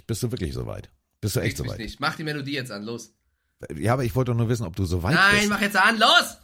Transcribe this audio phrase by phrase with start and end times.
[0.00, 0.06] nicht.
[0.06, 0.90] Bist du wirklich soweit?
[1.20, 1.78] Bist du echt soweit?
[1.78, 2.00] nicht.
[2.00, 3.12] Mach die Melodie jetzt an, los.
[3.76, 5.50] Ja, aber ich wollte doch nur wissen, ob du soweit Nein, bist.
[5.50, 6.38] mach jetzt an, los!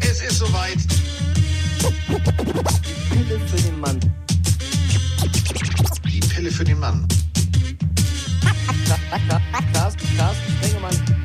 [0.00, 0.76] Es ist soweit.
[3.10, 4.00] Pille für den Mann.
[6.04, 7.08] Die Pille für den Mann.
[9.72, 11.22] Carsten, Carsten Spengemann.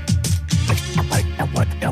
[1.79, 1.91] Er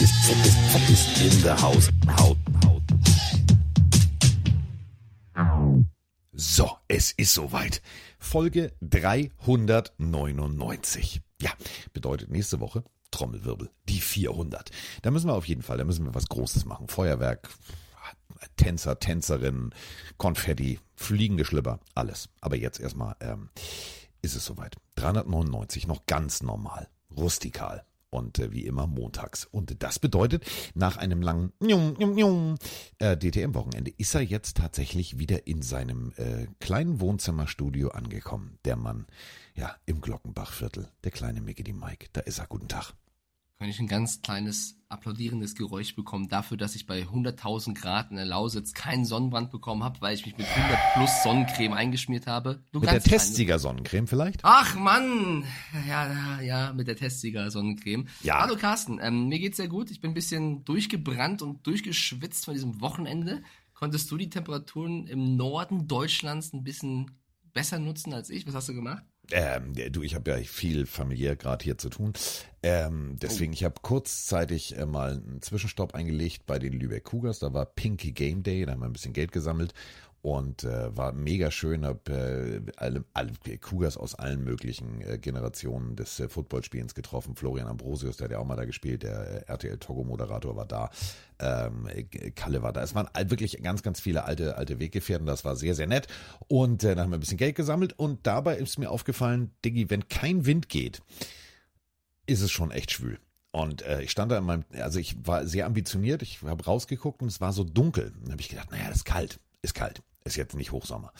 [0.00, 0.56] ist, ist,
[0.90, 1.90] ist, in der Haus.
[2.18, 2.82] Haut, haut.
[6.32, 7.82] So, es ist soweit.
[8.18, 11.20] Folge 399.
[11.40, 11.52] Ja,
[11.92, 14.70] bedeutet nächste Woche Trommelwirbel, die 400.
[15.02, 16.86] Da müssen wir auf jeden Fall, da müssen wir was Großes machen.
[16.88, 17.48] Feuerwerk,
[18.56, 19.74] Tänzer, Tänzerinnen,
[20.16, 22.28] Konfetti, fliegende Schlipper, alles.
[22.40, 23.50] Aber jetzt erstmal ähm,
[24.22, 24.76] ist es soweit.
[24.96, 27.84] 399, noch ganz normal, rustikal.
[28.12, 29.46] Und äh, wie immer montags.
[29.46, 31.50] Und das bedeutet, nach einem langen
[32.98, 38.58] äh, DTM-Wochenende ist er jetzt tatsächlich wieder in seinem äh, kleinen Wohnzimmerstudio angekommen.
[38.66, 39.06] Der Mann,
[39.54, 40.90] ja, im Glockenbachviertel.
[41.04, 42.08] Der kleine Mickey die Mike.
[42.12, 42.46] Da ist er.
[42.48, 42.92] Guten Tag.
[43.62, 48.16] Kann ich ein ganz kleines applaudierendes Geräusch bekommen dafür, dass ich bei 100.000 Grad in
[48.16, 52.64] der Lausitz keinen Sonnenbrand bekommen habe, weil ich mich mit 100 plus Sonnencreme eingeschmiert habe?
[52.72, 53.20] Nur Mit der ganz klein.
[53.20, 54.40] Testsieger-Sonnencreme vielleicht?
[54.42, 55.44] Ach Mann,
[55.88, 58.08] ja, ja, mit der Testsieger Sonnencreme.
[58.24, 58.40] Ja.
[58.40, 59.92] Hallo Carsten, ähm, mir geht's sehr gut.
[59.92, 63.44] Ich bin ein bisschen durchgebrannt und durchgeschwitzt von diesem Wochenende.
[63.74, 67.12] Konntest du die Temperaturen im Norden Deutschlands ein bisschen
[67.52, 68.44] besser nutzen als ich?
[68.44, 69.04] Was hast du gemacht?
[69.30, 72.12] Ähm, du, ich habe ja viel familiär gerade hier zu tun.
[72.62, 77.38] Ähm, deswegen, ich habe kurzzeitig äh, mal einen Zwischenstopp eingelegt bei den Lübeck Cougars.
[77.38, 79.74] Da war Pinky Game Day, da haben wir ein bisschen Geld gesammelt
[80.22, 81.84] und äh, war mega schön.
[81.84, 87.34] Hab äh, alle, alle Cougars aus allen möglichen äh, Generationen des äh, Footballspielens getroffen.
[87.34, 89.02] Florian Ambrosius, der hat ja auch mal da gespielt.
[89.02, 90.90] Der äh, RTL Togo Moderator war da.
[91.40, 92.82] Ähm, äh, Kalle war da.
[92.82, 95.26] Es waren wirklich ganz, ganz viele alte, alte Weggefährten.
[95.26, 96.06] Das war sehr, sehr nett.
[96.46, 97.98] Und äh, dann haben wir ein bisschen Geld gesammelt.
[97.98, 101.02] Und dabei ist mir aufgefallen, Diggi, wenn kein Wind geht,
[102.26, 103.18] ist es schon echt schwül.
[103.50, 107.20] Und äh, ich stand da in meinem, also ich war sehr ambitioniert, ich habe rausgeguckt
[107.22, 108.12] und es war so dunkel.
[108.22, 111.12] Dann habe ich gedacht, naja, das ist kalt, ist kalt, ist jetzt nicht Hochsommer.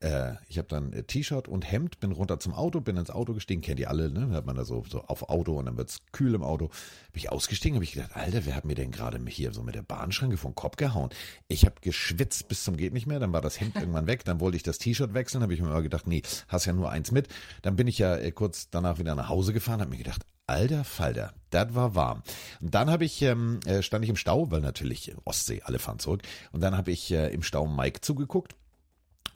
[0.00, 3.34] Äh, ich habe dann äh, T-Shirt und Hemd, bin runter zum Auto, bin ins Auto
[3.34, 4.30] gestiegen, kennt ihr alle, ne?
[4.34, 6.68] Hat man da so, so auf Auto und dann wird's kühl im Auto.
[7.12, 9.74] Bin ich ausgestiegen, habe ich gedacht, Alter, wer hat mir denn gerade hier so mit
[9.74, 11.10] der Bahnschranke vom Kopf gehauen?
[11.48, 14.40] Ich habe geschwitzt bis zum geht nicht mehr, dann war das Hemd irgendwann weg, dann
[14.40, 17.12] wollte ich das T-Shirt wechseln, habe ich mir mal gedacht, nee, hast ja nur eins
[17.12, 17.28] mit.
[17.60, 20.82] Dann bin ich ja äh, kurz danach wieder nach Hause gefahren, habe mir gedacht, Alter
[20.82, 22.22] Falter, das war warm.
[22.60, 26.00] Und dann habe ich, ähm, äh, stand ich im Stau, weil natürlich Ostsee, alle fahren
[26.00, 26.22] zurück.
[26.50, 28.56] Und dann habe ich äh, im Stau Mike zugeguckt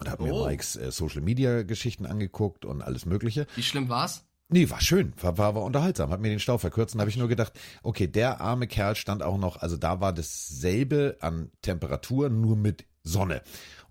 [0.01, 0.49] und habe mir Oh.
[0.49, 3.47] Mikes äh, Social Media Geschichten angeguckt und alles Mögliche.
[3.55, 4.25] Wie schlimm war's?
[4.49, 7.17] Nee, war schön, war, war, war unterhaltsam, hat mir den Stau verkürzt und habe ich
[7.17, 12.29] nur gedacht, okay, der arme Kerl stand auch noch, also da war dasselbe an Temperatur,
[12.29, 13.43] nur mit Sonne.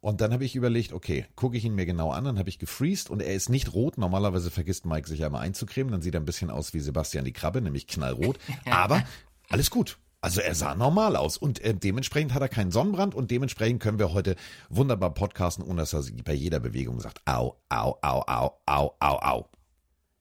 [0.04, 2.60] Und dann habe ich überlegt, okay, gucke ich ihn mir genau an, dann habe ich
[2.60, 3.98] gefreezed und er ist nicht rot.
[3.98, 7.32] Normalerweise vergisst Mike sich einmal einzucremen, dann sieht er ein bisschen aus wie Sebastian die
[7.32, 8.38] Krabbe, nämlich knallrot.
[8.70, 9.02] Aber
[9.50, 9.98] alles gut.
[10.20, 13.98] Also er sah normal aus und äh, dementsprechend hat er keinen Sonnenbrand und dementsprechend können
[13.98, 14.36] wir heute
[14.68, 19.20] wunderbar podcasten, ohne dass er bei jeder Bewegung sagt, au, au, au, au, au, au,
[19.22, 19.50] au.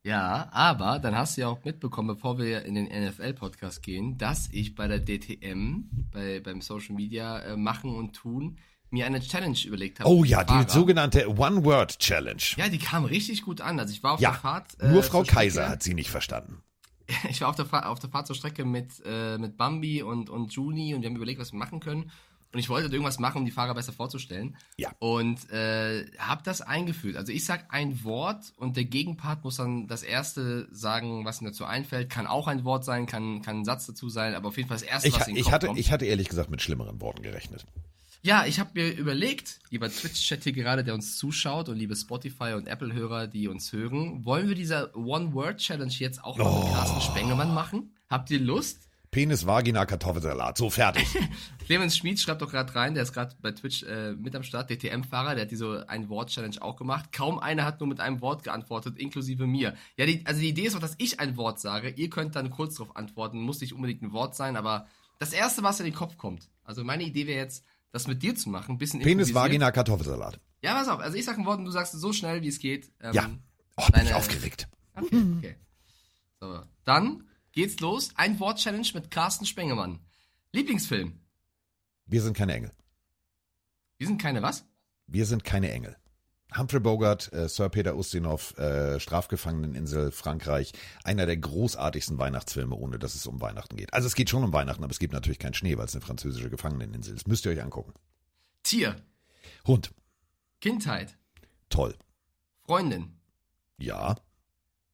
[0.04, 4.48] Ja, aber dann hast du ja auch mitbekommen, bevor wir in den NFL-Podcast gehen, dass
[4.53, 8.59] ich bei der DTM, bei, beim Social Media äh, machen und tun,
[8.92, 10.08] mir eine Challenge überlegt habe.
[10.10, 12.42] Oh ja, die sogenannte One-Word-Challenge.
[12.56, 13.78] Ja, die kam richtig gut an.
[13.80, 14.82] Also ich war auf Ja, der Fahrt.
[14.82, 16.62] nur äh, Frau zur Strecke- Kaiser hat sie nicht verstanden.
[17.28, 20.30] Ich war auf der, Fahr auf der Fahrt zur Strecke mit, äh, mit Bambi und,
[20.30, 22.10] und Juni und wir haben überlegt, was wir machen können.
[22.54, 24.56] Und ich wollte irgendwas machen, um die Fahrer besser vorzustellen.
[24.76, 24.92] Ja.
[24.98, 27.16] Und äh, habe das eingeführt.
[27.16, 31.47] Also ich sag ein Wort und der Gegenpart muss dann das erste sagen, was ihm
[31.47, 32.09] dazu einfällt.
[32.10, 34.76] Kann auch ein Wort sein, kann, kann ein Satz dazu sein, aber auf jeden Fall
[34.76, 35.78] das erste, Ich, was den ich, Kopf hatte, kommt.
[35.78, 37.64] ich hatte ehrlich gesagt mit schlimmeren Worten gerechnet.
[38.25, 42.55] Ja, ich habe mir überlegt, lieber Twitch-Chat hier gerade, der uns zuschaut und liebe Spotify-
[42.55, 46.63] und Apple-Hörer, die uns hören, wollen wir diese One-Word-Challenge jetzt auch Oh.
[46.65, 47.97] mit Carsten Spengemann machen?
[48.09, 48.89] Habt ihr Lust?
[49.10, 50.57] Penis, Vagina, Kartoffelsalat.
[50.57, 51.04] So, fertig.
[51.66, 54.71] Clemens Schmid schreibt doch gerade rein, der ist gerade bei Twitch äh, mit am Start,
[54.71, 57.10] DTM-Fahrer, der hat diese Ein-Wort-Challenge auch gemacht.
[57.13, 59.75] Kaum einer hat nur mit einem Wort geantwortet, inklusive mir.
[59.98, 61.91] Ja, die, also die Idee ist doch, dass ich ein Wort sage.
[61.91, 64.86] Ihr könnt dann kurz darauf antworten, muss nicht unbedingt ein Wort sein, aber
[65.18, 66.48] das Erste, was in den Kopf kommt.
[66.65, 69.33] Also meine Idee wäre jetzt, das mit dir zu machen, ein bisschen Penis.
[69.34, 70.41] Vagina, Kartoffelsalat.
[70.62, 71.00] Ja, pass auf.
[71.00, 72.91] Also ich sag ein Wort und du sagst es so schnell, wie es geht.
[73.00, 73.30] Ähm, Ja.
[73.77, 74.68] Oh, bin ich deine- aufgeregt.
[74.94, 75.56] Okay, okay.
[76.41, 78.10] So, dann geht's los.
[78.16, 80.00] Ein Wort-Challenge mit Carsten Spengemann.
[80.53, 81.21] Lieblingsfilm.
[82.06, 82.72] Wir sind keine Engel.
[83.98, 84.65] Wir sind keine was?
[85.06, 85.97] Wir sind keine Engel.
[86.57, 90.72] Humphrey Bogart, äh, Sir Peter Ustinov, äh, Strafgefangeneninsel, Frankreich.
[91.04, 93.93] Einer der großartigsten Weihnachtsfilme, ohne dass es um Weihnachten geht.
[93.95, 96.04] Also es geht schon um Weihnachten, aber es gibt natürlich keinen Schnee, weil es eine
[96.04, 97.27] französische Gefangeneninsel ist.
[97.28, 97.93] Müsst ihr euch angucken.
[98.63, 98.97] Tier,
[99.66, 99.93] Hund,
[100.60, 101.16] Kindheit,
[101.69, 101.97] toll.
[102.66, 103.19] Freundin,
[103.78, 104.16] Ja,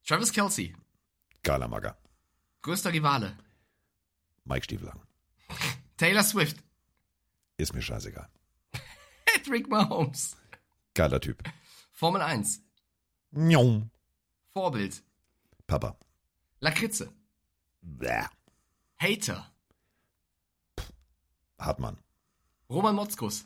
[0.05, 0.75] Travis Kelsey,
[1.43, 1.97] geiler Magger.
[2.63, 3.37] größter Rivale,
[4.45, 5.01] Mike Stiefelang.
[5.97, 6.57] Taylor Swift,
[7.57, 8.27] Ist mir scheißegal.
[9.25, 10.35] Patrick Mahomes,
[10.99, 11.41] Geiler Typ.
[11.93, 12.59] Formel 1,
[13.31, 13.89] Njom.
[14.53, 15.01] Vorbild,
[15.65, 15.95] Papa.
[16.59, 17.07] Lakritze,
[17.81, 18.27] Bäh.
[18.97, 19.45] Hater,
[21.57, 21.97] Hartmann.
[22.69, 23.45] Roman Motzkus,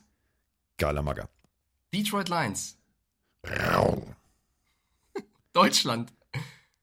[0.78, 1.30] Geiler Magger.
[1.94, 2.76] Detroit Lions,
[5.54, 6.12] Deutschland,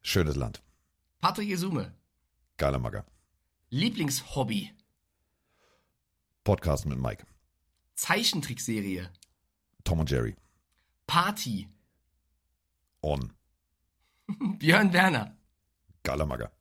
[0.03, 0.63] Schönes Land.
[1.21, 1.93] Patrick Isume,
[2.59, 3.05] Geiler Magger.
[3.71, 4.71] Lieblingshobby,
[6.45, 7.27] Podcast mit Mike.
[7.97, 9.11] Zeichentrickserie,
[9.83, 10.37] Tom und Jerry.
[11.15, 11.67] Party,
[13.03, 13.33] On.
[14.61, 15.37] Björn Werner,
[16.05, 16.53] Geiler Magger.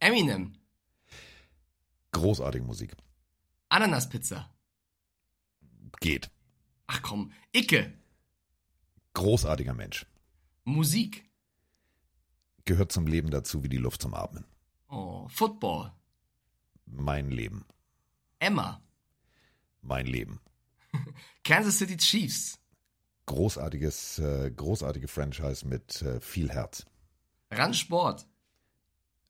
[0.00, 0.52] Eminem,
[2.12, 2.94] Großartige Musik.
[3.70, 4.50] Ananaspizza,
[6.00, 6.30] Geht.
[6.88, 7.94] ach komm, Icke,
[9.14, 10.04] Großartiger Mensch.
[10.64, 11.24] Musik,
[12.66, 14.44] Gehört zum Leben dazu wie die Luft zum Atmen.
[14.90, 15.90] oh, Football,
[16.84, 17.64] Mein Leben.
[18.40, 18.82] Emma,
[19.80, 20.38] Mein Leben.
[21.44, 22.58] Kansas City Chiefs,
[23.26, 26.86] Großartiges, äh, großartige Franchise mit äh, viel Herz.
[27.50, 28.26] Randsport,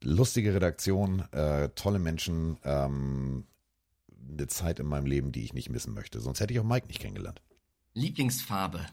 [0.03, 3.47] Lustige Redaktion, äh, tolle Menschen, ähm,
[4.29, 6.21] eine Zeit in meinem Leben, die ich nicht missen möchte.
[6.21, 7.41] Sonst hätte ich auch Mike nicht kennengelernt.
[7.95, 8.87] Lieblingsfarbe,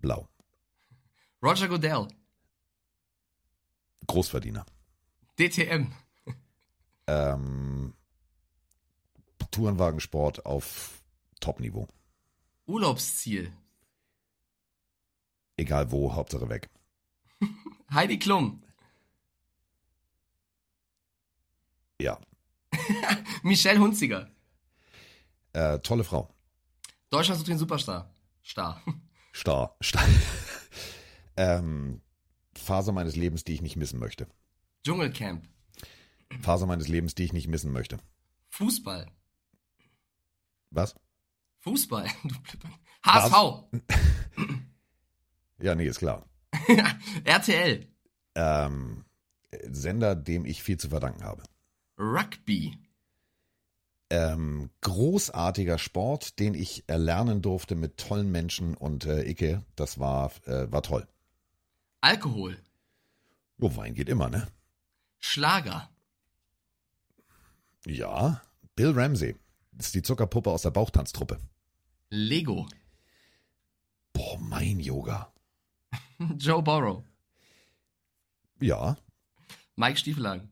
[0.00, 0.28] Blau.
[1.42, 2.08] Roger Goodell,
[4.08, 4.66] Großverdiener.
[5.38, 5.92] DTM,
[7.06, 7.94] Ähm,
[9.50, 11.02] Tourenwagensport auf
[11.40, 11.88] Top-Niveau.
[12.68, 13.50] Urlaubsziel,
[15.56, 16.68] Egal wo, Hauptsache weg.
[17.92, 18.62] Heidi Klum,
[22.00, 22.20] Ja.
[23.42, 24.30] Michelle Hunziger,
[25.54, 26.32] Äh, tolle Frau.
[27.10, 28.82] Deutschland sucht den Superstar, Star,
[29.34, 29.76] Star.
[29.82, 30.06] Star.
[31.36, 32.02] ähm,
[32.54, 34.28] Phase meines Lebens, die ich nicht missen möchte.
[34.84, 35.48] Dschungelcamp,
[36.42, 37.98] Phase meines Lebens, die ich nicht missen möchte.
[38.50, 39.10] Fußball,
[40.70, 40.94] Was?
[41.68, 42.72] Fußball, du Blödmann.
[43.04, 43.34] HSV,
[45.60, 46.24] Ja, nee, ist klar.
[47.24, 47.86] RTL,
[48.34, 49.04] Ähm,
[49.64, 51.42] Sender, dem ich viel zu verdanken habe.
[51.98, 52.78] Rugby,
[54.10, 60.32] Ähm, großartiger Sport, den ich erlernen durfte mit tollen Menschen und äh, Icke, das war,
[60.46, 61.06] äh, war toll.
[62.00, 62.56] Alkohol,
[63.60, 64.46] Oh, Wein geht immer, ne?
[65.18, 65.90] Schlager,
[67.86, 68.40] Ja,
[68.76, 69.36] Bill Ramsey.
[69.72, 71.38] Das ist die Zuckerpuppe aus der Bauchtanztruppe.
[72.10, 72.66] Lego,
[74.12, 75.32] Boah, mein Yoga.
[76.38, 77.04] Joe Borrow,
[78.60, 78.96] Ja,
[79.76, 80.48] Mike Stiefelhagen.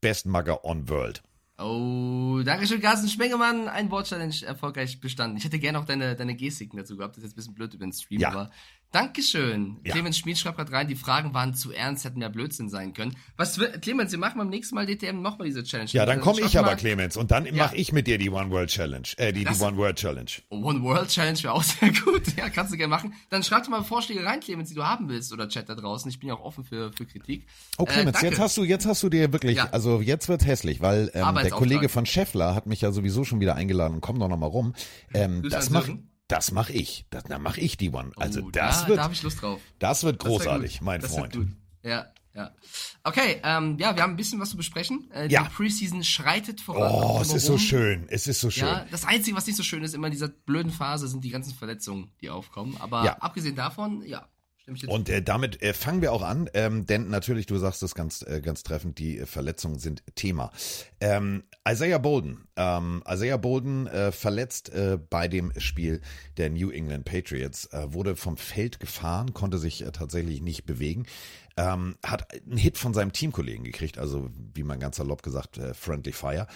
[0.00, 1.22] Best Mugger on World.
[1.58, 3.68] Oh, Dankeschön, Carsten Spengemann.
[3.68, 5.36] Ein Wortchallenge erfolgreich bestanden.
[5.36, 7.16] Ich hätte gerne auch deine, deine Gestiken dazu gehabt.
[7.16, 8.30] Das ist jetzt ein bisschen blöd über den Stream, Ja.
[8.30, 8.50] aber
[8.92, 9.78] Dankeschön.
[9.84, 9.92] Ja.
[9.92, 13.16] Clemens Schmid schreibt gerade rein, die Fragen waren zu ernst, hätten mehr Blödsinn sein können.
[13.36, 15.88] Was wird, Clemens, wir machen beim nächsten Mal DTM nochmal diese Challenge.
[15.92, 18.68] Ja, dann komme ich aber, Clemens, und dann mache ich mit dir die One World
[18.68, 19.08] Challenge.
[19.16, 20.30] Äh, die, die One World Challenge.
[20.50, 22.36] One World Challenge wäre auch sehr gut.
[22.36, 23.14] Ja, kannst du gerne machen.
[23.30, 26.10] Dann schreib doch mal Vorschläge rein, Clemens, die du haben willst oder Chat da draußen.
[26.10, 27.46] Ich bin ja auch offen für, für Kritik.
[27.78, 29.70] Oh, Clemens, äh, jetzt hast du, jetzt hast du dir wirklich, Ja.
[29.70, 31.50] also jetzt wird's hässlich, weil ähm, der.
[31.50, 34.00] Kollege von Scheffler hat mich ja sowieso schon wieder eingeladen.
[34.00, 34.74] Komm doch noch mal rum.
[35.14, 36.11] Ähm, Grüße das an mach, Sören.
[36.28, 37.06] Das mach ich.
[37.10, 38.12] Das, dann mach ich die One.
[38.16, 39.60] Also Oh, das da, wird, Da habe ich Lust drauf.
[39.78, 40.82] das wird Das großartig, gut.
[40.86, 41.34] mein das Freund.
[41.34, 41.56] Wird gut.
[41.82, 42.54] Ja, ja.
[43.04, 45.10] Okay, ähm, ja, wir haben ein bisschen was zu besprechen.
[45.12, 45.42] Äh, Ja.
[45.42, 46.90] Die Preseason schreitet voran.
[46.90, 47.58] Oh, es ist so Drumherum.
[47.58, 48.06] schön.
[48.08, 48.66] Es ist so schön.
[48.68, 51.30] Ja, das Einzige, was nicht so schön ist, immer in dieser blöden Phase, sind die
[51.30, 52.76] ganzen Verletzungen, die aufkommen.
[52.80, 53.18] Aber Ja.
[53.18, 54.26] abgesehen davon, ja,
[54.86, 58.22] Und äh, damit äh, fangen wir auch an, ähm, denn natürlich, du sagst es ganz,
[58.22, 60.52] äh, ganz treffend, die äh, Verletzungen sind Thema.
[61.00, 66.00] Ähm, Isaiah Bolden, ähm, Isaiah Bolden äh, verletzt äh, bei dem Spiel
[66.36, 71.06] der New England Patriots, äh, wurde vom Feld gefahren, konnte sich äh, tatsächlich nicht bewegen,
[71.56, 75.74] ähm, hat einen Hit von seinem Teamkollegen gekriegt, also wie man ganz salopp gesagt, äh,
[75.74, 76.46] Friendly Fire.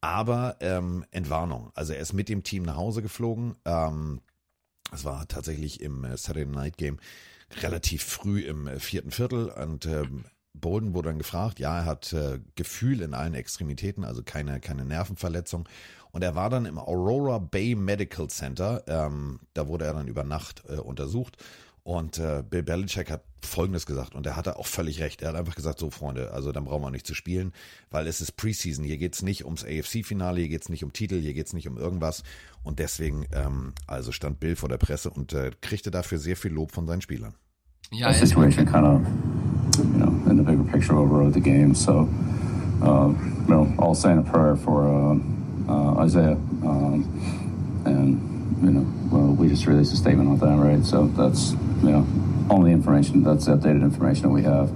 [0.00, 3.56] Aber ähm, Entwarnung, also er ist mit dem Team nach Hause geflogen.
[3.64, 4.20] Ähm,
[4.92, 6.98] es war tatsächlich im äh, Saturday Night Game
[7.62, 10.24] relativ früh im äh, vierten Viertel und ähm,
[10.54, 14.84] Bolden wurde dann gefragt, ja, er hat äh, Gefühl in allen Extremitäten, also keine, keine
[14.84, 15.68] Nervenverletzung.
[16.12, 20.24] Und er war dann im Aurora Bay Medical Center, ähm, da wurde er dann über
[20.24, 21.36] Nacht äh, untersucht
[21.86, 25.22] Und äh, Bill Belichick hat Folgendes gesagt und er hatte auch völlig recht.
[25.22, 27.52] Er hat einfach gesagt, so Freunde, also dann brauchen wir nicht zu spielen,
[27.92, 28.84] weil es ist Preseason.
[28.84, 32.24] Hier geht's nicht ums AFC-Finale, hier geht's nicht um Titel, hier geht's nicht um irgendwas.
[32.64, 36.50] Und deswegen, ähm, also stand Bill vor der Presse und äh, kriegte dafür sehr viel
[36.50, 37.34] Lob von seinen Spielern.
[37.92, 39.00] Ja, the situation kind of,
[39.78, 41.72] you know, in the bigger picture overrode the game.
[41.72, 42.08] So,
[42.82, 47.04] uh, you know, all saying a prayer for uh, uh, Isaiah, um,
[47.84, 50.84] and you know, well, we just released a statement on that, right?
[50.84, 52.06] So that's you know,
[52.50, 54.70] only information that's updated information that we have.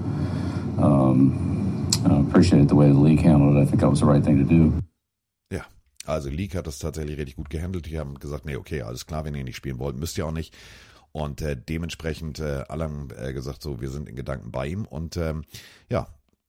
[0.79, 3.61] Um, I appreciate the way the league handled it.
[3.61, 4.73] I think that was the right thing to do.
[5.53, 5.65] Ja,
[6.07, 7.87] also League hat das tatsächlich richtig gut gehandelt.
[7.87, 10.33] Die haben gesagt, nee, okay, alles klar, wenn ihr nicht spielen wollt, müsst ihr auch
[10.33, 10.57] nicht.
[11.13, 14.85] Und äh, dementsprechend äh, alle haben äh, gesagt, so, wir sind in Gedanken bei ihm.
[14.85, 15.45] Und ähm,
[15.91, 16.07] ja,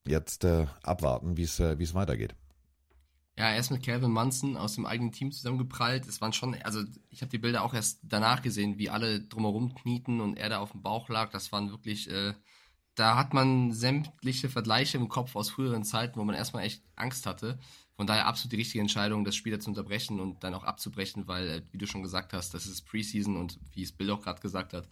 [0.07, 2.35] jetzt äh, abwarten, wie äh, wie es weitergeht.
[3.38, 6.05] Ja, er ist mit Calvin Munson aus dem eigenen Team zusammengeprallt.
[6.05, 9.73] Es waren schon, also ich habe die Bilder auch erst danach gesehen, wie alle drumherum
[9.73, 11.31] knieten und er da auf dem Bauch lag.
[11.31, 12.33] Das waren wirklich, äh,
[12.95, 17.25] da hat man sämtliche Vergleiche im Kopf aus früheren Zeiten, wo man erstmal echt Angst
[17.25, 17.57] hatte.
[17.95, 21.47] Von daher absolut die richtige Entscheidung, das Spiel zu unterbrechen und dann auch abzubrechen, weil,
[21.47, 24.41] äh, wie du schon gesagt hast, das ist Preseason und wie es Bill auch gerade
[24.41, 24.89] gesagt hat,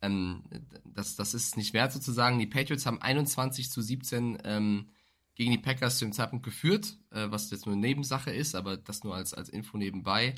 [0.00, 0.42] ähm,
[0.84, 2.38] das, das ist nicht wert sozusagen.
[2.38, 4.88] Die Patriots haben 21 zu 17 ähm,
[5.34, 8.76] gegen die Packers zu dem Zeitpunkt geführt, äh, was jetzt nur eine Nebensache ist, aber
[8.76, 10.34] das nur als, als Info nebenbei.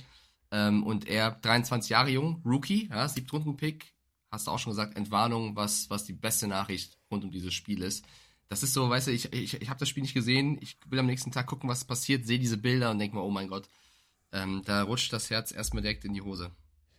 [0.50, 3.92] Ähm, und er, 23 Jahre jung, Rookie, ja, Siebtrunden-Pick,
[4.30, 7.82] hast du auch schon gesagt, Entwarnung, was, was die beste Nachricht rund um dieses Spiel
[7.82, 8.04] ist.
[8.48, 10.98] Das ist so, weißt du, ich, ich, ich habe das Spiel nicht gesehen, ich will
[10.98, 13.68] am nächsten Tag gucken, was passiert, sehe diese Bilder und denke mir, oh mein Gott,
[14.32, 16.50] ähm, da rutscht das Herz erstmal direkt in die Hose.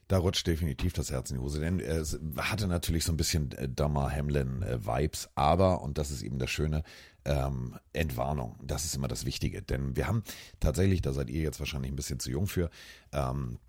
[0.07, 3.51] Da rutscht definitiv das Herz in die Hose, denn es hatte natürlich so ein bisschen
[3.53, 6.83] äh, Dummer Hamlin-Vibes, aber, und das ist eben das Schöne,
[7.25, 8.55] ähm, Entwarnung.
[8.63, 10.23] Das ist immer das Wichtige, denn wir haben
[10.59, 12.69] tatsächlich, da seid ihr jetzt wahrscheinlich ein bisschen zu jung für,
[13.11, 13.59] ähm,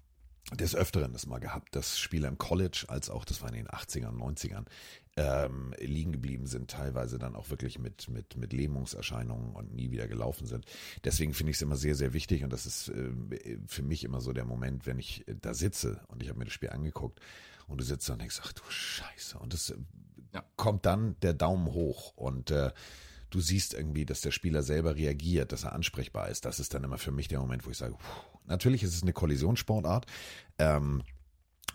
[0.55, 3.67] des Öfteren das mal gehabt, dass Spieler im College, als auch, das war in den
[3.69, 4.67] 80ern, 90ern,
[5.17, 10.07] ähm, liegen geblieben sind, teilweise dann auch wirklich mit, mit, mit Lähmungserscheinungen und nie wieder
[10.07, 10.65] gelaufen sind.
[11.03, 14.21] Deswegen finde ich es immer sehr, sehr wichtig und das ist äh, für mich immer
[14.21, 17.19] so der Moment, wenn ich da sitze und ich habe mir das Spiel angeguckt
[17.67, 19.39] und du sitzt da und denkst, ach du Scheiße.
[19.39, 19.75] Und es
[20.33, 20.45] Ja.
[20.57, 22.71] kommt dann der Daumen hoch und äh,
[23.31, 26.45] du siehst irgendwie, dass der Spieler selber reagiert, dass er ansprechbar ist.
[26.45, 29.03] Das ist dann immer für mich der Moment, wo ich sage, puh, natürlich ist es
[29.03, 30.07] eine Kollisionssportart.
[30.59, 31.03] Ähm,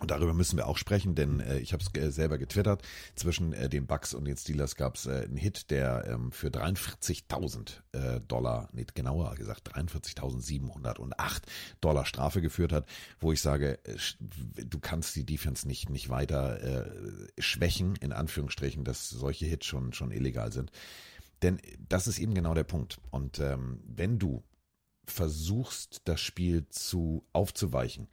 [0.01, 2.81] und darüber müssen wir auch sprechen, denn äh, ich habe es äh, selber getwittert.
[3.13, 6.47] Zwischen äh, den Bucks und den Steelers gab es äh, einen Hit, der ähm, für
[6.47, 11.41] 43.000 äh, Dollar, nicht genauer gesagt 43.708
[11.81, 12.87] Dollar Strafe geführt hat,
[13.19, 13.95] wo ich sage, äh,
[14.65, 16.87] du kannst die Defense nicht nicht weiter
[17.37, 20.71] schwächen in Anführungsstrichen, dass solche Hits schon schon illegal sind.
[21.41, 22.99] Denn das ist eben genau der Punkt.
[23.09, 24.43] Und ähm, wenn du
[25.05, 28.07] versuchst, das Spiel zu aufzuweichen,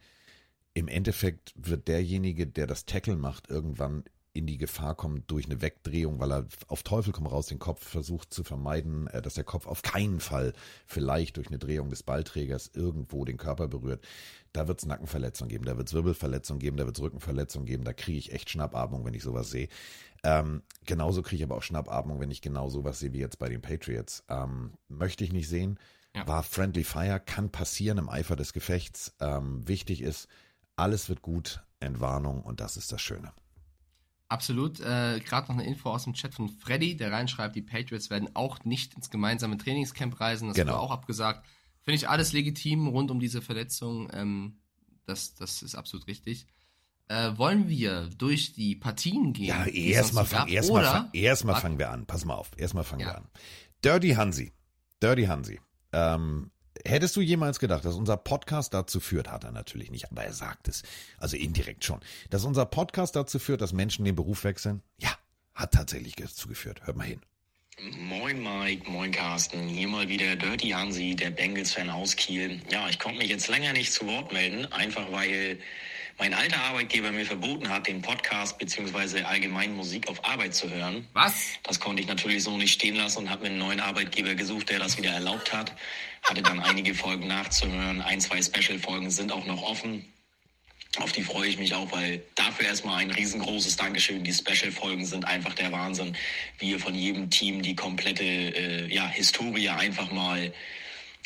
[0.73, 5.61] im Endeffekt wird derjenige, der das Tackle macht, irgendwann in die Gefahr kommen durch eine
[5.61, 9.43] Wegdrehung, weil er auf Teufel komm raus den Kopf versucht zu vermeiden, äh, dass der
[9.43, 10.53] Kopf auf keinen Fall
[10.85, 14.05] vielleicht durch eine Drehung des Ballträgers irgendwo den Körper berührt.
[14.53, 17.83] Da wird es Nackenverletzungen geben, da wird es Wirbelverletzungen geben, da wird es Rückenverletzungen geben,
[17.83, 19.67] da kriege ich echt Schnappatmung, wenn ich sowas sehe.
[20.23, 23.49] Ähm, genauso kriege ich aber auch Schnappatmung, wenn ich genau sowas sehe wie jetzt bei
[23.49, 24.23] den Patriots.
[24.29, 25.79] Ähm, möchte ich nicht sehen.
[26.15, 26.27] Ja.
[26.27, 29.15] War Friendly Fire, kann passieren im Eifer des Gefechts.
[29.19, 30.27] Ähm, wichtig ist,
[30.75, 33.31] alles wird gut, Entwarnung und das ist das Schöne.
[34.27, 34.79] Absolut.
[34.79, 38.29] Äh, Gerade noch eine Info aus dem Chat von Freddy, der reinschreibt, die Patriots werden
[38.35, 40.49] auch nicht ins gemeinsame Trainingscamp reisen.
[40.49, 40.73] Das Genau.
[40.73, 41.45] wurde auch abgesagt.
[41.81, 44.09] Finde ich alles legitim rund um diese Verletzung.
[44.13, 44.59] Ähm,
[45.05, 46.45] das, das ist absolut richtig.
[47.09, 49.47] Äh, wollen wir durch die Partien gehen?
[49.47, 51.09] Ja, erstmal fang, Oder- fang,
[51.47, 51.61] Warte.
[51.61, 52.05] fangen wir an.
[52.05, 53.07] Pass mal auf, erstmal fangen Ja.
[53.07, 53.27] wir an.
[53.83, 54.53] Dirty Hansi.
[55.01, 55.59] Dirty Hansi.
[55.91, 56.51] Ähm,
[56.85, 60.33] hättest du jemals gedacht, dass unser Podcast dazu führt, hat er natürlich nicht, aber er
[60.33, 60.83] sagt es,
[61.17, 61.99] also indirekt schon,
[62.29, 64.83] dass unser Podcast dazu führt, dass Menschen den Beruf wechseln?
[64.99, 65.09] Ja,
[65.55, 66.85] hat tatsächlich dazu geführt.
[66.85, 67.21] Hört mal hin.
[67.97, 69.67] Moin Mike, moin Carsten.
[69.67, 72.61] Hier mal wieder Dirty Hansi, der Bengals-Fan aus Kiel.
[72.69, 75.57] Ja, ich konnte mich jetzt länger nicht zu Wort melden, einfach weil
[76.19, 79.23] mein alter Arbeitgeber mir verboten hat, den Podcast bzw.
[79.23, 81.07] allgemein Musik auf Arbeit zu hören.
[81.13, 81.33] Was?
[81.63, 84.69] Das konnte ich natürlich so nicht stehen lassen und habe mir einen neuen Arbeitgeber gesucht,
[84.69, 85.71] der das wieder erlaubt hat.
[86.21, 88.01] Hatte dann einige Folgen nachzuhören.
[88.01, 90.05] Ein, zwei Special-Folgen sind auch noch offen.
[90.97, 94.23] Auf die freue ich mich auch, weil dafür erstmal ein riesengroßes Dankeschön.
[94.23, 96.17] Die Special-Folgen sind einfach der Wahnsinn,
[96.57, 100.51] wie ihr von jedem Team die komplette äh, ja, Historie einfach mal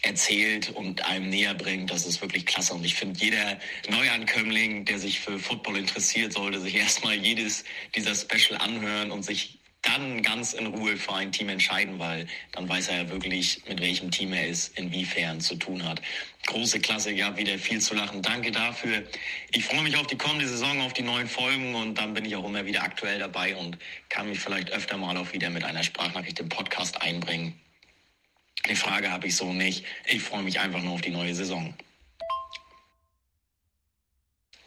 [0.03, 1.89] erzählt und einem näher bringt.
[1.89, 2.73] Das ist wirklich klasse.
[2.73, 7.63] Und ich finde, jeder Neuankömmling, der sich für Football interessiert, sollte sich erstmal jedes
[7.95, 12.27] dieser Special anhören und sich da dann ganz in Ruhe für ein Team entscheiden, weil
[12.51, 16.01] dann weiß er ja wirklich, mit welchem Team er ist, inwiefern zu tun hat.
[16.47, 18.21] Große Klasse gehabt, wieder viel zu lachen.
[18.21, 19.03] Danke dafür.
[19.51, 22.35] Ich freue mich auf die kommende Saison, auf die neuen Folgen und dann bin ich
[22.35, 23.77] auch immer wieder aktuell dabei und
[24.09, 27.53] kann mich vielleicht öfter mal auch wieder mit einer Sprachnachricht im Podcast einbringen.
[28.69, 29.85] Die Frage habe ich so nicht.
[30.05, 31.73] Ich freue mich einfach nur auf die neue Saison.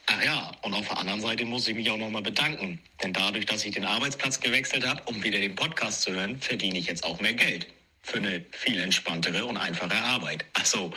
[0.07, 2.81] Ach ja, und auf der anderen Seite muss ich mich auch nochmal bedanken.
[3.03, 6.79] Denn dadurch, dass ich den Arbeitsplatz gewechselt habe, um wieder den Podcast zu hören, verdiene
[6.79, 7.67] ich jetzt auch mehr Geld.
[8.03, 10.45] Für eine viel entspanntere und einfache Arbeit.
[10.53, 10.93] Also,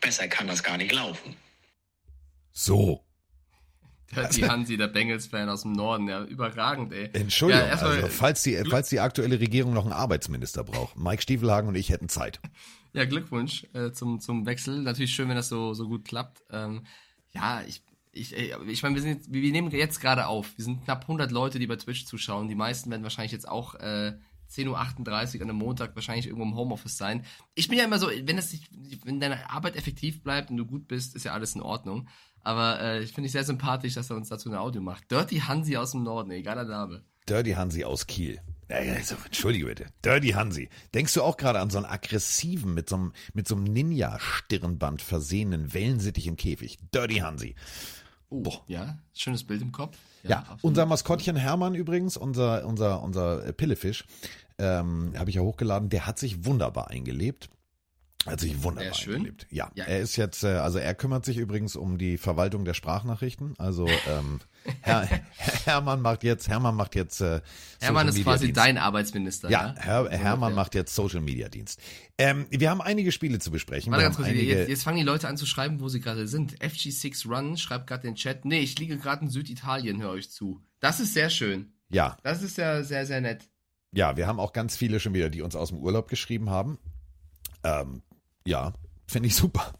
[0.00, 1.36] besser kann das gar nicht laufen.
[2.52, 3.04] So.
[4.36, 7.10] Die Hansi, der Bengals-Fan aus dem Norden, ja, überragend, ey.
[7.12, 11.20] Entschuldigung, Ja, erstmal- also, falls, die, falls die aktuelle Regierung noch einen Arbeitsminister braucht, Mike
[11.22, 12.40] Stiefelhagen und ich hätten Zeit.
[12.94, 14.80] Ja, Glückwunsch äh, zum, zum Wechsel.
[14.82, 16.42] Natürlich schön, wenn das so, so gut klappt.
[16.50, 16.86] Ähm,
[17.32, 20.56] ja, ich, ich, ich meine, wir, sind jetzt, wir wir nehmen jetzt gerade auf.
[20.56, 22.48] Wir sind knapp 100 Leute, die bei Twitch zuschauen.
[22.48, 24.14] Die meisten werden wahrscheinlich jetzt auch äh,
[24.50, 27.24] 10.38 Uhr an einem Montag wahrscheinlich irgendwo im Homeoffice sein.
[27.54, 30.66] Ich bin ja immer so, wenn, das nicht, wenn deine Arbeit effektiv bleibt und du
[30.66, 32.08] gut bist, ist ja alles in Ordnung.
[32.42, 35.10] Aber äh, ich finde ich sehr sympathisch, dass er uns dazu ein Audio macht.
[35.10, 37.04] Dirty Hansi aus dem Norden, egaler Name.
[37.28, 38.40] Dirty Hansi aus Kiel.
[38.68, 39.86] Also, Entschuldige bitte.
[40.04, 40.68] Dirty Hansi.
[40.94, 45.00] Denkst du auch gerade an so einen aggressiven, mit so einem, mit so einem Ninja-Stirnband
[45.00, 46.78] versehenen Wellensittich im Käfig?
[46.94, 47.54] Dirty Hansi.
[48.30, 49.96] Oh, ja, schönes Bild im Kopf.
[50.22, 50.64] Ja, absolut.
[50.64, 54.04] unser Maskottchen Hermann übrigens, unser, unser, unser Pillefisch,
[54.58, 57.48] ähm, habe ich ja hochgeladen, der hat sich wunderbar eingelebt.
[58.26, 59.14] Hat sich wunderbar schön.
[59.16, 59.46] eingelebt.
[59.50, 59.84] Ja, Ja.
[59.84, 63.54] er ist jetzt, äh, also er kümmert sich übrigens um die Verwaltung der Sprachnachrichten.
[63.58, 64.40] Also ähm,
[64.80, 65.08] Herr,
[65.64, 67.40] Hermann macht jetzt, Hermann macht jetzt äh,
[67.80, 69.50] Hermann ist quasi dein Arbeitsminister.
[69.50, 71.80] Ja, Herr, So Hermann macht jetzt Social Media Dienst.
[72.18, 73.92] Ähm, wir haben einige Spiele zu besprechen.
[73.92, 76.58] Warte ganz kurz, jetzt, jetzt fangen die Leute an zu schreiben, wo sie gerade sind.
[76.58, 78.44] FG6 Run schreibt gerade den Chat.
[78.44, 80.60] Nee, ich liege gerade in Süditalien, höre euch zu.
[80.80, 81.72] Das ist sehr schön.
[81.88, 83.48] ja, Das ist ja sehr, sehr nett.
[83.92, 86.78] Ja, wir haben auch ganz viele schon wieder, die uns aus dem Urlaub geschrieben haben.
[87.64, 88.02] Ähm,
[88.46, 88.72] ja,
[89.06, 89.72] finde ich super.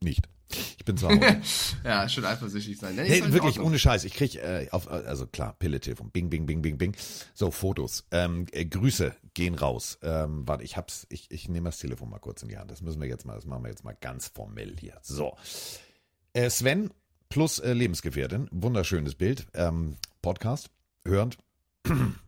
[0.00, 0.28] Nicht.
[0.50, 1.42] Ich bin Hause.
[1.84, 2.96] Ja, schon eifersüchtig sein.
[2.96, 4.04] Nee, in wirklich, ohne Scheiß.
[4.04, 6.96] Ich krieg äh, auf, also klar, Pille-Telefon, bing, bing, bing, bing, bing.
[7.34, 8.04] So, Fotos.
[8.10, 9.98] Ähm, äh, Grüße gehen raus.
[10.02, 12.70] Ähm, warte, ich hab's, ich, ich nehme das Telefon mal kurz in die Hand.
[12.70, 14.98] Das müssen wir jetzt mal, das machen wir jetzt mal ganz formell hier.
[15.02, 15.36] So.
[16.32, 16.90] Äh, Sven
[17.28, 19.46] plus äh, Lebensgefährtin, wunderschönes Bild.
[19.54, 20.70] Ähm, Podcast,
[21.04, 21.38] hörend.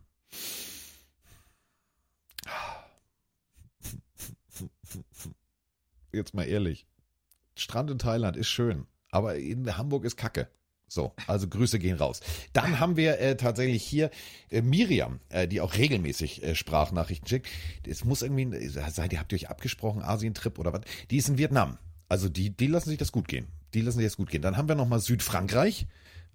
[6.13, 6.85] Jetzt mal ehrlich.
[7.61, 10.47] Strand in Thailand ist schön, aber in Hamburg ist Kacke.
[10.87, 12.19] So, also Grüße gehen raus.
[12.51, 14.11] Dann haben wir äh, tatsächlich hier
[14.49, 17.47] äh, Miriam, äh, die auch regelmäßig äh, Sprachnachrichten schickt.
[17.87, 20.81] Es muss irgendwie, äh, seid ihr, habt ihr euch abgesprochen, Asientrip oder was?
[21.09, 21.77] Die ist in Vietnam.
[22.09, 23.47] Also die, die lassen sich das gut gehen.
[23.73, 24.41] Die lassen sich das gut gehen.
[24.41, 25.87] Dann haben wir nochmal Südfrankreich.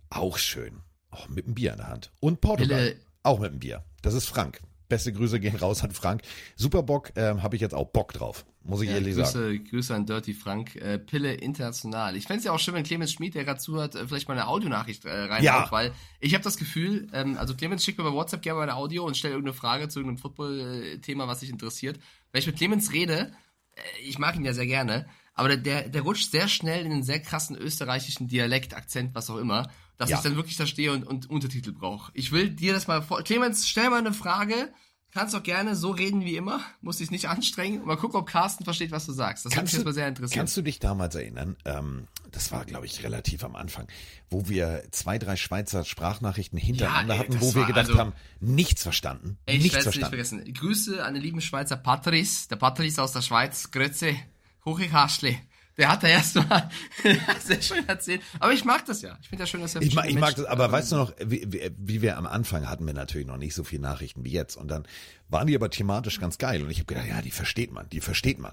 [0.09, 0.81] Auch schön.
[1.11, 2.11] Auch mit einem Bier in der Hand.
[2.21, 2.79] Und Portugal.
[2.81, 3.85] Wille- Auch mit einem Bier.
[4.01, 4.61] Das ist Frank.
[4.88, 6.22] Beste Grüße gehen raus an Frank.
[6.55, 8.44] Super Bock, ähm, habe ich jetzt auch Bock drauf.
[8.62, 9.27] Muss ich Ja, ehrlich sagen.
[9.33, 10.77] Grüße, Grüße an Dirty Frank.
[10.77, 12.16] Äh, Pille international.
[12.16, 14.35] Ich fände es ja auch schön, wenn Clemens Schmid, der gerade zuhört, äh, vielleicht mal
[14.35, 15.68] eine Audionachricht äh, reinhaut, Ja.
[15.70, 18.75] weil ich habe das Gefühl, ähm, also Clemens schickt mir bei WhatsApp gerne mal eine
[18.77, 21.99] Audio und stellt irgendeine Frage zu irgendeinem Football-Thema, was dich interessiert.
[22.33, 23.33] Wenn ich mit Clemens rede,
[23.72, 26.92] äh, ich mag ihn ja sehr gerne, aber der, der, der rutscht sehr schnell in
[26.92, 30.17] einen sehr krassen österreichischen Dialekt, Akzent, was auch immer, dass Ja.
[30.19, 32.11] ich dann wirklich da stehe und, und Untertitel brauche.
[32.15, 33.23] Ich will dir das mal vor.
[33.23, 34.73] Clemens, stell mal eine Frage.
[35.13, 38.65] Kannst doch gerne so reden wie immer, muss dich nicht anstrengen mal gucken, ob Carsten
[38.65, 39.47] versteht, was du sagst.
[39.47, 40.41] Das würde mich jetzt mal sehr interessieren.
[40.41, 41.57] Kannst du dich damals erinnern?
[41.65, 43.87] Ähm, das war, glaube ich, relativ am Anfang,
[44.29, 48.83] wo wir zwei, drei Schweizer Sprachnachrichten hintereinander ey, hatten, wo wir gedacht also- haben, nichts
[48.83, 49.39] verstanden.
[49.47, 50.27] Ey, ich nichts es nicht verstanden.
[50.43, 50.53] vergessen.
[50.55, 54.15] Grüße an den lieben Schweizer Patrice, der Patrice aus der Schweiz, Grüße,
[54.61, 55.37] Kuchikastle.
[55.79, 56.71] Der hat da erstmal
[57.45, 58.23] sehr schön erzählt.
[58.41, 59.19] Aber ich mag das ja.
[59.21, 61.12] Ich finde ja schön, dass er Ich mag, ich mag das, aber weißt du noch,
[61.23, 64.57] wie, wie, wir am Anfang hatten wir natürlich noch nicht so viele Nachrichten wie jetzt.
[64.57, 64.87] Und dann
[65.29, 66.62] waren die aber thematisch ganz geil.
[66.62, 68.53] Und ich habe gedacht, ja, die versteht man, die versteht man.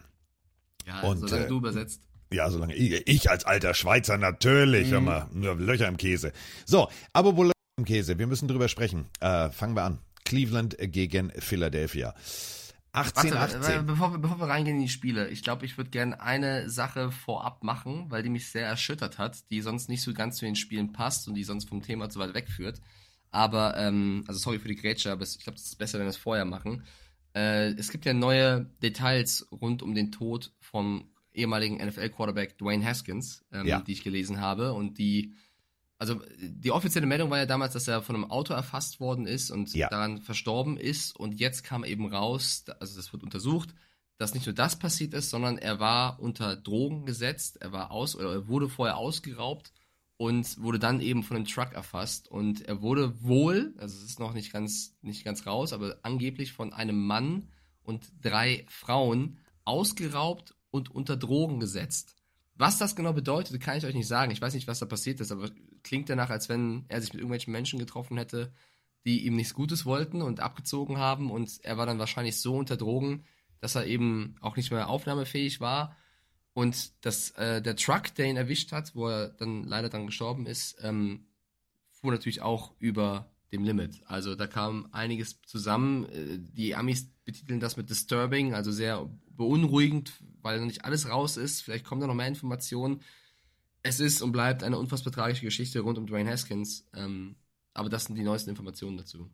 [0.86, 2.02] Ja, und, solange äh, du übersetzt.
[2.32, 6.34] Ja, solange ich, ich als alter Schweizer natürlich, hör mal, nur Löcher im Käse.
[6.66, 9.06] So, aber wohl Löcher im Käse, wir müssen drüber sprechen.
[9.22, 10.00] Äh, fangen wir an.
[10.26, 12.16] Cleveland gegen Philadelphia.
[12.94, 13.80] 18, Warte, 18.
[13.80, 16.70] äh, bevor, wir- bevor wir reingehen in die Spiele, ich glaube, ich würde gerne eine
[16.70, 20.46] Sache vorab machen, weil die mich sehr erschüttert hat, die sonst nicht so ganz zu
[20.46, 22.80] den Spielen passt und die sonst vom Thema zu weit wegführt.
[23.32, 26.12] Aber, ähm, also sorry für die Grätsche, aber ich glaube, es ist besser, wenn wir
[26.12, 26.84] es vorher machen.
[27.36, 33.44] Äh, es gibt ja neue Details rund um den Tod vom ehemaligen NFL-Quarterback Dwayne Haskins,
[33.52, 33.82] ähm, Ja.
[33.82, 35.34] die ich gelesen habe und die
[36.04, 39.52] also die offizielle Meldung war ja damals, dass er von einem Auto erfasst worden ist
[39.52, 39.88] und Ja.
[39.88, 41.16] daran verstorben ist.
[41.16, 43.70] Und jetzt kam eben raus, also das wird untersucht,
[44.18, 48.18] dass nicht nur das passiert ist, sondern er war unter Drogen gesetzt, er war aus
[48.18, 49.72] oder er wurde vorher ausgeraubt
[50.18, 54.20] und wurde dann eben von einem Truck erfasst und er wurde wohl, also es ist
[54.20, 57.48] noch nicht ganz, nicht ganz raus, aber angeblich von einem Mann
[57.82, 62.16] und drei Frauen ausgeraubt und unter Drogen gesetzt.
[62.56, 64.32] Was das genau bedeutet, kann ich euch nicht sagen.
[64.32, 65.50] Ich weiß nicht, was da passiert ist, aber
[65.82, 68.54] klingt danach, als wenn er sich mit irgendwelchen Menschen getroffen hätte,
[69.06, 72.78] die ihm nichts Gutes wollten und abgezogen haben und er war dann wahrscheinlich so unter
[72.78, 73.26] Drogen,
[73.60, 75.98] dass er eben auch nicht mehr aufnahmefähig war
[76.54, 80.46] und das, äh, der Truck, der ihn erwischt hat, wo er dann leider dann gestorben
[80.46, 81.26] ist, ähm,
[81.92, 84.02] fuhr natürlich auch über dem Limit.
[84.06, 86.06] Also da kam einiges zusammen.
[86.06, 90.14] Äh, Die Amis betiteln das mit disturbing, also sehr beunruhigend,
[90.44, 91.62] weil noch nicht alles raus ist.
[91.62, 93.02] Vielleicht kommen da noch mehr Informationen.
[93.82, 96.88] Es ist und bleibt eine unfassbar tragische Geschichte rund um Dwayne Haskins.
[96.94, 97.36] Ähm,
[97.74, 99.30] aber das sind die neuesten Informationen dazu.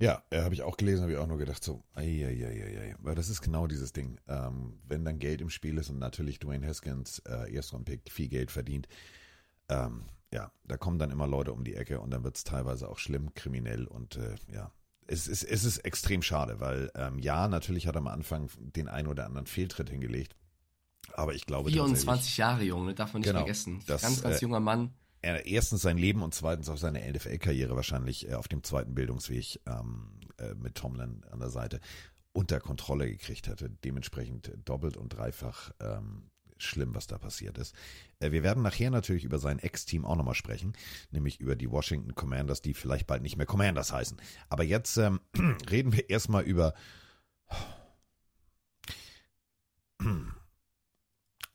[0.00, 2.64] Ja, äh, habe ich auch gelesen, habe ich auch nur gedacht, so, ei, ei, ei,
[2.64, 2.96] ei, ei.
[2.98, 4.20] weil das ist genau dieses Ding.
[4.26, 8.50] Ähm, wenn dann Geld im Spiel ist und natürlich Dwayne Haskins, äh, Erstrundpick, viel Geld
[8.50, 8.88] verdient,
[9.68, 12.88] ähm, ja, da kommen dann immer Leute um die Ecke und dann wird es teilweise
[12.88, 14.72] auch schlimm, kriminell und äh, ja,
[15.06, 18.88] es ist, es ist extrem schade, weil ähm, ja, natürlich hat er am Anfang den
[18.88, 20.34] einen oder anderen Fehltritt hingelegt,
[21.12, 22.94] aber ich glaube 24 Jahre jung, ne?
[22.94, 23.82] darf man nicht Genau, vergessen.
[23.86, 24.94] das, ganz, ganz äh, junger Mann.
[25.20, 29.60] er erstens sein Leben und zweitens auch seine NFL-Karriere wahrscheinlich äh, auf dem zweiten Bildungsweg
[29.66, 31.80] ähm, äh, mit Tomlin an der Seite
[32.32, 33.70] unter Kontrolle gekriegt hatte.
[33.84, 37.74] Dementsprechend doppelt und dreifach ähm, schlimm, was da passiert ist.
[38.20, 40.72] Äh, wir werden nachher natürlich über sein Ex-Team auch nochmal sprechen,
[41.10, 44.20] nämlich über die Washington Commanders, die vielleicht bald nicht mehr Commanders heißen.
[44.48, 45.20] Aber jetzt ähm,
[45.70, 46.74] reden wir erstmal über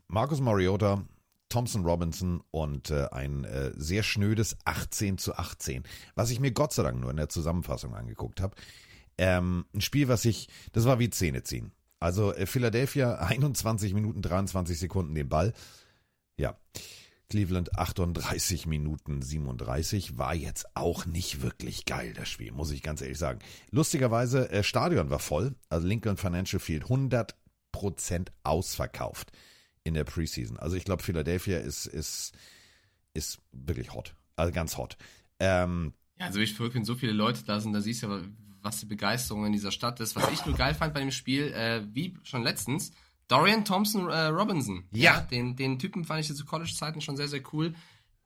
[0.07, 1.05] Marcus Mariota,
[1.49, 5.83] Thompson Robinson und äh, ein äh, sehr schnödes 18 zu 18,
[6.15, 8.55] was ich mir Gott sei Dank nur in der Zusammenfassung angeguckt habe.
[9.17, 11.71] Ähm, ein Spiel, was ich, das war wie Zähne ziehen.
[11.99, 15.53] Also äh, Philadelphia 21 Minuten 23 Sekunden den Ball.
[16.38, 16.57] Ja.
[17.29, 23.01] Cleveland 38 Minuten 37 war jetzt auch nicht wirklich geil, das Spiel, muss ich ganz
[23.01, 23.39] ehrlich sagen.
[23.69, 27.33] Lustigerweise, äh, Stadion war voll, also Lincoln Financial Field 100%
[28.41, 29.31] ausverkauft
[29.83, 30.57] in der Preseason.
[30.57, 32.33] Also ich glaube, Philadelphia ist, ist,
[33.13, 34.97] ist wirklich hot, also ganz hot.
[35.39, 38.23] Ähm, Ja, also ich verrückt, wenn so viele Leute da sind, da siehst du aber,
[38.61, 40.15] was die Begeisterung in dieser Stadt ist.
[40.15, 42.91] Was ich nur geil fand bei dem Spiel, äh, wie schon letztens,
[43.27, 44.85] Dorian Thompson äh, Robinson.
[44.91, 45.21] Ja.
[45.21, 47.75] Den, den Typen fand ich zu College-Zeiten schon sehr, sehr cool.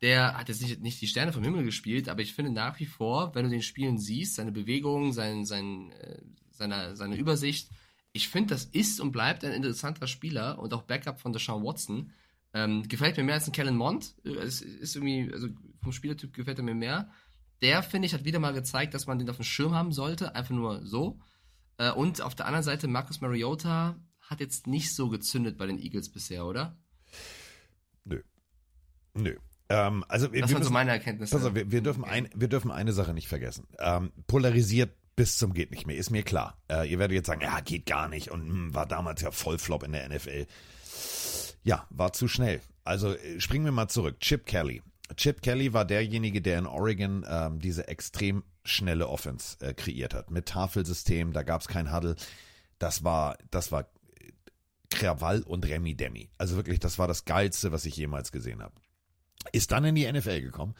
[0.01, 2.85] Der hat jetzt nicht, nicht die Sterne vom Himmel gespielt, aber ich finde nach wie
[2.85, 7.69] vor, wenn du den Spielen siehst, seine Bewegungen, sein, sein, äh, seine, seine Übersicht,
[8.13, 12.11] ich finde, das ist und bleibt ein interessanter Spieler und auch Backup von Deshaun Watson.
[12.53, 14.13] Ähm, gefällt mir mehr als ein Kellen Mond.
[14.23, 15.47] Äh, Es ist irgendwie, also
[15.81, 17.09] vom Spielertyp gefällt er mir mehr.
[17.63, 20.35] Der, finde ich, hat wieder mal gezeigt, dass man den auf dem Schirm haben sollte,
[20.35, 21.19] einfach nur so.
[21.77, 25.79] Äh, und auf der anderen Seite, Marcus Mariota hat jetzt nicht so gezündet bei den
[25.79, 26.77] Eagles bisher, oder?
[29.13, 29.37] nö.
[29.69, 31.35] Ähm, also wir, Das wir waren so müssen, meine Erkenntnisse.
[31.35, 33.67] auf, wir, wir, dürfen ein, wir dürfen eine Sache nicht vergessen.
[33.79, 36.57] Ähm, polarisiert bis zum geht nicht mehr, ist mir klar.
[36.69, 39.83] Äh, ihr werdet jetzt sagen, ja, geht gar nicht und hm, war damals ja Vollflop
[39.83, 40.47] in der NFL.
[41.63, 42.61] Ja, war zu schnell.
[42.83, 44.19] Also äh, springen wir mal zurück.
[44.19, 44.81] Chip Kelly.
[45.15, 50.31] Chip Kelly war derjenige, der in Oregon ähm, diese extrem schnelle Offense äh, kreiert hat.
[50.31, 52.15] Mit Tafelsystem, da gab es kein Huddle.
[52.79, 53.81] Das war, das war
[54.19, 54.31] äh,
[54.89, 56.29] Krawall und Remi Demi.
[56.37, 58.73] Also wirklich, das war das Geilste, was ich jemals gesehen habe.
[59.51, 60.75] Ist dann in die NFL gekommen.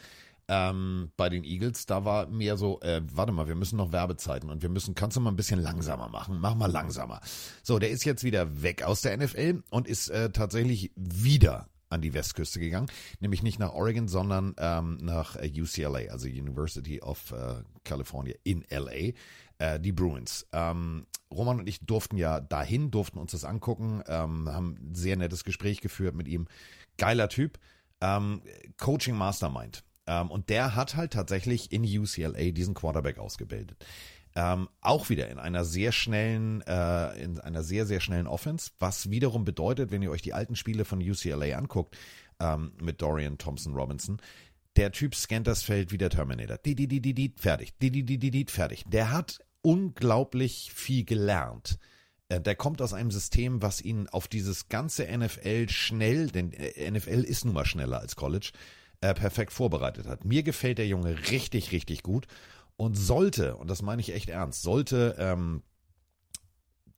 [0.49, 4.49] Ähm, bei den Eagles, da war mehr so, äh, warte mal, wir müssen noch Werbezeiten
[4.49, 6.37] und wir müssen, kannst du mal ein bisschen langsamer machen?
[6.39, 7.21] Mach mal langsamer.
[7.63, 12.01] So, der ist jetzt wieder weg aus der NFL und ist äh, tatsächlich wieder an
[12.01, 12.87] die Westküste gegangen,
[13.19, 18.65] nämlich nicht nach Oregon, sondern ähm, nach äh, UCLA, also University of äh, California in
[18.69, 19.13] LA,
[19.59, 20.47] äh, die Bruins.
[20.51, 25.15] Ähm, Roman und ich durften ja dahin, durften uns das angucken, ähm, haben ein sehr
[25.15, 26.47] nettes Gespräch geführt mit ihm.
[26.97, 27.59] Geiler Typ,
[28.01, 28.41] ähm,
[28.77, 29.83] Coaching Mastermind.
[30.05, 33.85] Ähm, und der hat halt tatsächlich in UCLA diesen Quarterback ausgebildet.
[34.35, 39.11] Ähm, auch wieder in einer sehr schnellen, äh, in einer sehr, sehr schnellen Offense, was
[39.11, 41.95] wiederum bedeutet, wenn ihr euch die alten Spiele von UCLA anguckt,
[42.39, 44.19] ähm, mit Dorian Thompson Robinson,
[44.75, 46.57] der Typ scannt das Feld wie der Terminator.
[46.57, 47.77] Die, die, die, die, die, fertig.
[47.79, 48.83] Die, die, die, die, die, fertig.
[48.87, 51.77] Der hat unglaublich viel gelernt.
[52.29, 56.89] Äh, Der kommt aus einem System, was ihn auf dieses ganze NFL schnell, denn äh,
[56.89, 58.51] NFL ist nun mal schneller als College,
[59.01, 60.25] äh, perfekt vorbereitet hat.
[60.25, 62.25] Mir gefällt der Junge richtig, richtig gut
[62.77, 65.63] und sollte, und das meine ich echt ernst, sollte ähm,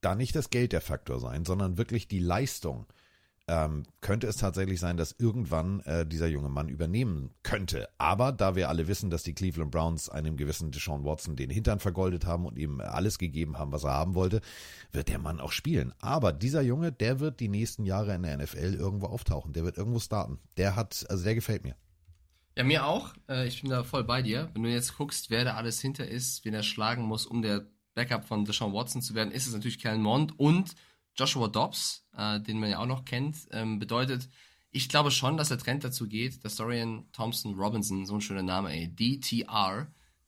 [0.01, 2.85] da nicht das Geld der Faktor sein, sondern wirklich die Leistung,
[3.47, 7.87] ähm, könnte es tatsächlich sein, dass irgendwann äh, dieser junge Mann übernehmen könnte.
[7.97, 11.79] Aber da wir alle wissen, dass die Cleveland Browns einem gewissen Deshaun Watson den Hintern
[11.79, 14.41] vergoldet haben und ihm alles gegeben haben, was er haben wollte,
[14.91, 15.93] wird der Mann auch spielen.
[15.99, 19.53] Aber dieser Junge, der wird die nächsten Jahre in der NFL irgendwo auftauchen.
[19.53, 20.39] Der wird irgendwo starten.
[20.57, 21.75] Der hat, also der gefällt mir.
[22.57, 23.13] Ja, mir auch.
[23.27, 24.49] Äh, ich bin da voll bei dir.
[24.53, 27.67] Wenn du jetzt guckst, wer da alles hinter ist, wen er schlagen muss, um der
[27.95, 30.75] Backup von Deshaun Watson zu werden, ist es natürlich Kellen Mond und
[31.15, 33.37] Joshua Dobbs, äh, den man ja auch noch kennt.
[33.51, 34.29] Ähm, bedeutet,
[34.71, 38.43] ich glaube schon, dass der Trend dazu geht, dass Dorian Thompson Robinson, so ein schöner
[38.43, 39.87] Name, ey, DTR,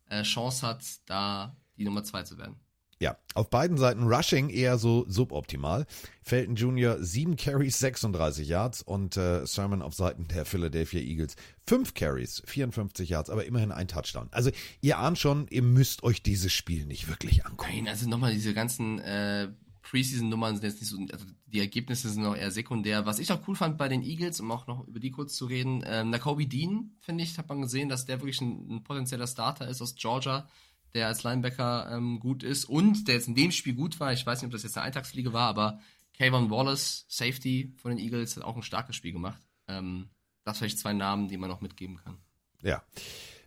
[0.10, 2.56] äh, Chance hat, da die Nummer zwei zu werden.
[3.00, 5.86] Ja, auf beiden Seiten Rushing eher so suboptimal.
[6.24, 6.98] Felton Jr.
[7.00, 11.36] 7 Carries, 36 Yards und äh, Sermon auf Seiten der Philadelphia Eagles
[11.68, 14.30] 5 Carries, 54 Yards, aber immerhin ein Touchdown.
[14.32, 14.50] Also
[14.82, 17.72] ihr ahnt schon, ihr müsst euch dieses Spiel nicht wirklich angucken.
[17.72, 19.50] Nein, also nochmal diese ganzen äh,
[19.84, 23.06] Preseason-Nummern sind jetzt nicht so, also die Ergebnisse sind noch eher sekundär.
[23.06, 25.46] Was ich auch cool fand bei den Eagles, um auch noch über die kurz zu
[25.46, 29.28] reden, ähm, Nakobe Dean, finde ich, hat man gesehen, dass der wirklich ein, ein potenzieller
[29.28, 30.48] Starter ist aus Georgia
[30.94, 34.14] der als Linebacker ähm, gut ist und der jetzt in dem Spiel gut war.
[34.14, 35.80] Ich weiß nicht, ob das jetzt eine Eintagsfliege war, aber
[36.14, 39.42] Kayvon Wallace, Safety von den Eagles, hat auch ein starkes Spiel gemacht.
[39.68, 40.10] Ähm,
[40.46, 42.18] das vielleicht zwei Namen, die man noch mitgeben kann.
[42.64, 42.84] Ja.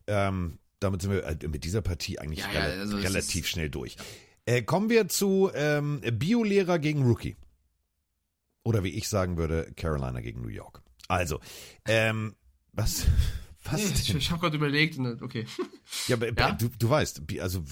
[0.06, 3.70] Ähm, damit sind wir äh, mit dieser Partie eigentlich Ja, ja, also relativ ist- schnell
[3.70, 3.96] durch.
[4.46, 7.36] Äh, kommen wir zu ähm, Biolehrer gegen Rookie.
[8.62, 10.82] Oder wie ich sagen würde, Carolina gegen New York.
[11.08, 11.40] Also,
[11.86, 12.34] ähm,
[12.72, 13.06] was?
[13.72, 14.00] Was?
[14.00, 15.46] Ich, ich habe gerade überlegt okay.
[16.08, 16.52] Ja, aber, Ja?
[16.52, 17.62] Du, du weißt, also,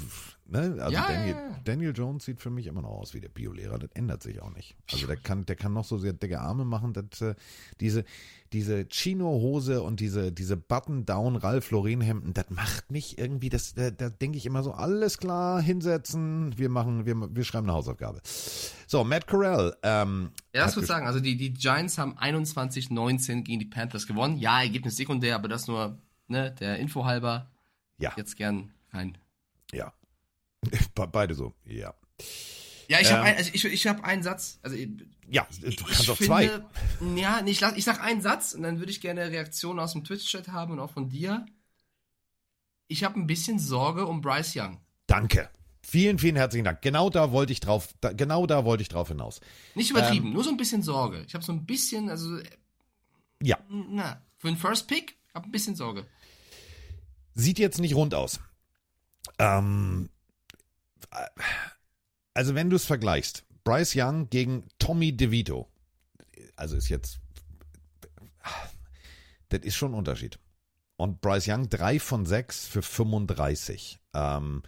[0.48, 1.61] ne, also Ja, Daniel, ja, ja.
[1.64, 3.78] Daniel Jones sieht für mich immer noch aus wie der Biolehrer.
[3.78, 4.76] Das ändert sich auch nicht.
[4.92, 6.92] Also der kann, der kann noch so sehr dicke Arme machen.
[6.92, 7.34] Das, äh,
[7.80, 8.04] diese,
[8.52, 14.11] diese Chino-Hose und diese, diese Button-Down Ralph Lauren-Hemden, das macht mich irgendwie, das, da, da
[14.11, 18.20] denke ich immer so, alles klar, hinsetzen, wir machen, wir, wir schreiben eine Hausaufgabe.
[18.24, 21.06] So, Matt Corral, ähm, Ja, das würde ich sagen.
[21.06, 24.38] Also die, die Giants haben 21-19 gegen die Panthers gewonnen.
[24.38, 27.50] Ja, Ergebnis sekundär, aber das nur ne, der Info halber.
[27.98, 28.12] Ja.
[28.16, 29.18] Jetzt gern rein.
[29.72, 29.92] Ja.
[30.94, 31.94] Be- Beide so, ja.
[32.88, 34.58] Ja, ich habe Ähm, ein, also ich, ich hab einen Satz.
[34.62, 34.76] Also
[35.28, 36.48] Ja, du kannst auch zwei.
[36.48, 39.92] finde, Ja, nee, ich, ich sag einen Satz und dann würde ich gerne Reaktionen aus
[39.92, 41.44] dem Twitch-Chat haben und auch von dir.
[42.86, 44.80] Ich habe ein bisschen Sorge um Bryce Young.
[45.06, 45.50] Danke.
[45.82, 46.82] Vielen, vielen herzlichen Dank.
[46.82, 49.40] Genau da wollte ich drauf, da, genau da wollte ich drauf hinaus.
[49.74, 49.96] Nicht Ähm.
[49.96, 51.24] übertrieben, nur so ein bisschen Sorge.
[51.26, 52.38] Ich habe so ein bisschen, also,
[53.40, 56.06] Ja, na, für den First Pick habe ein bisschen Sorge.
[57.34, 58.40] sieht jetzt nicht rund aus.
[59.38, 60.17] Ähm, äh,
[62.34, 65.68] also wenn du es vergleichst, Bryce Young gegen Tommy DeVito,
[66.56, 67.20] also ist jetzt,
[69.48, 70.38] das ist schon ein Unterschied.
[70.96, 74.00] Und Bryce Young 3 von 6 für 35.
[74.14, 74.62] Ähm,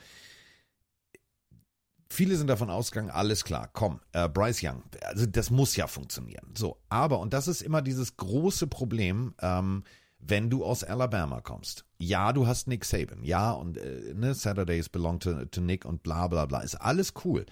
[2.08, 6.52] viele sind davon ausgegangen, alles klar, komm, äh, Bryce Young, also das muss ja funktionieren.
[6.56, 9.84] So, aber, und das ist immer dieses große Problem, ähm,
[10.20, 11.84] wenn du aus Alabama kommst.
[11.98, 16.02] Ja, du hast Nick Saban, ja, und äh, ne, Saturdays belong to, to Nick und
[16.02, 17.46] bla bla bla, ist alles cool.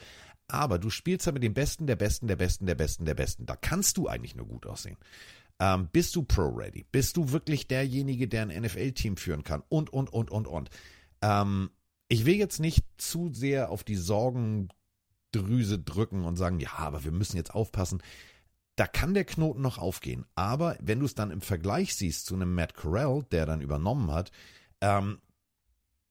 [0.48, 3.46] Aber du spielst ja mit dem Besten, der Besten, der Besten, der Besten, der Besten.
[3.46, 4.96] Da kannst du eigentlich nur gut aussehen.
[5.60, 6.86] Ähm, bist du Pro-Ready?
[6.90, 9.62] Bist du wirklich derjenige, der ein NFL-Team führen kann?
[9.68, 10.70] Und, und, und, und, und.
[11.20, 11.70] Ähm,
[12.08, 17.12] ich will jetzt nicht zu sehr auf die Sorgendrüse drücken und sagen, ja, aber wir
[17.12, 18.02] müssen jetzt aufpassen.
[18.78, 20.24] Da kann der Knoten noch aufgehen.
[20.36, 24.12] Aber wenn du es dann im Vergleich siehst zu einem Matt Corral, der dann übernommen
[24.12, 24.30] hat,
[24.80, 25.18] ähm,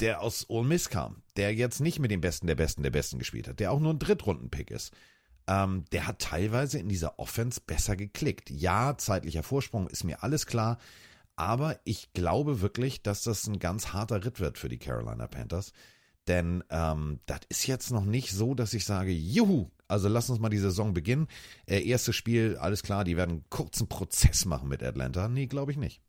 [0.02, 3.20] der aus Ole Miss kam, der jetzt nicht mit dem Besten der Besten der Besten
[3.20, 4.94] gespielt hat, der auch nur ein Drittrunden-Pick ist,
[5.48, 8.50] ähm, der hat teilweise in dieser Offense besser geklickt.
[8.50, 10.78] Ja, zeitlicher Vorsprung ist mir alles klar,
[11.38, 15.72] aber ich glaube wirklich, dass das ein ganz harter Ritt wird für die Carolina Panthers.
[16.28, 20.40] Denn ähm, das ist jetzt noch nicht so, dass ich sage, juhu, also lass uns
[20.40, 21.28] mal die Saison beginnen.
[21.66, 25.28] Äh, erstes Spiel, alles klar, die werden einen kurzen Prozess machen mit Atlanta.
[25.30, 26.02] Nee, glaube ich nicht.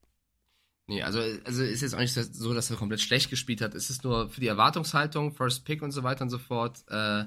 [0.89, 3.75] Nee, also, also ist jetzt auch nicht so, dass er komplett schlecht gespielt hat.
[3.75, 7.25] Es ist nur für die Erwartungshaltung, First Pick und so weiter und so fort, äh,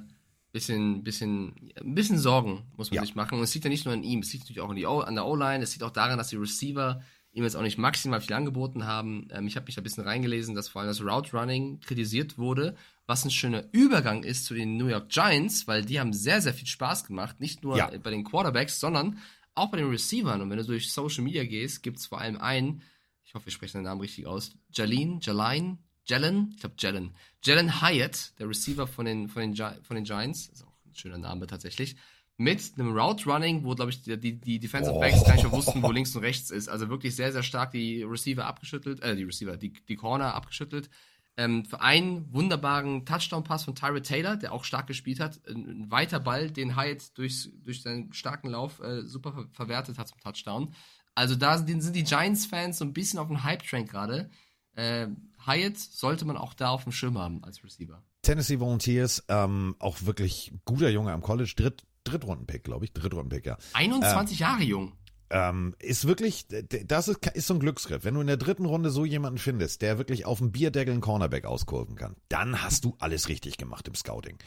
[0.52, 3.02] bisschen, bisschen, ein bisschen Sorgen muss man Ja.
[3.04, 3.38] sich machen.
[3.38, 5.00] Und es liegt ja nicht nur an ihm, es liegt natürlich auch an, die o
[5.00, 7.02] an der O-Line, es liegt auch daran, dass die Receiver
[7.34, 9.28] ihm jetzt auch nicht maximal viel angeboten haben.
[9.32, 12.38] Ähm, ich habe mich da ein bisschen reingelesen, dass vor allem das Route Running kritisiert
[12.38, 12.76] wurde,
[13.08, 16.54] was ein schöner Übergang ist zu den New York Giants, weil die haben sehr, sehr
[16.54, 17.40] viel Spaß gemacht.
[17.40, 17.90] Nicht nur Ja.
[18.04, 19.18] bei den Quarterbacks, sondern
[19.56, 20.42] auch bei den Receivern.
[20.42, 22.82] Und wenn du durch Social Media gehst, gibt es vor allem einen,
[23.24, 27.12] ich hoffe, wir sprechen den Namen richtig aus, Jalene, Jaline, Jalen, ich glaube Jalen,
[27.44, 30.96] Jalen Hyatt, der Receiver von den, von den, Gi von den Giants, ist auch ein
[30.96, 31.96] schöner Name tatsächlich,
[32.38, 35.52] mit einem Route Running, wo, glaube ich, die, die, die Defensive Backs gar nicht mehr
[35.52, 36.70] wussten, wo links und rechts ist.
[36.70, 40.90] Also wirklich sehr, sehr stark die Receiver abgeschüttelt, äh, die Receiver, die, die Corner abgeschüttelt.
[41.38, 45.40] Ähm, für einen wunderbaren Touchdown-Pass von Tyrod Taylor, der auch stark gespielt hat.
[45.48, 49.98] Ein, ein weiter Ball, den Hyatt durch, durch seinen starken Lauf äh, super ver verwertet
[49.98, 50.74] hat zum Touchdown.
[51.16, 54.30] Also da sind, sind die Giants-Fans so ein bisschen auf dem Hype-Train gerade.
[54.74, 55.08] Äh,
[55.46, 58.02] Hyatt sollte man auch da auf dem Schirm haben als Receiver.
[58.22, 62.94] Tennessee Volunteers, ähm, auch wirklich guter Junge am College, Dritt, Drittrunden-Pick, glaube ich.
[62.94, 63.58] Drittrunden-Pick, ja.
[63.74, 64.94] 21 Jahre jung.
[65.32, 66.46] ähm, ist wirklich,
[66.86, 68.04] das ist, ist so ein Glücksgriff.
[68.04, 71.02] Wenn du in der dritten Runde so jemanden findest, der wirklich auf dem Bierdeckel einen
[71.02, 74.38] Cornerback auskurven kann, dann hast du alles richtig gemacht im Scouting.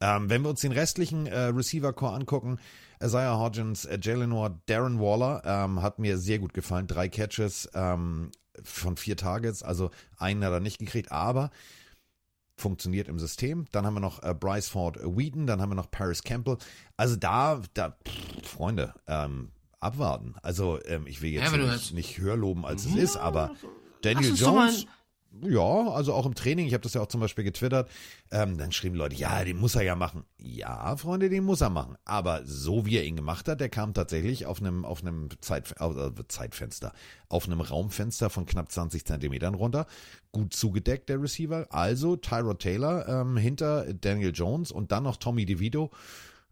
[0.00, 2.58] Ähm, wenn wir uns den restlichen äh, Receiver-Core angucken,
[3.02, 6.86] Isaiah Hodgins, äh, Jalen Ward, Darren Waller, ähm, hat mir sehr gut gefallen.
[6.86, 8.30] Drei Catches ähm,
[8.62, 11.50] von vier Targets, also einen hat er nicht gekriegt, aber
[12.60, 13.66] funktioniert im System.
[13.72, 16.58] Dann haben wir noch äh, Bryce Ford Wheaton, dann haben wir noch Paris Campbell.
[16.96, 20.34] Also da, da, pff, Freunde, ähm, abwarten.
[20.42, 23.52] Also ähm, ich will jetzt Ja, nicht, nicht höher loben, als es ist, aber
[24.02, 24.86] Daniel Jones,
[25.42, 27.88] ja, also auch im Training, ich habe das ja auch zum Beispiel getwittert,
[28.30, 30.24] ähm, dann schrieben Leute, ja, den muss er ja machen.
[30.38, 31.96] Ja, Freunde, den muss er machen.
[32.04, 35.74] Aber so wie er ihn gemacht hat, der kam tatsächlich auf einem, auf einem Zeit,
[35.80, 36.92] äh, Zeitfenster,
[37.28, 39.86] auf einem Raumfenster von knapp 20 Zentimetern runter.
[40.32, 41.66] Gut zugedeckt, der Receiver.
[41.70, 45.90] Also Tyrod Taylor ähm, hinter Daniel Jones und dann noch Tommy DeVito.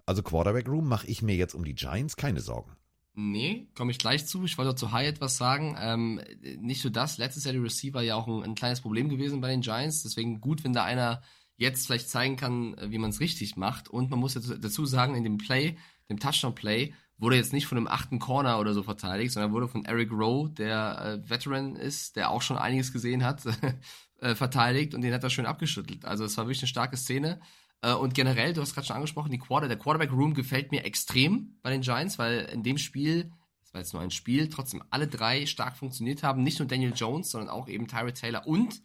[0.06, 2.72] Also Quarterback Room mache ich mir jetzt um die Giants keine Sorgen.
[3.18, 4.44] Nee, komme ich gleich zu.
[4.44, 5.74] Ich wollte zu High etwas sagen.
[5.80, 6.20] Ähm,
[6.58, 9.48] nicht nur das, letztes Jahr die Receiver ja auch ein, ein kleines Problem gewesen bei
[9.48, 10.02] den Giants.
[10.02, 11.22] Deswegen gut, wenn da einer
[11.56, 13.88] jetzt vielleicht zeigen kann, äh, wie man es richtig macht.
[13.88, 15.78] Und man muss dazu sagen, in dem Play,
[16.10, 19.86] dem Touchdown-Play, wurde jetzt nicht von einem achten Corner oder so verteidigt, sondern wurde von
[19.86, 23.44] Eric Rowe, der äh, Veteran ist, der auch schon einiges gesehen hat,
[24.20, 26.04] äh, verteidigt und den hat er schön abgeschüttelt.
[26.04, 27.40] Also es war wirklich eine starke Szene.
[27.82, 30.84] Äh, Und generell, du hast gerade schon angesprochen, die Quarter, der Quarterback Room gefällt mir
[30.84, 34.82] extrem bei den Giants, weil in dem Spiel, das war jetzt nur ein Spiel, trotzdem
[34.90, 36.42] alle drei stark funktioniert haben.
[36.42, 38.82] Nicht nur Daniel Jones, sondern auch eben Tyrod Taylor und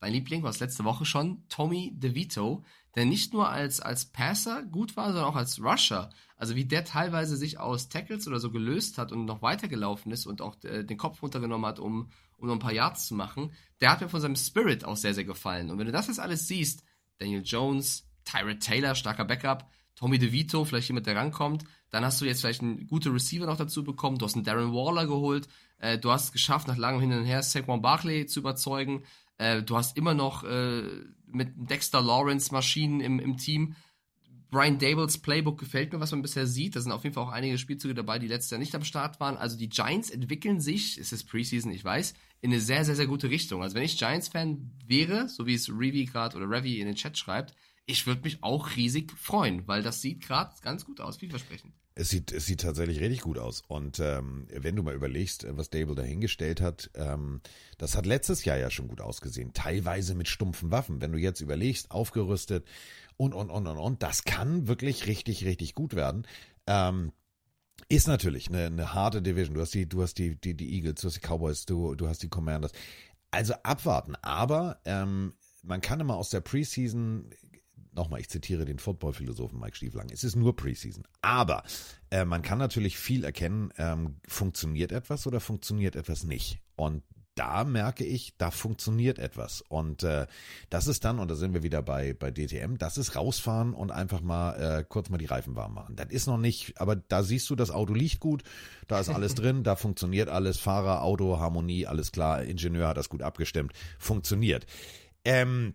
[0.00, 2.62] dein Liebling war es letzte Woche schon, Tommy DeVito,
[2.94, 6.10] der nicht nur als, als Passer gut war, sondern auch als Rusher.
[6.36, 10.26] Also wie der teilweise sich aus Tackles oder so gelöst hat und noch weitergelaufen ist
[10.26, 13.52] und auch äh, den Kopf runtergenommen hat, um, um noch ein paar Yards zu machen,
[13.80, 15.70] der hat mir von seinem Spirit auch sehr, sehr gefallen.
[15.70, 16.84] Und wenn du das jetzt alles siehst,
[17.18, 21.64] Daniel Jones, Tyrod Taylor, starker Backup, Tommy DeVito, vielleicht jemand, der rankommt.
[21.90, 24.18] Dann hast du jetzt vielleicht einen guten Receiver noch dazu bekommen.
[24.18, 25.48] Du hast einen Darren Waller geholt.
[25.78, 29.04] Äh, du hast es geschafft, nach langem Hin und Her Saquon Barkley zu überzeugen.
[29.38, 30.82] Äh, du hast immer noch äh,
[31.26, 33.76] mit Dexter Lawrence Maschinen im, im Team.
[34.50, 36.76] Brian Dables Playbook gefällt mir, was man bisher sieht.
[36.76, 39.18] Da sind auf jeden Fall auch einige Spielzüge dabei, die letztes Jahr nicht am Start
[39.18, 39.36] waren.
[39.36, 43.08] Also die Giants entwickeln sich, es ist Preseason, ich weiß, in eine sehr, sehr, sehr
[43.08, 43.62] gute Richtung.
[43.62, 47.18] Also wenn ich Giants-Fan wäre, so wie es Revi gerade oder Revi in den Chat
[47.18, 47.54] schreibt,
[47.86, 51.72] ich würde mich auch riesig freuen, weil das sieht gerade ganz gut aus, vielversprechend.
[51.96, 53.62] Es sieht, es sieht tatsächlich richtig gut aus.
[53.68, 57.40] Und ähm, wenn du mal überlegst, was Dable dahingestellt hat, ähm,
[57.78, 59.52] das hat letztes Jahr ja schon gut ausgesehen.
[59.52, 61.00] Teilweise mit stumpfen Waffen.
[61.00, 62.66] Wenn du jetzt überlegst, aufgerüstet
[63.16, 66.26] und, und, und, und, und, das kann wirklich richtig, richtig gut werden.
[66.66, 67.12] Ähm,
[67.88, 69.54] ist natürlich eine, eine harte Division.
[69.54, 72.08] Du hast die, du hast die, die, die Eagles, du hast die Cowboys, du, du
[72.08, 72.72] hast die Commanders.
[73.30, 74.16] Also abwarten.
[74.16, 77.30] Aber ähm, man kann immer aus der Preseason
[77.94, 81.04] nochmal, ich zitiere den Football-Philosophen Mike Stieflang, es ist nur Preseason.
[81.22, 81.62] Aber
[82.10, 86.60] äh, man kann natürlich viel erkennen, ähm, funktioniert etwas oder funktioniert etwas nicht.
[86.76, 87.02] Und
[87.34, 89.62] da merke ich, da funktioniert etwas.
[89.62, 90.26] Und äh,
[90.70, 93.90] das ist dann, und da sind wir wieder bei, bei DTM, das ist rausfahren und
[93.90, 95.96] einfach mal äh, kurz mal die Reifen warm machen.
[95.96, 98.42] Das ist noch nicht, aber da siehst du, das Auto liegt gut,
[98.86, 103.08] da ist alles drin, da funktioniert alles, Fahrer, Auto, Harmonie, alles klar, Ingenieur hat das
[103.08, 104.66] gut abgestimmt, funktioniert.
[105.24, 105.74] Ähm,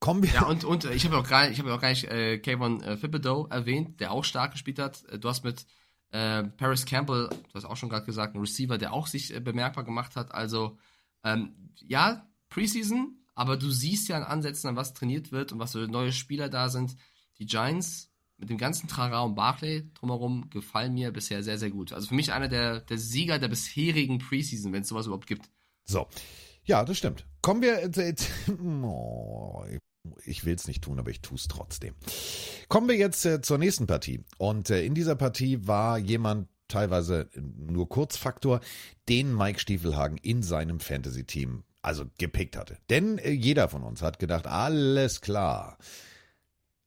[0.00, 0.30] kommen wir.
[0.30, 3.46] Ja, und, und ich habe auch gar, ich auch gar nicht äh, Kayvon äh, Thibodeau
[3.46, 5.04] erwähnt, der auch stark gespielt hat.
[5.10, 5.66] Äh, Du hast mit
[6.10, 9.40] äh, Paris Campbell, du hast auch schon gerade gesagt, einen Receiver, der auch sich äh,
[9.40, 10.32] bemerkbar gemacht hat.
[10.32, 10.78] Also,
[11.24, 15.72] ähm, ja, Preseason, aber du siehst ja an Ansätzen, an was trainiert wird und was
[15.72, 16.96] für neue Spieler da sind.
[17.38, 21.92] Die Giants mit dem ganzen Trara und Barclay drumherum gefallen mir bisher sehr, sehr gut.
[21.92, 25.50] Also für mich einer der, der Sieger der bisherigen Preseason, wenn es sowas überhaupt gibt.
[25.84, 26.06] So.
[26.64, 27.24] Ja, das stimmt.
[27.42, 27.82] Kommen wir.
[27.82, 28.14] Äh,
[28.82, 29.64] oh,
[30.24, 31.94] ich will es nicht tun, aber ich tue es trotzdem.
[32.68, 34.24] Kommen wir jetzt äh, zur nächsten Partie.
[34.38, 38.60] Und äh, in dieser Partie war jemand teilweise nur Kurzfaktor,
[39.08, 42.78] den Mike Stiefelhagen in seinem Fantasy-Team also gepickt hatte.
[42.90, 45.78] Denn äh, jeder von uns hat gedacht, alles klar.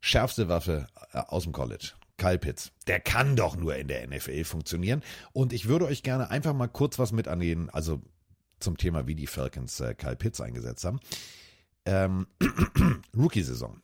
[0.01, 1.93] Schärfste Waffe äh, aus dem College.
[2.17, 2.71] Kyle Pitts.
[2.87, 5.01] Der kann doch nur in der NFL funktionieren.
[5.31, 8.01] Und ich würde euch gerne einfach mal kurz was mit angehen, also
[8.59, 10.99] zum Thema, wie die Falcons äh, Kyle Pitts eingesetzt haben.
[11.89, 12.27] Ähm,
[13.17, 13.81] Rookie-Saison.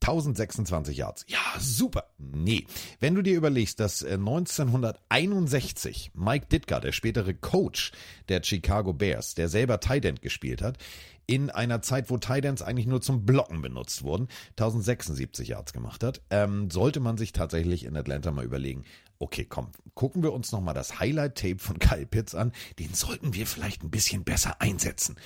[0.00, 1.24] 1026 Yards.
[1.28, 2.04] Ja, super.
[2.18, 2.66] Nee.
[2.98, 7.92] Wenn du dir überlegst, dass äh, 1961 Mike Ditka, der spätere Coach
[8.28, 10.78] der Chicago Bears, der selber Tight End gespielt hat,
[11.26, 16.22] in einer Zeit, wo Tight eigentlich nur zum Blocken benutzt wurden, 1076 Yards gemacht hat,
[16.30, 18.84] ähm, sollte man sich tatsächlich in Atlanta mal überlegen,
[19.18, 23.46] okay, komm, gucken wir uns nochmal das Highlight-Tape von Kyle Pitts an, den sollten wir
[23.46, 25.16] vielleicht ein bisschen besser einsetzen.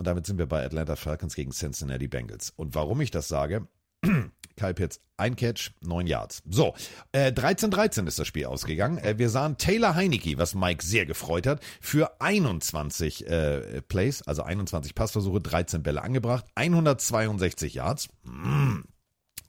[0.00, 2.54] Und damit sind wir bei Atlanta Falcons gegen Cincinnati Bengals.
[2.56, 3.68] Und warum ich das sage,
[4.56, 6.42] Kyle Pitts, ein Catch, neun Yards.
[6.48, 6.74] So,
[7.12, 8.96] äh, 13-13 ist das Spiel ausgegangen.
[8.96, 14.42] Äh, wir sahen Taylor Heinecke, was Mike sehr gefreut hat, für 21 äh, Plays, also
[14.42, 18.08] 21 Passversuche, 13 Bälle angebracht, 162 Yards.
[18.22, 18.78] Mm.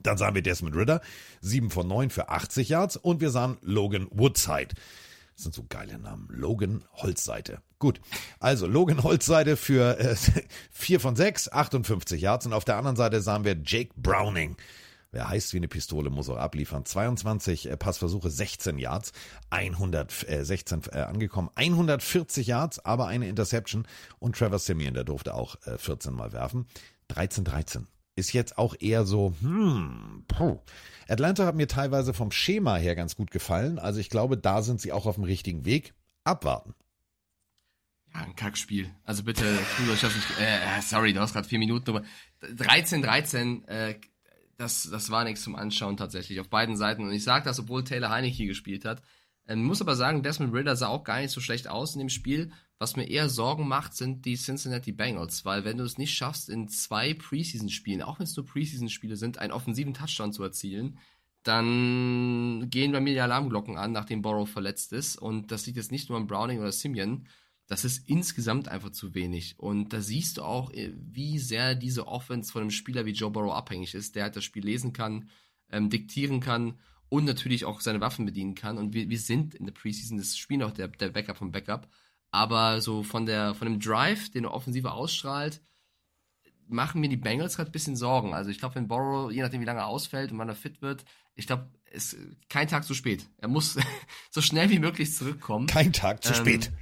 [0.00, 1.00] Dann sahen wir Desmond Ritter,
[1.40, 4.74] 7 von 9 für 80 Yards und wir sahen Logan Woodside.
[5.42, 6.28] Sind so geile Namen.
[6.30, 7.60] Logan Holzseite.
[7.78, 8.00] Gut.
[8.38, 10.14] Also Logan Holzseite für äh,
[10.70, 12.46] 4 von 6, 58 Yards.
[12.46, 14.56] Und auf der anderen Seite sahen wir Jake Browning.
[15.14, 16.86] Wer heißt wie eine Pistole, muss auch abliefern.
[16.86, 19.12] 22 äh, Passversuche, 16 Yards,
[19.50, 23.86] 116 äh, angekommen, 140 Yards, aber eine Interception.
[24.18, 26.66] Und Trevor Simeon, der durfte auch äh, 14 Mal werfen.
[27.10, 27.84] 13-13
[28.16, 30.58] ist jetzt auch eher so, hm, puh.
[31.08, 33.78] Atlanta hat mir teilweise vom Schema her ganz gut gefallen.
[33.78, 35.94] Also ich glaube, da sind sie auch auf dem richtigen Weg.
[36.24, 36.74] Abwarten.
[38.14, 38.90] Ja, ein Kackspiel.
[39.04, 40.40] Also bitte, tut nicht.
[40.40, 42.02] Äh, sorry, du hast gerade vier Minuten, aber
[42.42, 43.98] 13-13, äh,
[44.56, 47.04] das, das war nichts zum Anschauen tatsächlich auf beiden Seiten.
[47.04, 49.02] Und ich sage das, obwohl Taylor Heineke gespielt hat.
[49.48, 52.08] Ähm, muss aber sagen, Desmond Ritter sah auch gar nicht so schlecht aus in dem
[52.08, 52.52] Spiel.
[52.78, 56.48] Was mir eher Sorgen macht, sind die Cincinnati Bengals, weil wenn du es nicht schaffst,
[56.48, 60.98] in zwei Preseason-Spielen, auch wenn es nur Preseason-Spiele sind, einen offensiven Touchdown zu erzielen,
[61.42, 65.16] dann gehen bei mir die Alarmglocken an, nachdem Borrow verletzt ist.
[65.16, 67.26] Und das liegt jetzt nicht nur an Browning oder Simeon.
[67.66, 69.58] Das ist insgesamt einfach zu wenig.
[69.58, 73.30] Und da siehst du auch, äh, wie sehr diese Offense von einem Spieler wie Joe
[73.30, 75.30] Burrow abhängig ist, der halt das Spiel lesen kann,
[75.70, 76.78] ähm, diktieren kann
[77.12, 78.78] und natürlich auch seine Waffen bedienen kann.
[78.78, 81.86] Und wir, wir sind in der Preseason, das spielen auch der, der Backup vom Backup.
[82.30, 85.60] Aber so von der, von dem Drive, den er offensiver ausstrahlt,
[86.68, 88.32] machen mir die Bengals gerade ein bisschen Sorgen.
[88.32, 90.80] Also ich glaube, wenn Borrow, je nachdem wie lange er ausfällt und wann er fit
[90.80, 91.04] wird,
[91.34, 93.28] ich glaube, es ist kein Tag zu spät.
[93.36, 93.76] Er muss
[94.30, 95.66] so schnell wie möglich zurückkommen.
[95.66, 96.72] Kein Tag zu Ähm, spät.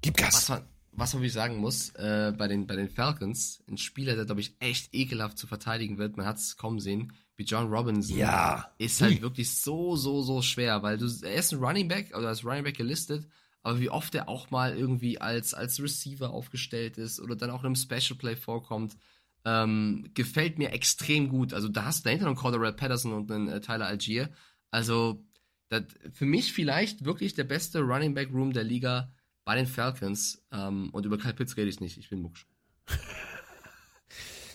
[0.00, 0.34] Gib Gas.
[0.34, 4.14] Was man, was man wirklich sagen muss, äh, bei, den, bei den Falcons, ein Spieler,
[4.14, 7.12] der, glaube ich, echt ekelhaft zu verteidigen wird, man hat es kommen sehen,
[7.42, 8.70] wie John Robinson, Ja.
[8.78, 12.28] ist halt wirklich so, so, so schwer, weil du, er ist ein Running Back, oder
[12.28, 13.26] als Running Back gelistet,
[13.62, 17.60] aber wie oft er auch mal irgendwie als, als Receiver aufgestellt ist oder dann auch
[17.60, 18.96] in einem Special Play vorkommt,
[19.44, 21.52] ähm, gefällt mir extrem gut.
[21.52, 24.30] Also da hast du dahinter noch einen Cordell Patterson und einen äh, Tyler Algier.
[24.70, 25.24] Also
[25.68, 29.12] das, für mich vielleicht wirklich der beste Running Back Room der Liga
[29.44, 30.44] bei den Falcons.
[30.52, 31.98] Ähm, und über Kyle Pitts rede ich nicht.
[31.98, 32.46] Ich bin mucksch.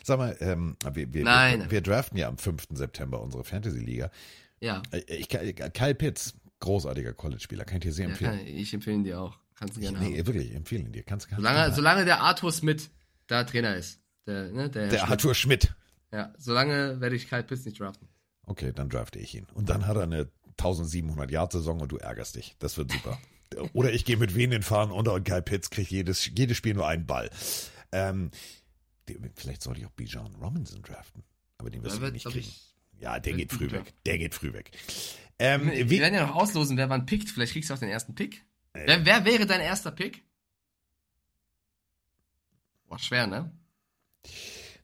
[0.07, 1.63] Sag mal, ähm, wir, wir, Nein.
[1.63, 2.67] wir, wir draften ja am 5.
[2.71, 4.09] September unsere Fantasy-Liga.
[4.61, 8.37] Ja, Äh, Ich, Kyle Pitts, großartiger College-Spieler, kann ich dir sehr ja empfehlen.
[8.37, 9.37] kann, ich empfehle ihn dir auch.
[9.55, 10.27] Kannst du gerne nee, haben.
[10.27, 11.03] wirklich, empfehlen dir.
[11.03, 12.89] Kannst, kannst Solange, solange der Arthur Smith
[13.27, 13.99] da Trainer ist.
[14.25, 15.11] Der, ne, der, der Schmidt.
[15.11, 15.75] Arthur Schmidt.
[16.13, 18.07] Ja, solange werde ich Kyle Pitts nicht draften.
[18.45, 19.45] Okay, dann drafte ich ihn.
[19.55, 22.55] Und dann hat er eine 1700 Yard Saison und du ärgerst dich.
[22.59, 23.19] Das wird super.
[23.73, 26.75] Oder ich gehe mit Wen in Fahren unter und Kyle Pitts kriegt jedes, jedes Spiel
[26.75, 27.29] nur einen Ball.
[27.91, 28.31] Ähm,
[29.35, 31.23] vielleicht sollte ich auch Bijan Robinson draften.
[31.57, 32.51] Aber den wirst du nicht kriegen.
[32.99, 33.93] Ja, der geht früh weg.
[34.05, 34.71] Der geht früh weg.
[35.39, 37.29] Ähm, wir wie, werden ja noch auslosen, wer wann pickt.
[37.29, 38.43] Vielleicht kriegst du auch den ersten Pick.
[38.73, 40.23] Wer, wer wäre dein erster Pick?
[42.87, 43.51] Boah, schwer, ne?
[44.23, 44.31] Wer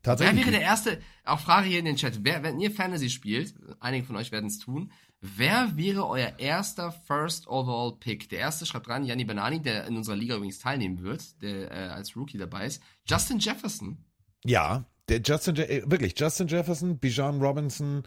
[0.03, 0.41] tatsächlich.
[0.41, 4.05] wäre der erste, auch Frage hier in den Chat, wer, wenn ihr Fantasy spielt, einige
[4.05, 8.29] von euch werden es tun, wer wäre euer erster First Overall Pick?
[8.29, 11.75] Der erste schreibt rein, Gianni Banani, der in unserer Liga übrigens teilnehmen wird, der äh,
[11.89, 12.83] als Rookie dabei ist.
[13.07, 14.03] Justin Jefferson.
[14.45, 18.03] Ja, der Justin, äh, wirklich, Justin Jefferson, Bijan Robinson,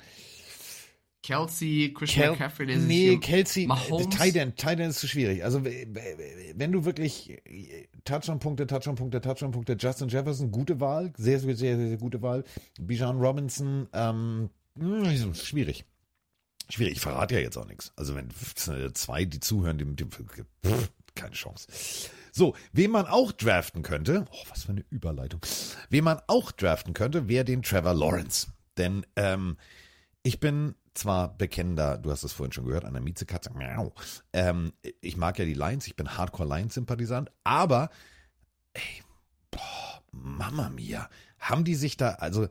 [1.22, 4.16] Kelsey, Christian Kel McCaffrey, der nee, hier- Kelsey, Mahomes.
[4.16, 5.42] Titan, Titan ist zu schwierig.
[5.42, 11.76] Also wenn du wirklich äh, Touchdown-Punkte, Touchdown-Punkte, Touchdown-Punkte, Justin Jefferson, gute Wahl, sehr, sehr, sehr,
[11.76, 12.44] sehr gute Wahl.
[12.80, 15.84] Bijan Robinson, ähm, mh, schwierig.
[16.68, 17.92] Schwierig, ich verrate ja jetzt auch nichts.
[17.96, 21.66] Also wenn äh, zwei, die zuhören, die, die pff, keine Chance.
[22.36, 25.40] So, wen man auch draften könnte, oh, was für eine Überleitung.
[25.88, 28.48] Wen man auch draften könnte, wäre den Trevor Lawrence.
[28.76, 29.56] Denn ähm,
[30.22, 33.52] ich bin zwar bekennender, du hast es vorhin schon gehört, einer Miezekatze.
[34.34, 37.88] Ähm, ich mag ja die Lions, ich bin Hardcore Lions-Sympathisant, aber
[38.74, 39.02] ey,
[39.50, 41.08] boah, Mama mia,
[41.38, 42.48] haben die sich da, also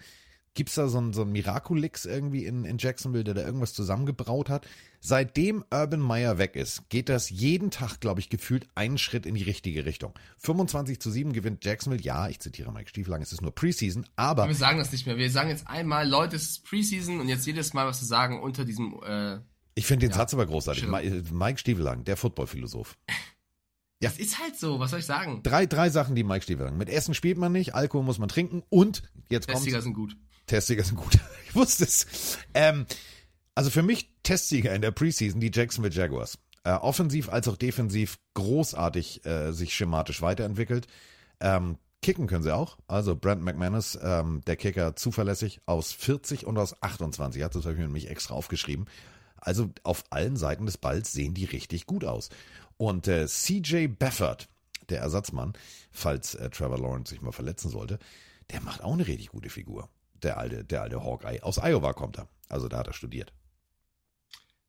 [0.56, 4.50] gibt's da so einen, so einen Miraculix irgendwie in, in Jacksonville, der da irgendwas zusammengebraut
[4.50, 4.68] hat?
[5.02, 9.36] Seitdem Urban Meyer weg ist, geht das jeden Tag, glaube ich, gefühlt einen Schritt in
[9.36, 10.14] die richtige Richtung.
[10.40, 12.02] 25 zu 7 gewinnt Jacksonville.
[12.02, 15.18] Ja, ich zitiere Mike Stieflang, es ist nur Preseason, aber Wir sagen das nicht mehr.
[15.18, 18.42] Wir sagen jetzt einmal, Leute, es ist Preseason und jetzt jedes Mal, was wir sagen,
[18.42, 19.38] unter diesem, äh,
[19.76, 20.86] ich finde den Satz aber großartig.
[20.86, 22.98] Mi- Mike Stieflang, der Footballphilosoph.
[24.04, 24.10] Ja.
[24.10, 25.40] es ist halt so, was soll ich sagen?
[25.42, 26.76] Drei, drei Sachen, die Mike Stieflang.
[26.78, 30.18] Mit Essen spielt man nicht, Alkohol muss man trinken und jetzt kommt Testiger sind gut.
[30.48, 31.18] Testsieger sind gut.
[31.48, 32.06] Ich wusste es.
[32.54, 32.86] Ähm,
[33.56, 36.38] also für mich Testsieger in der Preseason die Jacksonville Jaguars.
[36.66, 40.88] Äh, offensiv als auch defensiv großartig äh, sich schematisch weiterentwickelt.
[41.40, 42.78] Ähm, kicken können sie auch.
[42.88, 47.42] Also Brent McManus, ähm, der Kicker, zuverlässig aus 40 und aus 28.
[47.42, 48.86] Hat das habe ich mir nämlich extra aufgeschrieben.
[49.38, 52.30] Also auf allen Seiten des Balls sehen die richtig gut aus.
[52.78, 54.50] Und äh, CJ Baffert,
[54.90, 55.54] der Ersatzmann,
[55.92, 58.00] falls äh, Trevor Lawrence sich mal verletzen sollte,
[58.52, 59.90] der macht auch eine richtig gute Figur.
[60.26, 61.42] Der alte, der alte Hawkeye.
[61.44, 62.28] Aus Iowa kommt er.
[62.50, 63.32] Also da hat er studiert.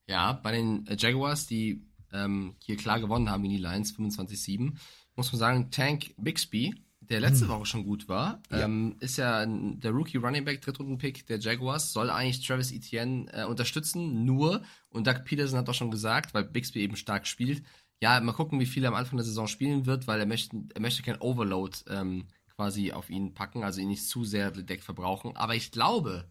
[0.07, 1.83] Ja, bei den Jaguars, die
[2.13, 4.77] ähm, hier klar gewonnen haben in die Lions 25-7,
[5.17, 8.61] muss man sagen, Tank Bixby, der letzte Woche schon gut war, Ja.
[8.65, 13.45] ähm, ist ja der Rookie Running Back, Drittrunden-Pick der Jaguars, soll eigentlich Travis Etienne äh,
[13.45, 17.63] unterstützen, nur, und Doug Peterson hat doch schon gesagt, weil Bixby eben stark spielt,
[18.01, 20.57] ja, mal gucken, wie viel er am Anfang der Saison spielen wird, weil er möchte,
[20.75, 22.27] er möchte kein Overload ähm,
[22.57, 25.37] quasi auf ihn packen, also ihn nicht zu sehr Deck verbrauchen.
[25.37, 26.29] Aber ich glaube,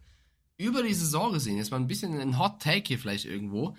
[0.58, 3.76] über die Saison gesehen, ist mal ein bisschen ein Hot Take hier vielleicht irgendwo.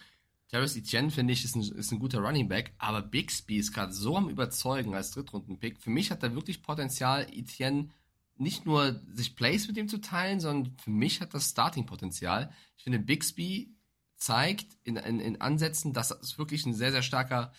[0.49, 3.91] Travis Etienne, finde ich, ist ein, ist ein guter Running Back, aber Bixby ist gerade
[3.91, 5.81] so am Überzeugen als Drittrunden-Pick.
[5.81, 7.89] Für mich hat er wirklich Potenzial, Etienne
[8.37, 12.51] nicht nur sich Plays mit ihm zu teilen, sondern für mich hat das Starting-Potenzial.
[12.77, 13.75] Ich finde, Bixby
[14.15, 17.51] zeigt in, in, in Ansätzen, dass es wirklich ein sehr, sehr starker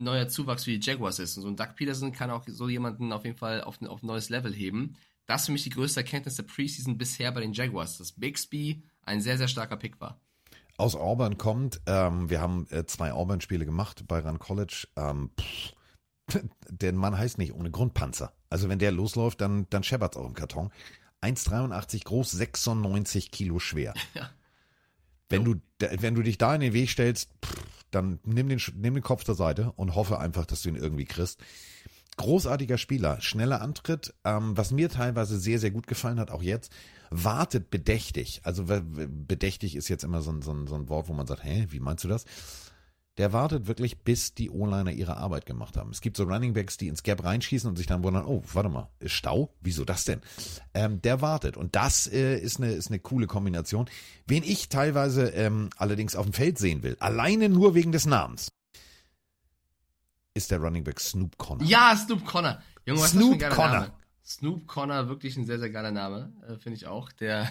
[0.00, 1.36] neuer Zuwachs für die Jaguars ist.
[1.36, 4.02] Und so ein Doug Peterson kann auch so jemanden auf jeden Fall auf ein, auf
[4.02, 4.96] ein neues Level heben.
[5.26, 8.82] Das ist für mich die größte Erkenntnis der Preseason bisher bei den Jaguars, dass Bixby
[9.02, 10.20] ein sehr, sehr starker Pick war.
[10.76, 14.88] Aus Auburn kommt, ähm, wir haben äh, zwei Auburn-Spiele gemacht bei Run College.
[14.96, 15.74] Ähm, pff,
[16.68, 18.32] der Mann heißt nicht ohne Grundpanzer.
[18.48, 20.70] Also wenn der losläuft, dann, dann scheppert's auch im Karton.
[21.22, 23.94] 1,83 groß, 96 Kilo schwer.
[24.14, 24.30] Ja.
[25.32, 28.94] Wenn du, wenn du dich da in den Weg stellst, pff, dann nimm den, nimm
[28.94, 31.40] den Kopf zur Seite und hoffe einfach, dass du ihn irgendwie kriegst.
[32.16, 36.72] Großartiger Spieler, schneller Antritt, ähm, was mir teilweise sehr, sehr gut gefallen hat, auch jetzt,
[37.10, 38.40] wartet bedächtig.
[38.44, 41.44] Also bedächtig ist jetzt immer so ein, so, ein, so ein Wort, wo man sagt,
[41.44, 42.24] hä, wie meinst du das?
[43.20, 45.90] Der wartet wirklich, bis die O-Liner ihre Arbeit gemacht haben.
[45.90, 48.88] Es gibt so Runningbacks, die ins Gap reinschießen und sich dann wundern, oh, warte mal,
[48.98, 49.52] ist Stau?
[49.60, 50.22] Wieso das denn?
[50.72, 51.58] Ähm, der wartet.
[51.58, 53.90] Und das äh, ist, eine, ist eine coole Kombination.
[54.26, 58.52] Wen ich teilweise ähm, allerdings auf dem Feld sehen will, alleine nur wegen des Namens,
[60.32, 61.66] ist der Runningback Snoop Connor.
[61.66, 62.62] Ja, Snoop Connor.
[62.86, 63.80] Junge, was Snoop ist das für ein geiler Connor.
[63.80, 63.92] Name?
[64.24, 67.12] Snoop Connor, wirklich ein sehr, sehr geiler Name, äh, finde ich auch.
[67.12, 67.46] Der,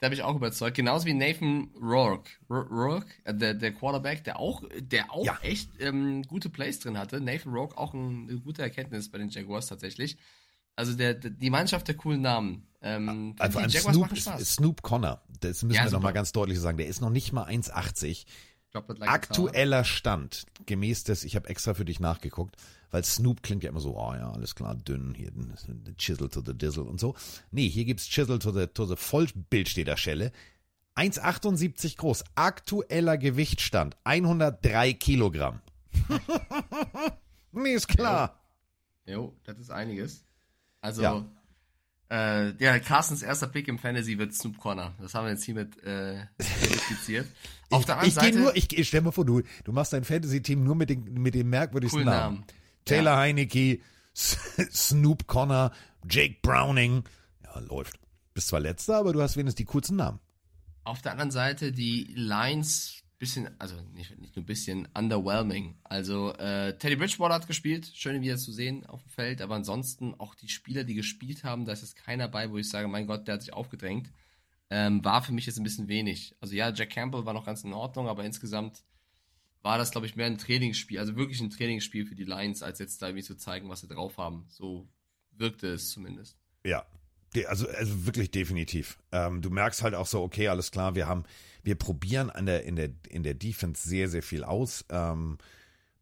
[0.00, 0.76] der habe ich auch überzeugt.
[0.76, 2.30] Genauso wie Nathan Rourke.
[2.48, 5.38] Ro- Rourke, äh, der, der Quarterback, der auch, der auch Ja.
[5.42, 7.20] echt ähm, gute Plays drin hatte.
[7.20, 10.16] Nathan Rourke auch ein, eine gute Erkenntnis bei den Jaguars tatsächlich.
[10.76, 12.66] Also der, der, die Mannschaft der coolen Namen.
[12.80, 14.54] Ähm, Also die Jaguars Snoop, machen Spaß.
[14.54, 16.02] Snoop Connor, das müssen Ja, wir noch super.
[16.04, 18.26] mal ganz deutlich sagen, der ist noch nicht mal 1,80.
[18.70, 19.08] Drop it like.
[19.10, 22.54] Aktueller Stand, gemäß des, ich habe extra für dich nachgeguckt,
[22.90, 25.30] weil Snoop klingt ja immer so, oh ja, alles klar, dünn, hier,
[25.96, 27.14] Chisel to the Dizzle und so.
[27.50, 30.32] Nee, hier gibt's Chisel to the, to the Vollbildstederschelle.
[30.96, 35.60] 1,78 groß, aktueller Gewichtstand, 103 Kilogramm.
[37.52, 38.38] nee, ist klar.
[39.06, 40.24] Jo, das ist einiges.
[40.80, 41.24] Also, Ja.
[42.10, 44.94] äh, ja, Carstens erster Pick im Fantasy wird Snoop Connor.
[45.00, 47.26] Das haben wir jetzt hiermit äh, verifiziert.
[47.70, 49.92] Auf der anderen ich gehe Seite, nur, ich, ich stell mal vor, du, du machst
[49.92, 52.36] dein Fantasy-Team nur mit den, mit den merkwürdigsten Namen.
[52.36, 52.44] Namen.
[52.88, 53.80] Taylor Heinecke,
[54.14, 54.38] S-
[54.72, 55.72] Snoop Connor,
[56.08, 57.04] Jake Browning.
[57.44, 57.98] Ja, läuft.
[58.34, 60.20] Bist zwar letzter, aber du hast wenigstens die kurzen Namen.
[60.84, 65.74] auf der anderen Seite die Lines bisschen, also nicht, nicht nur ein bisschen, underwhelming.
[65.82, 70.14] Also äh, Teddy Bridgewater hat gespielt, schön wieder zu sehen auf dem Feld, aber ansonsten
[70.18, 73.08] auch die Spieler, die gespielt haben, da ist jetzt keiner bei, wo ich sage, mein
[73.08, 74.12] Gott, der hat sich aufgedrängt.
[74.70, 76.36] Ähm, war für mich jetzt ein bisschen wenig.
[76.40, 78.84] Also ja, Jack Campbell war noch ganz in Ordnung, aber insgesamt
[79.62, 82.78] war das, glaube ich, mehr ein Trainingsspiel, also wirklich ein Trainingsspiel für die Lions, als
[82.78, 84.46] jetzt da irgendwie zu zeigen, was sie drauf haben.
[84.48, 84.88] So
[85.32, 86.36] wirkte es zumindest.
[86.64, 86.86] Ja.
[87.46, 88.98] Also, also wirklich definitiv.
[89.12, 91.24] Ähm, du merkst halt auch so, okay, alles klar, wir haben,
[91.62, 95.36] wir probieren an der, in der, in der Defense sehr, sehr viel aus, ähm,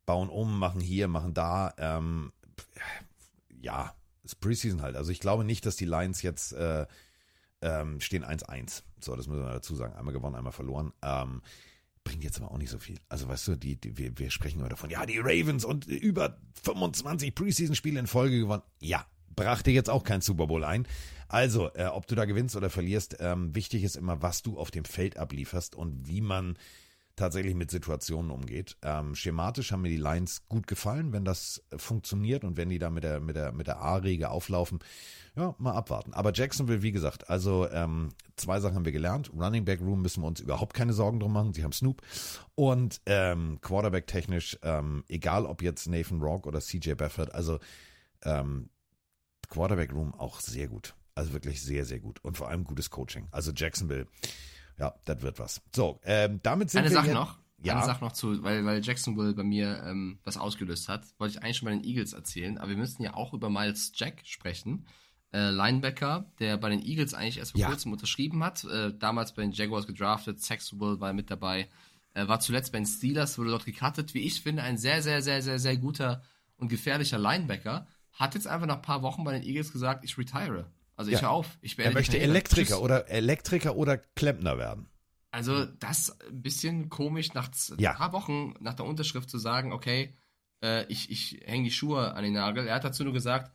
[0.04, 2.32] bauen um, machen hier, machen da, ähm,
[3.48, 4.94] ja, ist Preseason halt.
[4.94, 6.86] Also ich glaube nicht, dass die Lions jetzt äh,
[7.60, 8.82] ähm, stehen 1-1.
[9.00, 9.94] So, das müssen wir dazu sagen.
[9.94, 10.92] Einmal gewonnen, einmal verloren.
[11.02, 11.42] Ähm,
[12.06, 12.98] bringt jetzt aber auch nicht so viel.
[13.08, 16.38] Also weißt du, die, die wir, wir sprechen immer davon, ja, die Ravens und über
[16.62, 18.62] 25 Preseason-Spiele in Folge gewonnen.
[18.78, 19.04] Ja,
[19.34, 20.86] brachte jetzt auch kein Super Bowl ein.
[21.26, 24.70] Also, äh, ob du da gewinnst oder verlierst, ähm, wichtig ist immer, was du auf
[24.70, 26.56] dem Feld ablieferst und wie man
[27.16, 28.76] tatsächlich mit Situationen umgeht.
[28.82, 32.90] Ähm, schematisch haben mir die Lines gut gefallen, wenn das funktioniert und wenn die da
[32.90, 34.78] mit der, mit der, mit der A-Regel auflaufen.
[35.34, 36.14] Ja, mal abwarten.
[36.14, 39.30] Aber Jacksonville, wie gesagt, also ähm, zwei Sachen haben wir gelernt.
[39.34, 41.52] Running Back Room müssen wir uns überhaupt keine Sorgen drum machen.
[41.52, 42.02] Sie haben Snoop.
[42.54, 47.58] Und ähm, Quarterback technisch, ähm, egal ob jetzt Nathan Rock oder CJ Baffert, also
[48.22, 48.70] ähm,
[49.48, 50.94] Quarterback Room auch sehr gut.
[51.14, 52.22] Also wirklich sehr, sehr gut.
[52.22, 53.28] Und vor allem gutes Coaching.
[53.30, 54.06] Also Jacksonville,
[54.78, 55.60] ja, das wird was.
[55.74, 57.38] So, ähm, damit sind Eine wir Sache jetzt- noch.
[57.62, 57.76] Ja.
[57.76, 61.42] Eine Sache noch zu, weil, weil Jacksonville bei mir ähm, was ausgelöst hat, wollte ich
[61.42, 64.86] eigentlich schon bei den Eagles erzählen, aber wir müssen ja auch über Miles Jack sprechen.
[65.32, 67.68] Äh, Linebacker, der bei den Eagles eigentlich erst vor Ja.
[67.68, 71.68] kurzem unterschrieben hat, äh, damals bei den Jaguars gedraftet, Saxonville war mit dabei,
[72.14, 75.22] äh, war zuletzt bei den Steelers, wurde dort gecuttet, wie ich finde, ein sehr, sehr,
[75.22, 76.22] sehr, sehr, sehr guter
[76.58, 80.16] und gefährlicher Linebacker, hat jetzt einfach nach ein paar Wochen bei den Eagles gesagt, ich
[80.18, 80.70] retire.
[80.96, 81.22] Also ich Ja.
[81.22, 81.58] höre auf.
[81.60, 82.18] Ich Er möchte.
[82.18, 82.80] Elektriker Tschüss.
[82.82, 84.88] oder Elektriker oder Klempner werden.
[85.30, 87.90] Also das ein bisschen komisch nach Ja.
[87.92, 90.16] ein paar Wochen nach der Unterschrift zu sagen, okay,
[90.62, 92.66] äh, ich, ich hänge die Schuhe an den Nagel.
[92.66, 93.52] Er hat dazu nur gesagt,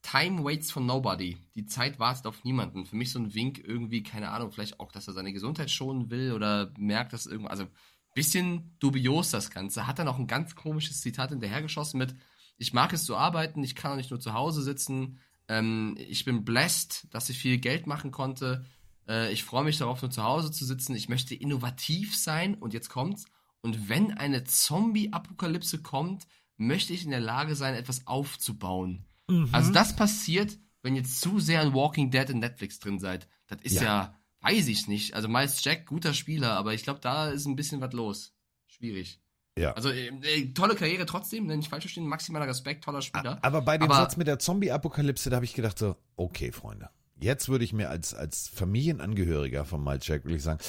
[0.00, 1.36] Time waits for nobody.
[1.54, 2.86] Die Zeit wartet auf niemanden.
[2.86, 6.08] Für mich so ein Wink irgendwie, keine Ahnung, vielleicht auch, dass er seine Gesundheit schonen
[6.08, 7.66] will oder merkt, dass irgendwas, also
[8.14, 9.86] bisschen dubios das Ganze.
[9.86, 12.14] Hat dann auch ein ganz komisches Zitat hinterhergeschossen mit,
[12.56, 15.18] ich mag es zu arbeiten, ich kann auch nicht nur zu Hause sitzen,
[15.48, 18.64] ähm, ich bin blessed, dass ich viel Geld machen konnte,
[19.08, 22.74] äh, ich freue mich darauf, nur zu Hause zu sitzen, ich möchte innovativ sein und
[22.74, 23.24] jetzt kommt's.
[23.60, 26.26] Und wenn eine Zombie-Apokalypse kommt,
[26.56, 29.04] möchte ich in der Lage sein, etwas aufzubauen.
[29.52, 33.28] Also das passiert, wenn ihr zu sehr in Walking Dead in Netflix drin seid.
[33.46, 33.82] Das ist Ja.
[33.82, 35.14] ja, weiß ich nicht.
[35.14, 38.32] Also Miles Jack, guter Spieler, aber ich glaube, da ist ein bisschen was los.
[38.66, 39.20] Schwierig.
[39.58, 39.72] Ja.
[39.72, 43.38] Also äh, äh, tolle Karriere trotzdem, ne, nicht falsch verstehen, maximaler Respekt, toller Spieler.
[43.42, 46.90] Aber bei dem Aber- Satz mit der Zombie-Apokalypse, da habe ich gedacht so, okay, Freunde.
[47.20, 50.60] Jetzt würde ich mir als, als Familienangehöriger von Mike Jack wirklich sagen,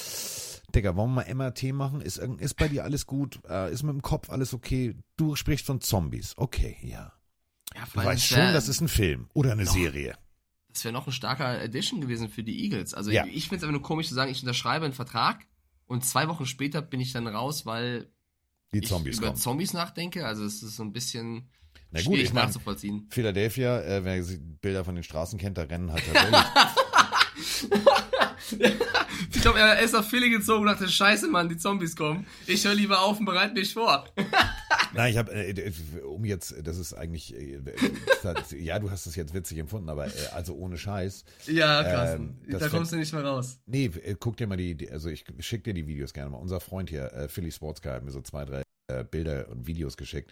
[0.73, 2.01] Digga, wollen wir mal MRT machen?
[2.01, 3.39] Ist, irgend- ist bei dir alles gut?
[3.49, 4.95] Äh, ist mit dem Kopf alles okay?
[5.17, 6.33] Du sprichst von Zombies.
[6.37, 7.13] Okay, ja.
[7.75, 9.73] Ja, Du weißt schon, das ist ein Film oder eine Doch.
[9.73, 10.15] Serie.
[10.71, 12.93] Das wäre noch ein starker Addition gewesen für die Eagles.
[12.93, 13.25] Also Ja.
[13.25, 15.45] ich finde es einfach nur komisch zu sagen, ich unterschreibe einen Vertrag
[15.85, 18.09] und zwei Wochen später bin ich dann raus, weil
[18.73, 19.39] Die ich Zombies über kommen.
[19.39, 20.25] Zombies nachdenke.
[20.25, 21.49] Also es ist so ein bisschen
[21.91, 23.07] Na gut, schwierig ich meine, nachzuvollziehen.
[23.09, 24.23] Philadelphia, äh, wer
[24.61, 26.43] Bilder von den Straßen kennt, da rennen halt tatsächlich.
[29.31, 32.25] Ich glaube, er ist auf Philly gezogen und dachte, scheiße, Mann, die Zombies kommen.
[32.47, 34.05] Ich höre lieber auf und bereite mich vor.
[34.93, 35.71] Nein, ich habe, äh,
[36.01, 37.59] um jetzt, das ist eigentlich, äh,
[38.23, 41.25] das, ja, du hast es jetzt witzig empfunden, aber äh, also ohne Scheiß.
[41.47, 42.15] Ja, krass.
[42.15, 43.59] Ähm, da kommst du nicht mehr raus.
[43.65, 46.37] Nee, äh, guck dir mal die, die also ich schick dir die Videos gerne mal.
[46.37, 49.67] Unser Freund hier, äh, Philly Sports Guy, hat mir so zwei, drei äh, Bilder und
[49.67, 50.31] Videos geschickt,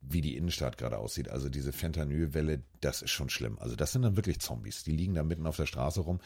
[0.00, 1.28] wie die Innenstadt gerade aussieht.
[1.28, 3.58] Also diese Fentanyl-Welle, das ist schon schlimm.
[3.58, 4.84] Also das sind dann wirklich Zombies.
[4.84, 6.20] Die liegen da mitten auf der Straße rum.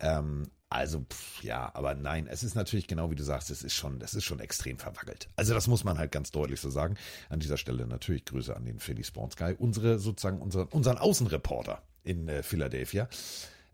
[0.00, 0.44] Ähm,
[0.74, 4.00] also, pff, ja, aber nein, es ist natürlich genau wie du sagst, es ist schon,
[4.00, 5.28] das ist schon extrem verwackelt.
[5.36, 6.96] Also das muss man halt ganz deutlich so sagen.
[7.28, 11.80] An dieser Stelle natürlich Grüße an den Philly Sports Guy, unsere sozusagen unseren, unseren Außenreporter
[12.02, 13.08] in äh, Philadelphia.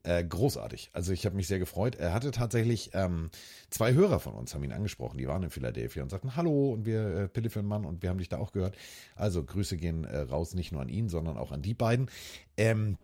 [0.03, 0.91] Äh, großartig.
[0.93, 1.95] Also ich habe mich sehr gefreut.
[1.95, 3.31] Er hatte tatsächlich ähm,
[3.71, 6.85] zwei Hörer von uns, haben ihn angesprochen, die waren in Philadelphia und sagten Hallo und
[6.85, 8.77] wir äh, Mann und wir haben dich da auch gehört.
[9.17, 12.11] Also Grüße gehen äh, raus, nicht nur an ihn, sondern auch an die beiden.
[12.59, 12.99] Ähm,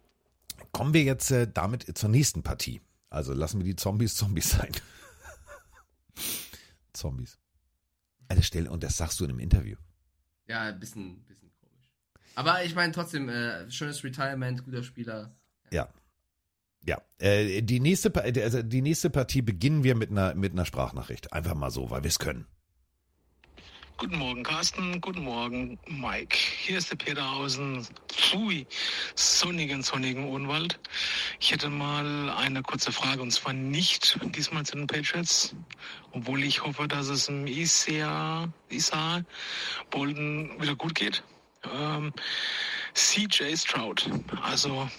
[0.73, 2.83] kommen wir jetzt äh, damit zur nächsten Partie.
[3.11, 4.73] Also lassen wir die Zombies Zombies sein.
[6.93, 7.39] Zombies.
[8.29, 9.77] Also stell, und das sagst du in einem Interview.
[10.49, 11.91] Ja, ein bisschen, bisschen komisch.
[12.35, 15.35] Aber ich meine trotzdem, äh, schönes Retirement, guter Spieler.
[15.71, 15.89] Ja.
[16.85, 21.33] Ja, äh, die nächste, also die nächste Partie beginnen wir mit einer, mit einer Sprachnachricht.
[21.33, 22.47] Einfach mal so, weil wir es können.
[23.99, 25.01] Guten Morgen, Carsten.
[25.01, 26.37] Guten Morgen, Mike.
[26.37, 28.67] Hier ist der Peter aus dem pfui,
[29.15, 30.79] sonnigen, sonnigen Unwald.
[31.41, 35.55] Ich hätte mal eine kurze Frage und zwar nicht diesmal zu den Patriots,
[36.13, 39.25] obwohl ich hoffe, dass es im Isaiah, Isaiah
[39.91, 41.25] Bolden wieder gut geht.
[41.65, 42.13] Ähm,
[42.93, 44.11] CJ Stroud.
[44.43, 44.91] Also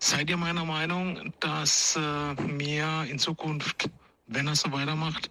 [0.00, 3.88] seid ihr meiner Meinung, dass äh, mir in Zukunft,
[4.26, 5.30] wenn er so weitermacht,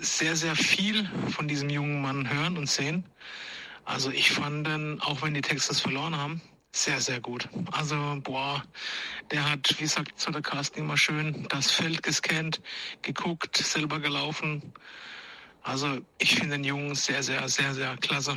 [0.00, 3.04] sehr, sehr viel von diesem jungen Mann hören und sehen.
[3.84, 7.48] Also ich fand den, auch wenn die Texas verloren haben, sehr, sehr gut.
[7.72, 8.62] Also, boah,
[9.30, 12.60] der hat, wie sagt so der Carsten immer schön, das Feld gescannt,
[13.02, 14.72] geguckt, selber gelaufen.
[15.62, 18.36] Also ich finde den Jungen sehr, sehr, sehr, sehr klasse.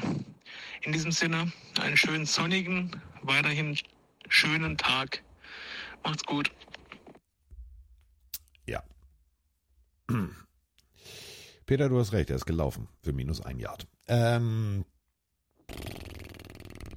[0.82, 3.78] In diesem Sinne, einen schönen sonnigen, weiterhin
[4.28, 5.22] schönen Tag.
[6.04, 6.52] Macht's gut.
[8.66, 8.84] Ja.
[11.66, 13.88] Peter, du hast recht, er ist gelaufen für minus ein Yard.
[14.08, 14.86] Ähm,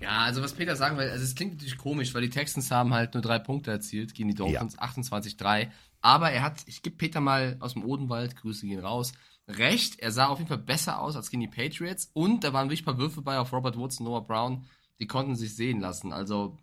[0.00, 2.92] Ja, also was Peter sagen will, also es klingt natürlich komisch, weil die Texans haben
[2.92, 5.70] halt nur drei Punkte erzielt gegen die Dolphins, 28-3.
[6.00, 9.12] Aber er hat, ich gebe Peter mal aus dem Odenwald, Grüße gehen raus,
[9.48, 12.68] recht, er sah auf jeden Fall besser aus als gegen die Patriots und da waren
[12.68, 14.66] wirklich ein paar Würfe bei auf Robert Woods und Noah Brown,
[14.98, 16.12] die konnten sich sehen lassen.
[16.12, 16.58] Also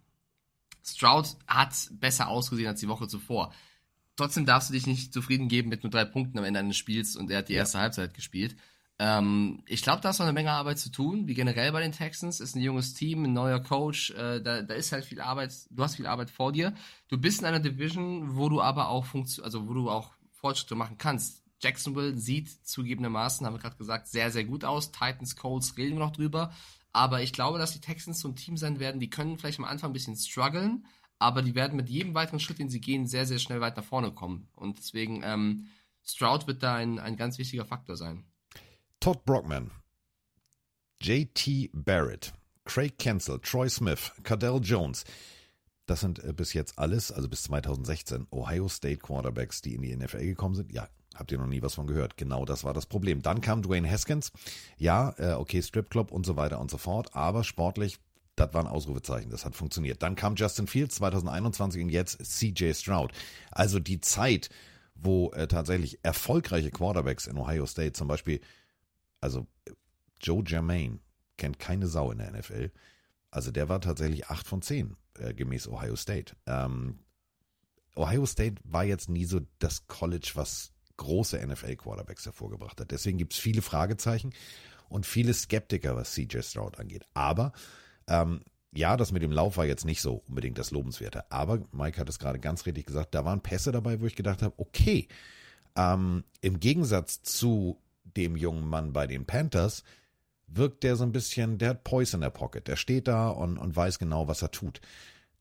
[0.84, 3.54] Stroud hat besser ausgesehen als die Woche zuvor.
[4.22, 7.16] Trotzdem darfst du dich nicht zufrieden geben mit nur drei Punkten am Ende eines Spiels
[7.16, 8.56] und er hat die erste Halbzeit gespielt.
[9.00, 11.92] Ähm, ich glaube, da ist noch eine Menge Arbeit zu tun, wie generell bei den
[11.92, 12.40] Texans.
[12.40, 15.82] Ist ein junges Team, ein neuer Coach, äh, da, da ist halt viel Arbeit, du
[15.84, 16.76] hast viel Arbeit vor dir.
[17.08, 20.76] Du bist in einer Division, wo du aber auch funktio- also wo du auch Fortschritte
[20.76, 21.42] machen kannst.
[21.60, 24.92] Jacksonville sieht zugegebenermaßen, haben wir gerade gesagt, sehr, sehr gut aus.
[24.92, 26.54] Titans, Colts reden wir noch drüber.
[26.94, 29.66] Aber ich glaube, dass die Texans so ein Team sein werden, die können vielleicht am
[29.66, 30.86] Anfang ein bisschen strugglen,
[31.22, 33.84] aber die werden mit jedem weiteren Schritt, den sie gehen, sehr, sehr schnell weit nach
[33.84, 34.48] vorne kommen.
[34.56, 35.68] Und deswegen, ähm,
[36.04, 38.26] Stroud wird da ein, ein ganz wichtiger Faktor sein.
[39.00, 39.70] Todd Brockman,
[41.00, 42.34] JT Barrett,
[42.66, 45.04] Craig Kensel, Troy Smith, Cardell Jones.
[45.86, 49.96] Das sind äh, bis jetzt alles, also bis 2016, Ohio State Quarterbacks, die in die
[49.96, 50.72] NFL gekommen sind.
[50.72, 52.18] Ja, habt ihr noch nie was von gehört.
[52.18, 53.22] Genau das war das Problem.
[53.22, 54.32] Dann kam Dwayne Haskins.
[54.78, 57.16] Ja, äh, okay, Strip Club und so weiter und so fort.
[57.16, 58.00] Aber sportlich,
[58.42, 59.30] das war ein Ausrufezeichen.
[59.30, 60.02] Das hat funktioniert.
[60.02, 63.12] Dann kam Justin Fields 2021 und jetzt CJ Stroud.
[63.52, 64.50] Also die Zeit,
[64.96, 68.42] wo äh, tatsächlich erfolgreiche Quarterbacks in Ohio State, zum Beispiel,
[69.20, 69.48] also
[70.20, 71.00] Joe Germain,
[71.38, 72.72] kennt keine Sau in der NFL.
[73.30, 76.36] Also der war tatsächlich 8 von 10 äh, gemäß Ohio State.
[76.46, 77.00] Ähm,
[77.96, 82.92] Ohio State war jetzt nie so das College, was große NFL-Quarterbacks hervorgebracht hat.
[82.92, 84.34] Deswegen gibt es viele Fragezeichen
[84.90, 87.06] und viele Skeptiker, was CJ Stroud angeht.
[87.14, 87.54] Aber
[88.12, 88.42] ähm,
[88.74, 91.30] ja, das mit dem Lauf war jetzt nicht so unbedingt das Lobenswerte.
[91.32, 94.42] Aber Mike hat es gerade ganz richtig gesagt, da waren Pässe dabei, wo ich gedacht
[94.42, 95.08] habe, okay,
[95.76, 99.84] ähm, im Gegensatz zu dem jungen Mann bei den Panthers
[100.48, 102.68] wirkt der so ein bisschen, der hat Poise in der Pocket.
[102.68, 104.82] Der steht da und, und weiß genau, was er tut.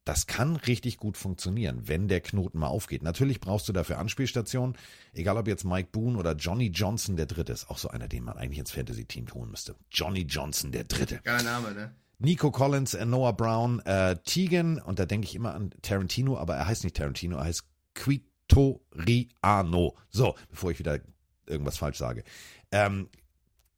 [0.05, 3.03] Das kann richtig gut funktionieren, wenn der Knoten mal aufgeht.
[3.03, 4.77] Natürlich brauchst du dafür Anspielstationen,
[5.13, 7.69] egal ob jetzt Mike Boone oder Johnny Johnson der Dritte ist.
[7.71, 9.75] Auch so einer, den man eigentlich ins Fantasy-Team holen müsste.
[9.91, 11.21] Johnny Johnson der Dritte.
[11.23, 11.95] Geiler Name, ne?
[12.21, 16.55] Nico Collins, äh, Noah Brown, äh, Tegan, und da denke ich immer an Tarantino, aber
[16.55, 17.65] er heißt nicht Tarantino, er heißt
[17.95, 19.97] Quitoriano.
[20.11, 21.01] So, bevor ich wieder
[21.47, 22.23] irgendwas falsch sage.
[22.71, 23.09] Ähm,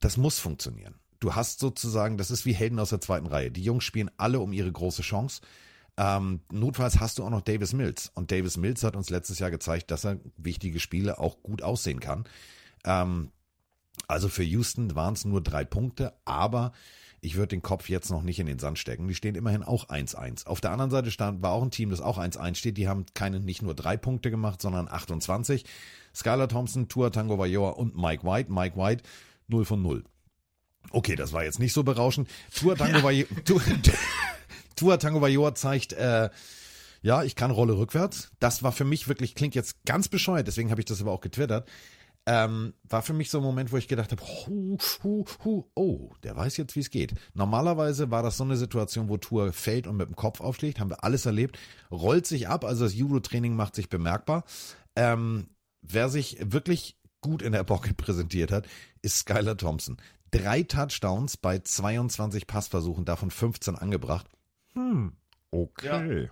[0.01, 0.97] das muss funktionieren.
[1.21, 3.53] Du hast sozusagen, das ist wie Helden aus der zweiten Reihe.
[3.53, 5.41] Die Jungs spielen alle um ihre große Chance.
[5.97, 8.11] Ähm, notfalls hast du auch noch Davis Mills.
[8.15, 12.01] Und Davis Mills hat uns letztes Jahr gezeigt, dass er wichtige Spiele auch gut aussehen
[12.01, 12.25] kann.
[12.85, 13.31] Ähm,
[14.09, 16.73] also für Houston waren es nur drei Punkte, aber
[17.25, 19.07] ich würde den Kopf jetzt noch nicht in den Sand stecken.
[19.07, 20.45] Die stehen immerhin auch 1-1.
[20.47, 22.77] Auf der anderen Seite stand, war auch ein Team, das auch 1-1 steht.
[22.77, 25.65] Die haben keine, nicht nur drei Punkte gemacht, sondern 28.
[26.13, 28.53] Skylar Thompson, Tua Tango Vajoa und Mike White.
[28.53, 29.05] Mike White
[29.47, 30.05] 0 von 0.
[30.91, 32.29] Okay, das war jetzt nicht so berauschend.
[32.53, 33.05] Tua Tango ja.
[33.05, 33.27] Vajoa,
[34.75, 36.29] Tua Tango Vajoa zeigt, äh,
[37.03, 38.33] ja, ich kann Rolle rückwärts.
[38.41, 41.21] Das war für mich wirklich, klingt jetzt ganz bescheuert, deswegen habe ich das aber auch
[41.21, 41.69] getwittert
[42.27, 46.13] ähm, war für mich so ein Moment, wo ich gedacht habe, hu, hu, hu, oh,
[46.23, 47.15] der weiß jetzt, wie es geht.
[47.35, 50.91] Normalerweise war das so eine Situation, wo Tour fällt und mit dem Kopf aufschlägt, haben
[50.91, 51.59] wir alles erlebt,
[51.91, 54.45] rollt sich ab, also das Judo-Training macht sich bemerkbar.
[54.95, 55.49] Ähm,
[55.81, 58.69] wer sich wirklich gut in der Pocket präsentiert hat,
[59.03, 59.97] ist Skylar Thompson.
[60.31, 64.29] Drei Touchdowns bei 22 Passversuchen, davon 15 angebracht.
[64.75, 65.13] Hm,
[65.51, 66.25] okay.
[66.25, 66.31] Ja.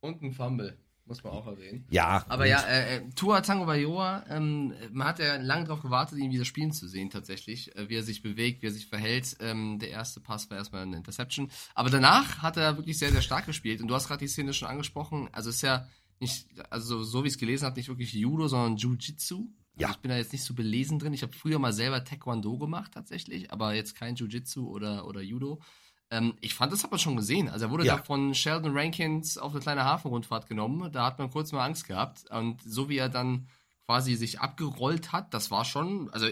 [0.00, 0.76] Und ein Fumble.
[1.08, 1.84] Muss man auch erwähnen.
[1.90, 2.24] Ja.
[2.28, 6.30] Aber ja, äh, äh, Tua Tango Bayoa, ähm, man hat ja lange darauf gewartet, ihn
[6.30, 7.74] wieder spielen zu sehen, tatsächlich.
[7.76, 9.36] Äh, wie er sich bewegt, wie er sich verhält.
[9.40, 11.50] Ähm, der erste Pass war erstmal eine Interception.
[11.74, 13.80] Aber danach hat er wirklich sehr, sehr stark gespielt.
[13.80, 15.28] Und du hast gerade die Szene schon angesprochen.
[15.32, 15.88] Also ist ja
[16.20, 19.36] nicht, also so wie ich es gelesen habe, nicht wirklich Judo, sondern Jiu-Jitsu.
[19.36, 19.90] Also ja.
[19.90, 21.12] Ich bin da jetzt nicht so belesen drin.
[21.12, 25.60] Ich habe früher mal selber Taekwondo gemacht, tatsächlich, aber jetzt kein Jiu-Jitsu oder, oder Judo.
[26.10, 27.48] Ähm, ich fand, das hat man schon gesehen.
[27.48, 27.96] Also er wurde ja.
[27.96, 30.90] da von Sheldon Rankins auf eine kleine Hafenrundfahrt genommen.
[30.92, 32.30] Da hat man kurz mal Angst gehabt.
[32.30, 33.48] Und so wie er dann
[33.86, 36.28] quasi sich abgerollt hat, das war schon, also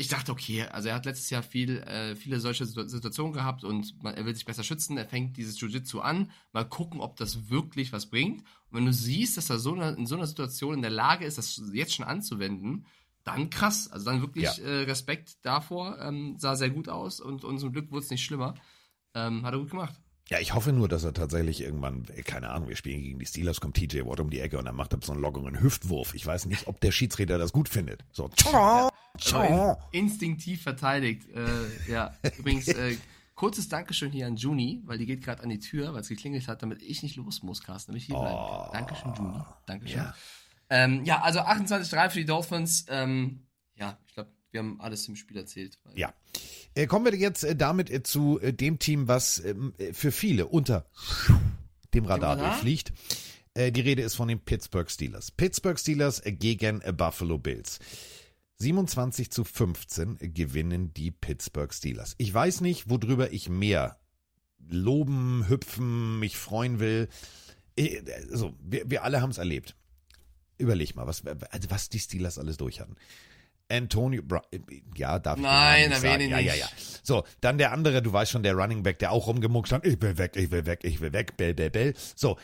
[0.00, 4.00] ich dachte, okay, also er hat letztes Jahr viel, äh, viele solche Situationen gehabt und
[4.00, 7.50] man, er will sich besser schützen, er fängt dieses Jiu-Jitsu an, mal gucken, ob das
[7.50, 8.42] wirklich was bringt.
[8.70, 11.24] Und wenn du siehst, dass er so eine, in so einer Situation in der Lage
[11.24, 12.86] ist, das jetzt schon anzuwenden,
[13.24, 13.90] dann krass.
[13.90, 14.62] Also dann wirklich ja.
[14.62, 18.24] äh, Respekt davor, ähm, sah sehr gut aus und, und zum Glück wurde es nicht
[18.24, 18.54] schlimmer.
[19.26, 19.94] Ähm, hat er gut gemacht.
[20.28, 23.62] Ja, ich hoffe nur, dass er tatsächlich irgendwann, keine Ahnung, wir spielen gegen die Steelers,
[23.62, 26.14] kommt TJ Watt um die Ecke und dann macht er so einen lockeren Hüftwurf.
[26.14, 28.04] Ich weiß nicht, ob der Schiedsrichter das gut findet.
[28.12, 31.26] So, ja, also instinktiv verteidigt.
[31.30, 32.96] Äh, ja, übrigens, äh,
[33.34, 36.46] kurzes Dankeschön hier an Juni, weil die geht gerade an die Tür, weil es geklingelt
[36.46, 38.70] hat, damit ich nicht los muss, Carsten, damit ich hier oh, bleibe.
[38.72, 39.40] Dankeschön, Juni.
[39.64, 39.98] Dankeschön.
[39.98, 40.14] Ja,
[40.68, 42.84] ähm, ja also 28-3 für die Dolphins.
[42.90, 43.46] Ähm,
[43.76, 45.78] ja, ich glaube, wir haben alles im Spiel erzählt.
[45.94, 46.12] Ja.
[46.78, 50.86] Äh, kommen wir jetzt äh, damit äh, zu dem Team, was ähm, für viele unter
[51.92, 52.92] dem Radar durchfliegt.
[53.56, 55.32] Die Rede ist von den Pittsburgh Steelers.
[55.32, 57.80] Pittsburgh Steelers gegen Buffalo Bills.
[58.58, 62.14] 27 zu 15 gewinnen die Pittsburgh Steelers.
[62.18, 63.98] Ich weiß nicht, worüber ich mehr
[64.68, 67.08] loben, hüpfen, mich freuen will.
[68.30, 69.74] Also, wir, wir alle haben es erlebt.
[70.56, 72.94] Überleg mal, was, also was die Steelers alles durch hatten.
[73.70, 74.42] Antonio Brown,
[74.96, 76.66] ja, darf ich Nein, erwähne ich Ja, ja, ja.
[77.02, 80.00] So, dann der andere, du weißt schon, der Running Back, der auch rumgemuckt hat, ich
[80.00, 81.94] will weg, ich will weg, ich will weg, bell, bell, bell.
[82.16, 82.36] So,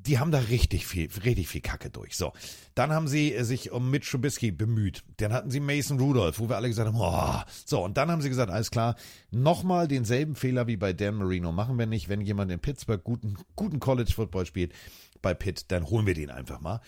[0.00, 2.16] die haben da richtig viel, richtig viel Kacke durch.
[2.16, 2.32] So.
[2.74, 5.02] Dann haben sie äh, sich um Mitch Trubisky bemüht.
[5.16, 7.42] Dann hatten sie Mason Rudolph, wo wir alle gesagt haben, oh.
[7.66, 7.84] So.
[7.84, 8.96] Und dann haben sie gesagt, alles klar,
[9.30, 12.08] nochmal denselben Fehler wie bei Dan Marino machen wir nicht.
[12.08, 14.72] Wenn jemand in Pittsburgh guten, guten College Football spielt,
[15.20, 16.80] bei Pitt, dann holen wir den einfach mal.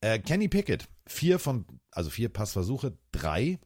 [0.00, 3.58] Äh, Kenny Pickett, vier von, also vier Passversuche, drei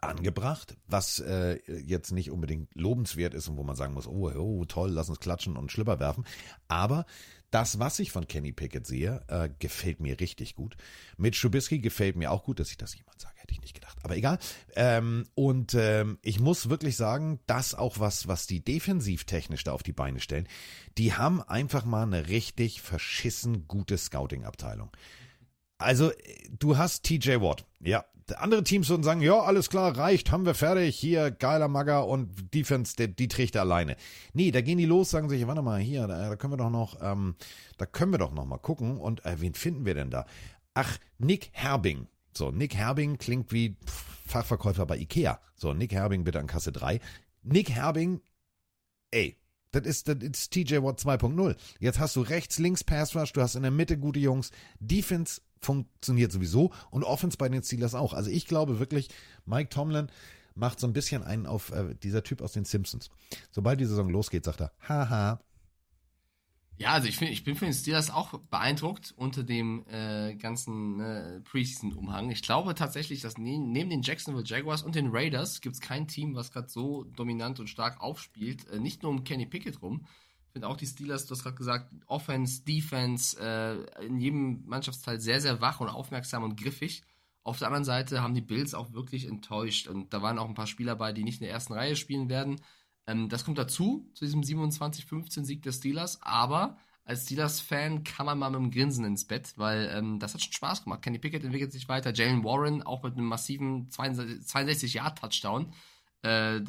[0.00, 4.64] angebracht, was äh, jetzt nicht unbedingt lobenswert ist und wo man sagen muss, oh, oh,
[4.64, 6.24] toll, lass uns klatschen und Schlipper werfen.
[6.68, 7.06] Aber
[7.50, 10.76] das, was ich von Kenny Pickett sehe, äh, gefällt mir richtig gut.
[11.16, 13.98] Mit Schubisky gefällt mir auch gut, dass ich das jemand sage, hätte ich nicht gedacht.
[14.02, 14.38] Aber egal.
[14.76, 19.82] Ähm, und ähm, ich muss wirklich sagen, das auch was, was die defensivtechnisch da auf
[19.82, 20.46] die Beine stellen,
[20.98, 24.90] die haben einfach mal eine richtig verschissen gute Scouting-Abteilung.
[25.78, 26.12] Also,
[26.58, 27.64] du hast TJ Watt.
[27.80, 28.04] Ja,
[28.36, 32.52] andere Teams würden sagen, ja, alles klar, reicht, haben wir fertig, hier, geiler Magger und
[32.54, 33.96] Defense, die, die trägt er alleine.
[34.34, 36.70] Nee, da gehen die los, sagen sich, warte mal, hier, da, da können wir doch
[36.70, 37.36] noch, ähm,
[37.78, 40.26] da können wir doch noch mal gucken und äh, wen finden wir denn da?
[40.74, 42.08] Ach, Nick Herbing.
[42.32, 43.76] So, Nick Herbing klingt wie
[44.26, 45.40] Fachverkäufer bei Ikea.
[45.56, 47.00] So, Nick Herbing bitte an Kasse 3.
[47.42, 48.20] Nick Herbing,
[49.10, 49.36] ey,
[49.80, 51.56] das ist, das ist TJ Watt 2.0.
[51.80, 54.50] Jetzt hast du rechts, links Pass Rush, du hast in der Mitte gute Jungs.
[54.80, 58.14] Defense funktioniert sowieso und Offense bei den Steelers auch.
[58.14, 59.08] Also ich glaube wirklich,
[59.46, 60.08] Mike Tomlin
[60.54, 63.10] macht so ein bisschen einen auf äh, dieser Typ aus den Simpsons.
[63.50, 65.40] Sobald die Saison losgeht, sagt er, haha.
[66.78, 71.00] Ja, also ich, find, ich bin für den Steelers auch beeindruckt unter dem äh, ganzen
[71.00, 72.30] äh, Preseason-Umhang.
[72.30, 76.06] Ich glaube tatsächlich, dass ne neben den Jacksonville Jaguars und den Raiders gibt es kein
[76.06, 78.68] Team, was gerade so dominant und stark aufspielt.
[78.68, 80.06] Äh, nicht nur um Kenny Pickett rum,
[80.58, 85.40] finde auch die Steelers, du hast gerade gesagt, Offense, Defense, äh, in jedem Mannschaftsteil sehr,
[85.40, 87.02] sehr wach und aufmerksam und griffig.
[87.44, 90.54] Auf der anderen Seite haben die Bills auch wirklich enttäuscht und da waren auch ein
[90.54, 92.60] paar Spieler bei, die nicht in der ersten Reihe spielen werden.
[93.08, 98.38] Ähm, das kommt dazu, zu diesem 27-15 Sieg der Steelers, aber als Steelers-Fan kann man
[98.38, 101.00] mal mit einem Grinsen ins Bett, weil ähm, das hat schon Spaß gemacht.
[101.00, 105.72] Kenny Pickett entwickelt sich weiter, Jalen Warren auch mit einem massiven 62-Yard-Touchdown.
[106.20, 106.60] Äh,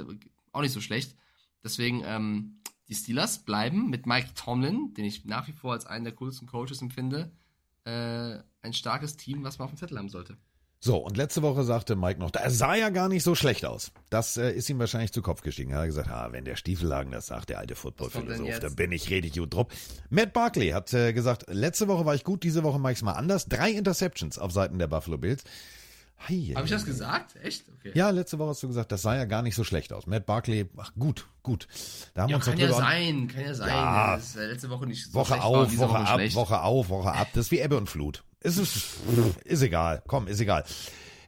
[0.53, 1.17] auch nicht so schlecht.
[1.61, 6.05] Deswegen, ähm, die Steelers bleiben mit Mike Tomlin, den ich nach wie vor als einen
[6.05, 7.33] der coolsten Coaches empfinde,
[7.83, 10.37] äh, ein starkes Team, was man auf dem Zettel haben sollte.
[10.81, 13.91] So, und letzte Woche sagte Mike noch, er sah ja gar nicht so schlecht aus.
[14.09, 15.71] Das äh, ist ihm wahrscheinlich zu Kopf gestiegen.
[15.71, 19.09] Er hat gesagt, ah, wenn der Stiefellagen das sagt, der alte Football-Philosoph, dann bin ich
[19.09, 19.67] richtig gut drauf.
[20.09, 23.03] Matt Barkley hat äh, gesagt, letzte Woche war ich gut, diese Woche mache ich es
[23.03, 23.47] mal anders.
[23.47, 25.43] Drei Interceptions auf Seiten der Buffalo Bills.
[26.19, 27.35] Habe ich das gesagt?
[27.41, 27.65] Echt?
[27.79, 27.91] Okay.
[27.95, 30.05] Ja, letzte Woche hast du gesagt, das sah ja gar nicht so schlecht aus.
[30.05, 31.67] Matt Barkley, ach gut, gut.
[32.13, 33.69] Da haben ja, wir uns kann ja sein, kann ja sein.
[33.69, 36.35] Ja, das ist letzte Woche nicht so Woche auf, Woche, Woche ab, schlecht.
[36.35, 37.29] Woche auf, Woche ab.
[37.33, 38.23] Das ist wie Ebbe und Flut.
[38.41, 38.97] Ist, ist,
[39.43, 40.03] ist egal.
[40.07, 40.65] Komm, ist egal.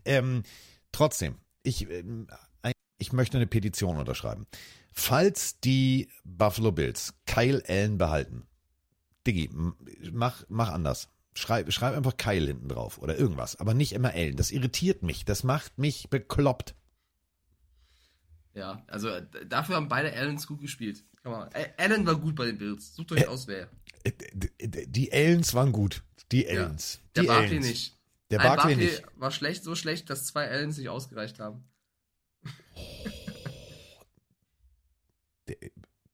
[0.05, 0.43] Ähm,
[0.91, 2.27] trotzdem, ich, ähm,
[2.97, 4.45] ich möchte eine Petition unterschreiben.
[4.93, 8.47] Falls die Buffalo Bills Kyle Allen behalten,
[9.25, 9.49] Diggi,
[10.11, 11.09] mach, mach anders.
[11.33, 14.35] Schreib, schreib einfach Kyle hinten drauf oder irgendwas, aber nicht immer Allen.
[14.35, 15.23] Das irritiert mich.
[15.23, 16.75] Das macht mich bekloppt.
[18.53, 19.09] Ja, also
[19.47, 21.05] dafür haben beide Allens gut gespielt.
[21.23, 22.95] Allen war gut bei den Bills.
[22.95, 23.69] Sucht euch äh, aus, wer.
[24.03, 24.11] Äh,
[24.87, 26.03] die Allens waren gut.
[26.31, 26.99] Die Allens.
[27.15, 27.97] Ja, der Barkley nicht.
[28.29, 29.03] Der Barkley, Barkley nicht.
[29.15, 31.63] war schlecht, so schlecht, dass zwei Allens nicht ausgereicht haben.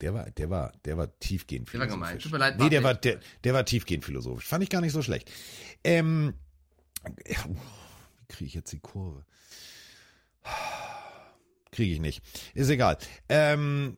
[0.01, 1.89] Der, war, der war, der war tiefgehend philosophisch.
[1.89, 2.19] Der war gemein.
[2.19, 4.45] Tut mir leid, nee, der war, der, der war tiefgehend philosophisch.
[4.45, 5.31] Fand ich gar nicht so schlecht.
[5.83, 6.35] Ähm,
[7.25, 7.35] wie
[8.27, 9.25] kriege ich jetzt die Kurve?
[11.71, 12.23] Kriege ich nicht.
[12.53, 12.97] Ist egal.
[13.29, 13.97] Ähm,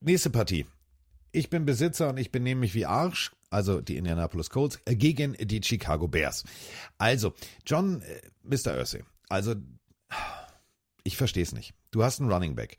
[0.00, 0.66] nächste Partie.
[1.32, 5.62] Ich bin Besitzer und ich benehme mich wie Arsch, also die Indianapolis Colts, gegen die
[5.62, 6.44] Chicago Bears.
[6.98, 7.34] Also,
[7.66, 8.78] John, äh, Mr.
[8.78, 9.54] Ursay, also,
[11.02, 11.74] ich verstehe es nicht.
[11.90, 12.76] Du hast einen Running Back.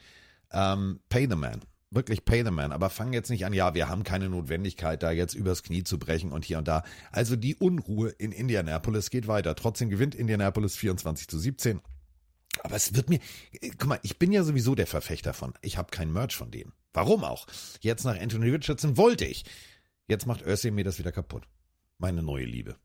[0.52, 3.88] Ähm, pay the man wirklich pay the man, aber fang jetzt nicht an, ja, wir
[3.88, 6.84] haben keine Notwendigkeit, da jetzt übers Knie zu brechen und hier und da.
[7.12, 9.56] Also die Unruhe in Indianapolis geht weiter.
[9.56, 11.82] Trotzdem gewinnt Indianapolis 24 zu 17.
[12.64, 13.20] Aber es wird mir,
[13.78, 16.74] guck mal, ich bin ja sowieso der Verfechter von, ich habe kein Merch von denen.
[16.94, 17.46] Warum auch?
[17.82, 19.46] Jetzt nach Anthony Richardson wollte ich.
[20.08, 21.48] Jetzt macht Ursay mir das wieder kaputt.
[22.00, 22.76] Meine neue Liebe.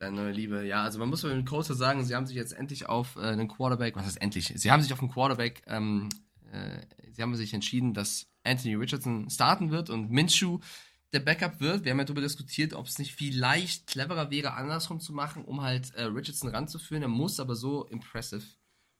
[0.00, 2.88] Deine neue Liebe, ja, also man muss mit Coaster sagen, sie haben sich jetzt endlich
[2.88, 4.52] auf äh, einen Quarterback, was heißt endlich?
[4.54, 6.08] Sie haben sich auf einen Quarterback ähm,
[6.52, 10.60] äh, sie haben sich entschieden, dass Anthony Richardson starten wird und Minshew
[11.12, 11.84] der Backup wird.
[11.84, 15.62] Wir haben ja darüber diskutiert, ob es nicht vielleicht cleverer wäre, andersrum zu machen, um
[15.62, 17.02] halt äh, Richardson ranzuführen.
[17.02, 18.42] Er muss aber so impressive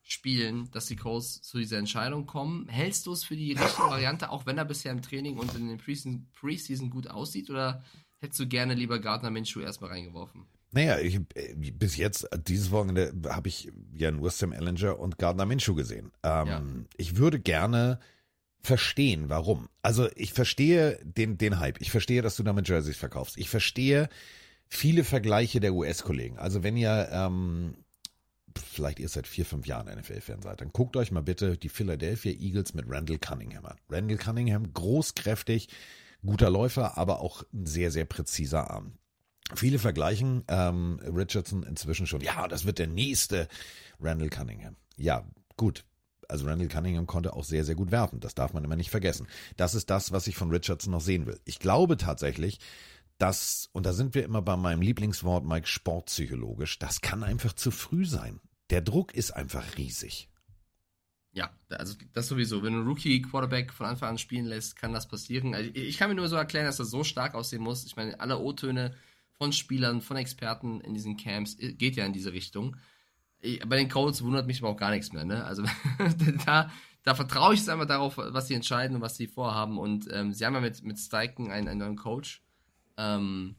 [0.03, 2.67] spielen, dass die Colts zu dieser Entscheidung kommen.
[2.69, 5.69] Hältst du es für die richtige Variante, auch wenn er bisher im Training und in
[5.69, 7.85] den Preseason, Preseason gut aussieht, oder
[8.19, 10.47] hättest du gerne lieber Gardner Minshew erstmal reingeworfen?
[10.79, 15.45] Naja, ich, äh, bis jetzt, dieses Wochenende, habe ich ja nur Sam Ellinger und Gardner
[15.45, 16.13] Minshew gesehen.
[16.23, 16.63] Ähm, ja.
[16.97, 17.99] Ich würde gerne
[18.61, 19.69] verstehen, warum.
[19.83, 21.81] Also ich verstehe den, den Hype.
[21.81, 23.39] Ich verstehe, dass du damit Jerseys verkaufst.
[23.39, 24.09] Ich verstehe
[24.69, 26.39] viele Vergleiche der US-Kollegen.
[26.39, 27.75] Also wenn ihr ähm,
[28.55, 32.31] vielleicht ihr seit vier, fünf Jahren NFL-Fan seid, dann guckt euch mal bitte die Philadelphia
[32.31, 33.79] Eagles mit Randall Cunningham an.
[33.91, 35.71] Randall Cunningham, großkräftig,
[36.25, 38.93] guter Läufer, aber auch ein sehr, sehr präziser Arm.
[39.55, 43.49] Viele vergleichen ähm, Richardson inzwischen schon, ja, das wird der nächste
[44.01, 44.77] Randall Cunningham.
[44.97, 45.25] Ja,
[45.57, 45.85] gut.
[46.29, 48.21] Also Randall Cunningham konnte auch sehr, sehr gut werfen.
[48.21, 49.27] Das darf man immer nicht vergessen.
[49.57, 51.41] Das ist das, was ich von Richardson noch sehen will.
[51.45, 52.59] Ich glaube tatsächlich,
[53.17, 57.71] dass, und da sind wir immer bei meinem Lieblingswort, Mike, sportpsychologisch, das kann einfach zu
[57.71, 58.41] früh sein.
[58.71, 60.29] Der Druck ist einfach riesig.
[61.33, 62.63] Ja, also das sowieso.
[62.63, 65.55] Wenn du einen Rookie-Quarterback von Anfang an spielen lässt, kann das passieren.
[65.55, 67.85] Also ich kann mir nur so erklären, dass das so stark aussehen muss.
[67.85, 68.95] Ich meine, alle O-Töne
[69.39, 72.77] von Spielern, von Experten in diesen Camps geht ja in diese Richtung.
[73.41, 75.25] Bei den Colts wundert mich aber auch gar nichts mehr.
[75.25, 75.45] Ne?
[75.45, 75.63] Also
[76.47, 76.71] da,
[77.05, 79.79] da vertraue ich es einfach darauf, was sie entscheiden und was sie vorhaben.
[79.79, 82.43] Und ähm, sie haben ja mit, mit Steichen einen, einen neuen Coach.
[82.97, 83.55] Ähm,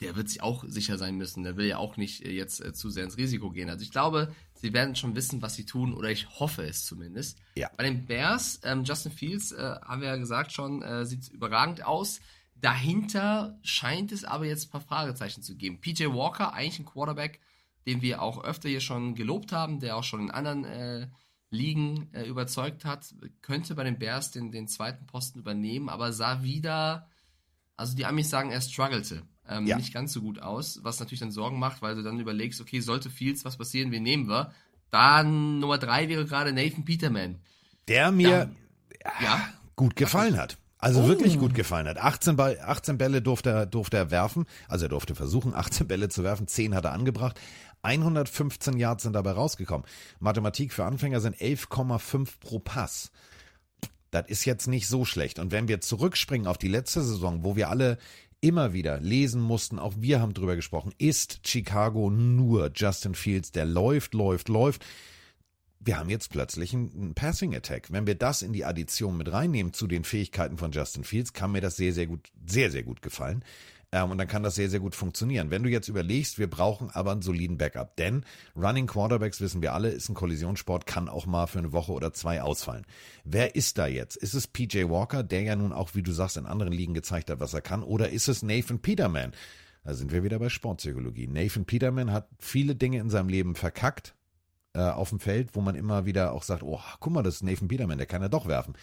[0.00, 1.42] der wird sich auch sicher sein müssen.
[1.42, 3.68] Der will ja auch nicht äh, jetzt äh, zu sehr ins Risiko gehen.
[3.68, 7.38] Also ich glaube, sie werden schon wissen, was sie tun, oder ich hoffe es zumindest.
[7.56, 7.68] Ja.
[7.76, 11.84] Bei den Bears, ähm, Justin Fields, äh, haben wir ja gesagt schon, äh, sieht überragend
[11.84, 12.20] aus.
[12.60, 15.80] Dahinter scheint es aber jetzt ein paar Fragezeichen zu geben.
[15.80, 17.40] PJ Walker, eigentlich ein Quarterback,
[17.86, 21.08] den wir auch öfter hier schon gelobt haben, der auch schon in anderen äh,
[21.50, 26.42] Ligen äh, überzeugt hat, könnte bei den Bears den, den zweiten Posten übernehmen, aber sah
[26.42, 27.08] wieder,
[27.76, 29.76] also die Amis sagen, er struggelte ähm, Ja.
[29.76, 32.80] nicht ganz so gut aus, was natürlich dann Sorgen macht, weil du dann überlegst, okay,
[32.80, 34.52] sollte Fields was passieren, wen nehmen wir?
[34.90, 37.36] Dann Nummer drei wäre gerade Nathan Peterman.
[37.88, 38.50] Der mir
[39.20, 40.58] Ja, gut gefallen hat.
[40.78, 41.08] Also Oh.
[41.08, 41.98] wirklich gut gefallen hat.
[41.98, 44.46] 18, Ball, 18 Bälle durfte er, durfte er werfen.
[44.68, 46.46] Also er durfte versuchen, 18 Bälle zu werfen.
[46.46, 47.40] 10 hat er angebracht.
[47.82, 49.86] 115 Yards sind dabei rausgekommen.
[50.20, 53.10] Mathematik für Anfänger sind 11,5 pro Pass.
[54.10, 55.38] Das ist jetzt nicht so schlecht.
[55.38, 57.98] Und wenn wir zurückspringen auf die letzte Saison, wo wir alle
[58.40, 63.64] immer wieder lesen mussten, auch wir haben drüber gesprochen, ist Chicago nur Justin Fields, der
[63.66, 64.84] läuft, läuft, läuft
[65.80, 67.92] wir haben jetzt plötzlich einen Passing Attack.
[67.92, 71.52] Wenn wir das in die Addition mit reinnehmen zu den Fähigkeiten von Justin Fields, kann
[71.52, 73.44] mir das sehr, sehr gut, sehr, sehr gut gefallen.
[73.90, 75.50] Ähm, und dann kann das sehr, sehr gut funktionieren.
[75.50, 78.24] Wenn du jetzt überlegst, wir brauchen aber einen soliden Backup, denn
[78.54, 82.12] Running Quarterbacks, wissen wir alle, ist ein Kollisionssport, kann auch mal für eine Woche oder
[82.12, 82.84] zwei ausfallen.
[83.24, 84.16] Wer ist da jetzt?
[84.16, 87.30] Ist es PJ Walker, der ja nun auch, wie du sagst, in anderen Ligen gezeigt
[87.30, 89.32] hat, was er kann, oder ist es Nathan Peterman?
[89.84, 91.28] Da sind wir wieder bei Sportpsychologie.
[91.28, 94.14] Nathan Peterman hat viele Dinge in seinem Leben verkackt,
[94.78, 97.42] äh, auf dem Feld, wo man immer wieder auch sagt, oh, guck mal, das ist
[97.42, 98.74] Nathan Peterman, der kann ja doch werfen.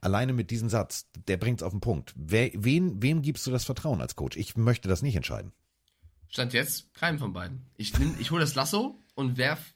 [0.00, 2.12] Alleine mit diesem Satz, der bringt's auf den Punkt.
[2.16, 4.36] Wer, wen, wem gibst du das Vertrauen als Coach?
[4.36, 5.52] Ich möchte das nicht entscheiden.
[6.28, 7.66] Stand jetzt keinem von beiden.
[7.76, 9.74] Ich, nehm, ich hole das Lasso und werf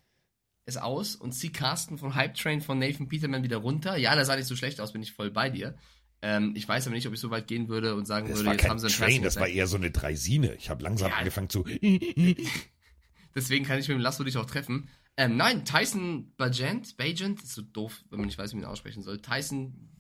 [0.67, 3.97] es aus und zieh Carsten vom Hype Train von Nathan Peterman wieder runter.
[3.97, 5.77] Ja, das sah nicht so schlecht aus, bin ich voll bei dir.
[6.23, 8.47] Ähm, ich weiß aber nicht, ob ich so weit gehen würde und sagen Das würde,
[8.49, 10.55] war jetzt kein haben sie einen Train, das war eher so eine Dreisine.
[10.55, 11.17] Ich habe langsam Ja.
[11.17, 11.65] angefangen zu.
[13.35, 14.89] Deswegen kann ich mit dem Lasso dich auch treffen.
[15.21, 18.71] Ähm, nein, Tyson Bajent, Bajent, ist so doof, wenn man nicht weiß, wie man ihn
[18.71, 19.21] aussprechen soll.
[19.21, 19.91] Tyson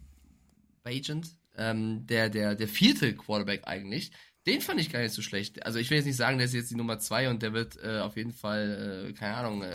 [0.82, 4.12] Bajent, ähm, der, der, der vierte Quarterback eigentlich,
[4.46, 5.62] den fand ich gar nicht so schlecht.
[5.66, 7.76] Also ich will jetzt nicht sagen, der ist jetzt die Nummer zwei und der wird
[7.84, 9.70] äh, auf jeden Fall, äh, keine Ahnung, äh,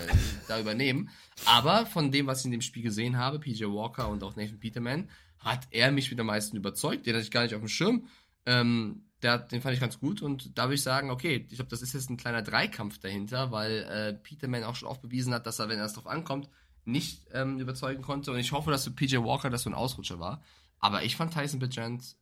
[0.47, 1.11] da übernehmen.
[1.45, 4.59] Aber von dem, was ich in dem Spiel gesehen habe, PJ Walker und auch Nathan
[4.59, 7.05] Peterman, hat er mich mit am meisten überzeugt.
[7.05, 8.07] Den hatte ich gar nicht auf dem Schirm.
[8.47, 11.71] Ähm, der, den fand ich ganz gut und da würde ich sagen, okay, ich glaube,
[11.71, 15.47] das ist jetzt ein kleiner Dreikampf dahinter, weil äh, Peterman auch schon oft bewiesen hat,
[15.47, 16.47] dass er, wenn er es drauf ankommt,
[16.85, 18.31] nicht ähm, überzeugen konnte.
[18.31, 20.43] Und ich hoffe, dass PJ Walker das so ein Ausrutscher war.
[20.79, 22.15] Aber ich fand Tyson Bajent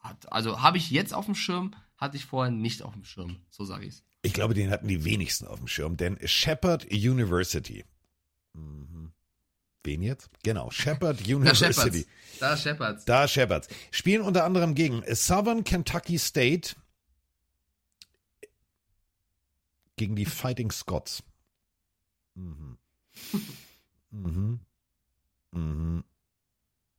[0.00, 3.38] hat, also habe ich jetzt auf dem Schirm, hatte ich vorher nicht auf dem Schirm.
[3.48, 4.04] So sage ich es.
[4.20, 7.86] Ich glaube, den hatten die wenigsten auf dem Schirm, denn Shepherd University.
[8.52, 9.07] Mhm.
[9.88, 10.28] Wen jetzt?
[10.42, 12.06] Genau, Shepherd Da University.
[12.40, 13.04] Da Shepherds.
[13.06, 13.68] Da Shepherds.
[13.90, 16.76] Spielen unter anderem gegen Southern Kentucky State,
[19.96, 21.22] gegen die Fighting Scots.
[22.34, 22.76] Mhm.
[24.10, 24.60] Mhm.
[25.52, 26.04] Mhm.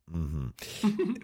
[0.06, 0.52] Mhm.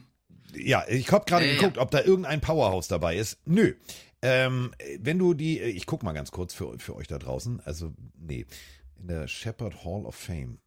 [0.54, 1.58] Ja, ich habe gerade Ja, ja.
[1.58, 3.36] geguckt, ob da irgendein Powerhouse dabei ist.
[3.44, 3.74] Nö.
[4.22, 7.60] Ähm, wenn du die, ich guck mal ganz kurz für, für euch da draußen.
[7.64, 8.46] Also, nee.
[8.98, 10.58] In der Shepherd Hall of Fame,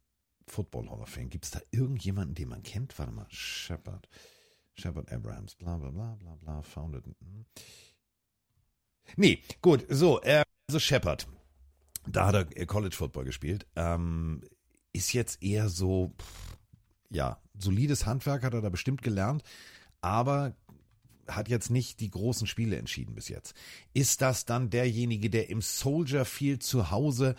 [0.52, 2.98] Football Hall of Fame, gibt es da irgendjemanden, den man kennt?
[2.98, 4.08] Warte mal, Shepherd.
[4.74, 7.04] Shepherd Abrahams, bla bla bla bla bla, founded.
[7.04, 7.44] hm.
[9.16, 11.26] Nee, gut, so, äh, also Shepherd.
[12.06, 13.66] Da hat er äh, College Football gespielt.
[13.76, 14.42] Ähm,
[14.92, 16.14] ist jetzt eher so,
[17.10, 19.42] ja, solides Handwerk hat er da bestimmt gelernt,
[20.00, 20.54] aber
[21.28, 23.54] hat jetzt nicht die großen Spiele entschieden bis jetzt.
[23.92, 27.36] Ist das dann derjenige, der im Soldier Field zu Hause,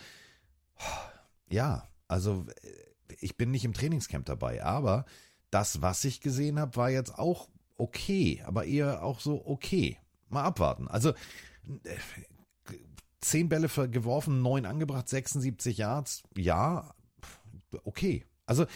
[1.50, 2.91] ja, also äh,
[3.22, 5.04] ich bin nicht im Trainingscamp dabei, aber
[5.50, 9.98] das, was ich gesehen habe, war jetzt auch okay, aber eher auch so okay.
[10.28, 10.88] Mal abwarten.
[10.88, 11.14] Also äh,
[13.20, 16.94] zehn Bälle geworfen, neun angebracht, 76 Yards, ja,
[17.84, 18.24] okay.
[18.46, 18.66] Also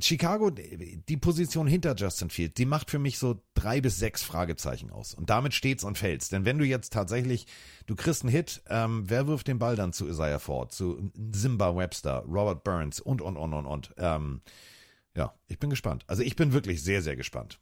[0.00, 4.90] Chicago, die Position hinter Justin Fields, die macht für mich so drei bis sechs Fragezeichen
[4.90, 5.14] aus.
[5.14, 6.28] Und damit steht's und fällt's.
[6.28, 7.46] Denn wenn du jetzt tatsächlich,
[7.86, 11.76] du kriegst einen Hit, ähm, wer wirft den Ball dann zu Isaiah Ford, zu Simba
[11.76, 13.94] Webster, Robert Burns und, und, und, und, und.
[13.98, 14.40] Ähm,
[15.14, 16.04] ja, ich bin gespannt.
[16.06, 17.60] Also ich bin wirklich sehr, sehr gespannt.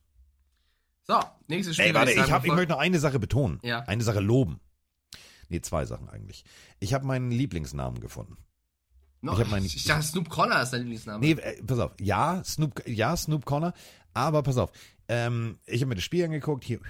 [1.07, 1.89] So, nächstes Spiel.
[1.89, 3.61] Ey, warte, ich, sagen, hab, ich möchte noch eine Sache betonen.
[3.63, 3.81] Ja.
[3.81, 4.61] Eine Sache loben.
[5.49, 6.45] Nee, zwei Sachen eigentlich.
[6.81, 8.39] Ich habe meinen Lieblingsnamen gefunden.
[9.25, 11.19] No, ich meinen- ich dachte, Snoop Connor ist dein Lieblingsname.
[11.21, 11.93] Nee, äh, pass auf.
[12.01, 13.73] Ja, Snoop, ja, Snoop Connor,
[14.13, 14.71] aber pass auf.
[15.09, 16.81] Ähm, ich habe mir das Spiel angeguckt, hier,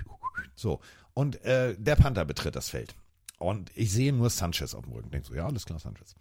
[0.55, 0.81] so.
[1.15, 2.95] Und äh, der Panther betritt das Feld.
[3.39, 5.11] Und ich sehe nur Sanchez auf dem Rücken.
[5.11, 6.15] Denk so, ja, alles klar, Sanchez.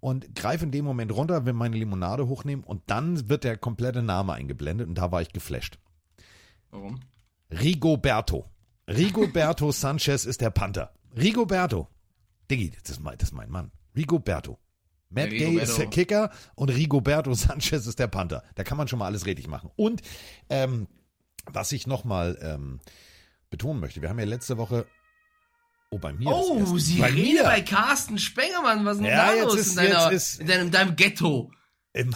[0.00, 4.02] Und greife in dem Moment runter, will meine Limonade hochnehmen und dann wird der komplette
[4.02, 5.78] Name eingeblendet und da war ich geflasht.
[6.70, 7.00] Warum?
[7.50, 8.46] Rigoberto.
[8.86, 10.92] Rigoberto Sanchez ist der Panther.
[11.16, 11.88] Rigoberto.
[12.50, 13.70] Diggi, das ist mein, das ist mein Mann.
[13.96, 14.58] Rigoberto.
[15.10, 18.42] Matt Gay ist der Kicker und Rigoberto Sanchez ist der Panther.
[18.56, 19.70] Da kann man schon mal alles richtig machen.
[19.76, 20.02] Und
[20.50, 20.86] ähm,
[21.46, 22.80] was ich nochmal ähm,
[23.50, 24.86] betonen möchte, wir haben ja letzte Woche.
[25.90, 26.28] Oh, bei mir.
[26.28, 27.44] Oh, sie bei reden mir.
[27.44, 28.84] bei Carsten Spengemann.
[28.84, 31.50] Was ist denn Ja, da los ist- in, deiner, ist- in deinem, deinem Ghetto?
[31.94, 32.14] Ähm,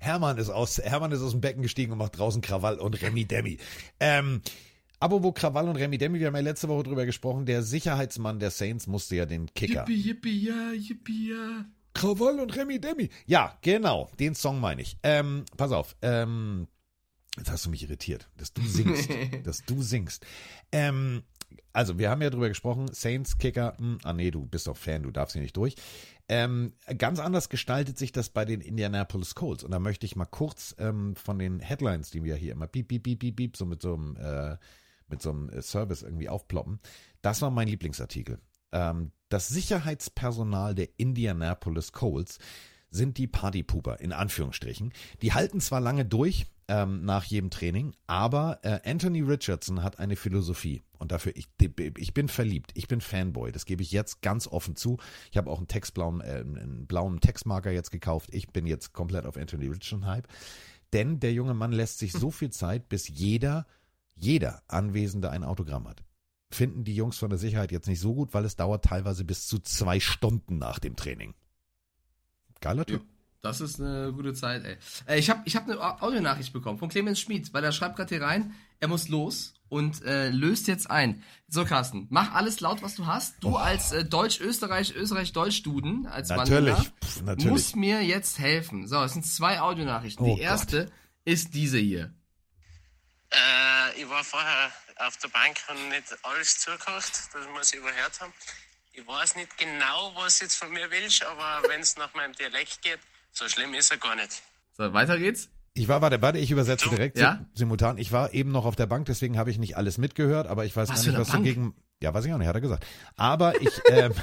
[0.00, 3.24] Hermann ist aus, Hermann ist aus dem Becken gestiegen und macht draußen Krawall und Remi
[3.24, 3.58] Demi.
[4.00, 4.42] Ähm,
[4.98, 8.50] apropos Krawall und Remi Demi, wir haben ja letzte Woche drüber gesprochen, der Sicherheitsmann der
[8.50, 9.82] Saints musste ja den Kicker.
[9.88, 11.64] Yippie, yippie, ja, yippie, ja.
[11.94, 13.08] Krawall und Remi Demi.
[13.26, 14.98] Ja, genau, den Song meine ich.
[15.02, 16.68] Ähm, pass auf, ähm,
[17.38, 19.08] jetzt hast du mich irritiert, dass du singst,
[19.44, 20.26] dass du singst.
[20.72, 21.22] Ähm,
[21.72, 25.02] also, wir haben ja drüber gesprochen, Saints, Kicker, hm, ah nee, du bist doch Fan,
[25.02, 25.74] du darfst hier nicht durch.
[26.28, 29.62] Ähm, ganz anders gestaltet sich das bei den Indianapolis Colts.
[29.62, 32.88] Und da möchte ich mal kurz ähm, von den Headlines, die wir hier immer piep,
[32.88, 34.56] piep, piep, piep, piep, so mit so einem, äh,
[35.08, 36.80] mit so einem äh, Service irgendwie aufploppen.
[37.22, 38.38] Das war mein Lieblingsartikel.
[38.74, 42.38] Ähm, das Sicherheitspersonal der Indianapolis Colts
[42.90, 44.92] sind die Partypooper, in Anführungsstrichen.
[45.22, 50.16] Die halten zwar lange durch ähm, nach jedem Training, aber äh, Anthony Richardson hat eine
[50.16, 50.82] Philosophie.
[50.98, 51.48] Und dafür, ich,
[51.98, 54.98] ich bin verliebt, ich bin Fanboy, das gebe ich jetzt ganz offen zu.
[55.30, 58.30] Ich habe auch einen textblauen, äh, einen blauen Textmarker jetzt gekauft.
[58.32, 60.28] Ich bin jetzt komplett auf Anthony Richardson-Hype.
[60.92, 63.66] Denn der junge Mann lässt sich so viel Zeit, bis jeder,
[64.14, 66.04] jeder Anwesende ein Autogramm hat.
[66.54, 69.46] Finden die Jungs von der Sicherheit jetzt nicht so gut, weil es dauert teilweise bis
[69.46, 71.34] zu zwei Stunden nach dem Training.
[72.60, 73.04] Geiler Typ.
[73.42, 74.76] Das ist eine gute Zeit, ey.
[75.06, 77.96] Äh, ich habe ich hab eine Au- Audionachricht bekommen von Clemens Schmid, weil er schreibt
[77.96, 81.22] gerade hier rein, er muss los und äh, löst jetzt ein.
[81.48, 83.34] So, Carsten, mach alles laut, was du hast.
[83.40, 87.50] Du als äh, Deutsch-Österreich, Österreich-Deutsch-Duden, als Natürlich, Wanderer, pf, natürlich.
[87.52, 88.86] musst mir jetzt helfen.
[88.86, 90.24] So, es sind zwei Audionachrichten.
[90.24, 90.90] Oh Die erste
[91.26, 92.14] ist diese hier.
[93.36, 98.20] Äh, ich war vorher auf der Bank und nicht alles zugehört, das muss ich überhört
[98.20, 98.32] haben.
[98.92, 102.32] Ich weiß nicht genau, was du jetzt von mir willst, aber wenn es nach meinem
[102.34, 103.00] Dialekt geht,
[103.32, 104.42] so schlimm ist er gar nicht.
[104.76, 105.48] So, weiter geht's.
[105.76, 107.36] Ich war, warte, warte, ich übersetze direkt Ja?
[107.38, 107.98] sim- simultan.
[107.98, 110.76] Ich war eben noch auf der Bank, deswegen habe ich nicht alles mitgehört, aber ich
[110.76, 111.42] weiß Was gar nicht, was Bank?
[111.44, 111.74] du gegen.
[112.00, 112.86] Ja, weiß ich auch nicht, hat er gesagt.
[113.16, 114.14] Aber ich, ähm,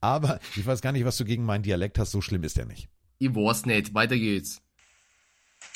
[0.00, 2.12] aber ich weiß gar nicht, was du gegen meinen Dialekt hast.
[2.12, 2.88] So schlimm ist er nicht.
[3.18, 3.92] Ich weiß nicht.
[3.92, 4.62] Weiter geht's.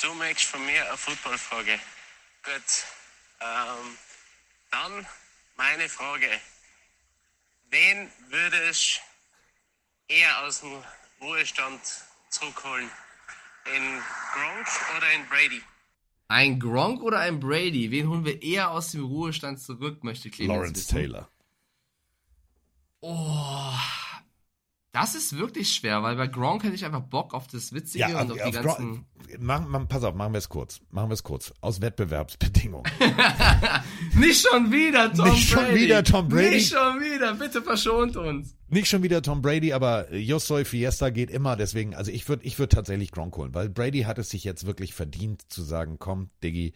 [0.01, 1.77] Du möchtest von mir eine Footballfrage.
[2.43, 2.85] Gut.
[3.41, 3.97] Ähm,
[4.71, 5.05] dann
[5.57, 6.27] meine Frage.
[7.69, 9.01] Wen würdest
[10.07, 10.83] du eher aus dem
[11.21, 11.81] Ruhestand
[12.29, 12.89] zurückholen?
[13.65, 14.01] In
[14.33, 14.67] Gronk
[14.97, 15.61] oder in Brady?
[16.27, 17.91] Ein Gronk oder ein Brady?
[17.91, 20.95] Wen holen wir eher aus dem Ruhestand zurück, möchte Clemens Lawrence wissen.
[20.95, 21.29] Taylor.
[23.01, 23.73] Oh,
[24.93, 28.21] das ist wirklich schwer, weil bei Gronk hätte ich einfach Bock auf das Witzige Ja,
[28.21, 29.05] und auf auf, die auf, ganzen.
[29.39, 30.81] mach, mach, pass auf, machen wir es kurz.
[30.91, 31.53] Machen wir es kurz.
[31.61, 32.91] Aus Wettbewerbsbedingungen.
[34.15, 35.79] Nicht schon wieder Tom Nicht schon Brady.
[35.81, 36.49] wieder Tom Brady.
[36.55, 37.33] Nicht schon wieder.
[37.35, 38.55] Bitte verschont uns.
[38.69, 41.55] Nicht schon wieder Tom Brady, aber Josoi Fiesta geht immer.
[41.55, 44.65] Deswegen, also ich würde ich würd tatsächlich Gronk holen, weil Brady hat es sich jetzt
[44.65, 46.73] wirklich verdient zu sagen, komm, Diggi,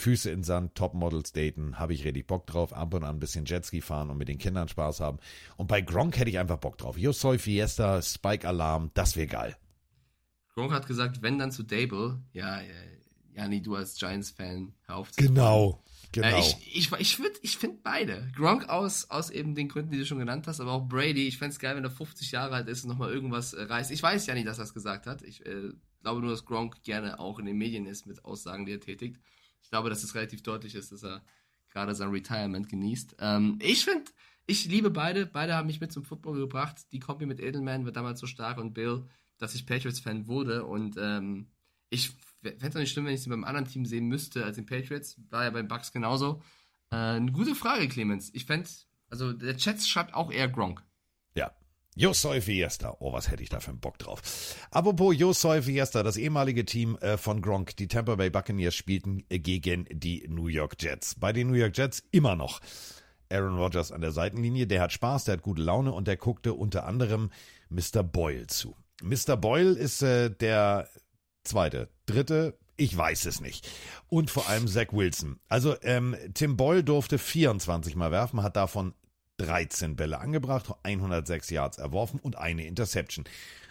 [0.00, 3.44] Füße in Sand, Topmodels daten, habe ich richtig Bock drauf, ab und an ein bisschen
[3.46, 5.18] Jetski fahren und mit den Kindern Spaß haben.
[5.56, 6.96] Und bei Gronk hätte ich einfach Bock drauf.
[6.96, 9.56] Josoi Fiesta, Spike Alarm, das wäre geil.
[10.54, 12.20] Gronk hat gesagt, wenn dann zu Dable.
[12.32, 12.66] Ja, äh,
[13.34, 16.26] Jani, du als Giants-Fan, hör auf zu Genau, genau.
[16.28, 18.30] Äh, ich ich, ich, würd- ich finde beide.
[18.36, 21.26] Gronk aus, aus eben den Gründen, die du schon genannt hast, aber auch Brady.
[21.26, 23.90] Ich fände es geil, wenn er 50 Jahre alt ist und nochmal irgendwas äh, reißt.
[23.90, 25.22] Ich weiß ja nicht, dass er es gesagt hat.
[25.22, 25.70] Ich äh,
[26.02, 29.20] glaube nur, dass Gronk gerne auch in den Medien ist mit Aussagen, die er tätigt.
[29.62, 31.22] Ich glaube, dass es relativ deutlich ist, dass er
[31.70, 33.16] gerade sein Retirement genießt.
[33.20, 34.10] Ähm, ich finde,
[34.46, 35.26] ich liebe beide.
[35.26, 36.86] Beide haben mich mit zum Football gebracht.
[36.92, 39.04] Die Kombi mit Edelman war damals so stark und Bill,
[39.36, 40.64] dass ich Patriots-Fan wurde.
[40.64, 41.48] Und ähm,
[41.90, 42.10] Ich
[42.42, 44.66] fände es auch nicht schlimm, wenn ich sie beim anderen Team sehen müsste als den
[44.66, 45.20] Patriots.
[45.30, 46.42] War ja beim Bucks genauso.
[46.90, 48.30] Äh, eine gute Frage, Clemens.
[48.34, 48.68] Ich fände,
[49.10, 50.82] also der Chat schreibt auch eher Gronk.
[51.34, 51.52] Ja.
[51.98, 52.96] Josoi Fiesta.
[53.00, 54.22] Oh, was hätte ich da für einen Bock drauf.
[54.70, 59.40] Apropos Josoi Fiesta, das ehemalige Team äh, von Gronk, die Tampa Bay Buccaneers spielten äh,
[59.40, 61.16] gegen die New York Jets.
[61.16, 62.60] Bei den New York Jets immer noch
[63.30, 64.68] Aaron Rodgers an der Seitenlinie.
[64.68, 67.30] Der hat Spaß, der hat gute Laune und der guckte unter anderem
[67.68, 68.04] Mr.
[68.04, 68.76] Boyle zu.
[69.02, 69.36] Mr.
[69.36, 70.88] Boyle ist äh, der
[71.42, 73.68] zweite, dritte, ich weiß es nicht.
[74.06, 75.40] Und vor allem Zach Wilson.
[75.48, 78.94] Also ähm, Tim Boyle durfte 24 Mal werfen, hat davon
[79.38, 83.24] 13 Bälle angebracht, 106 Yards erworfen und eine Interception.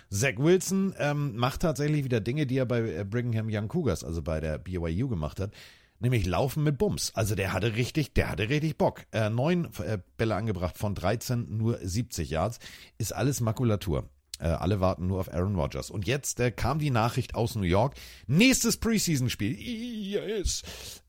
[0.10, 4.22] Zach Wilson ähm, macht tatsächlich wieder Dinge, die er bei äh, Brigham Young Cougars, also
[4.22, 5.54] bei der BYU gemacht hat,
[6.00, 7.12] nämlich Laufen mit Bums.
[7.14, 9.06] Also der hatte richtig, der hatte richtig Bock.
[9.12, 12.60] Äh, neun äh, Bälle angebracht von 13, nur 70 Yards,
[12.98, 14.10] ist alles Makulatur.
[14.40, 15.90] Äh, alle warten nur auf Aaron Rodgers.
[15.90, 17.96] Und jetzt äh, kam die Nachricht aus New York.
[18.28, 19.58] Nächstes Preseason-Spiel.
[19.60, 20.64] Yes.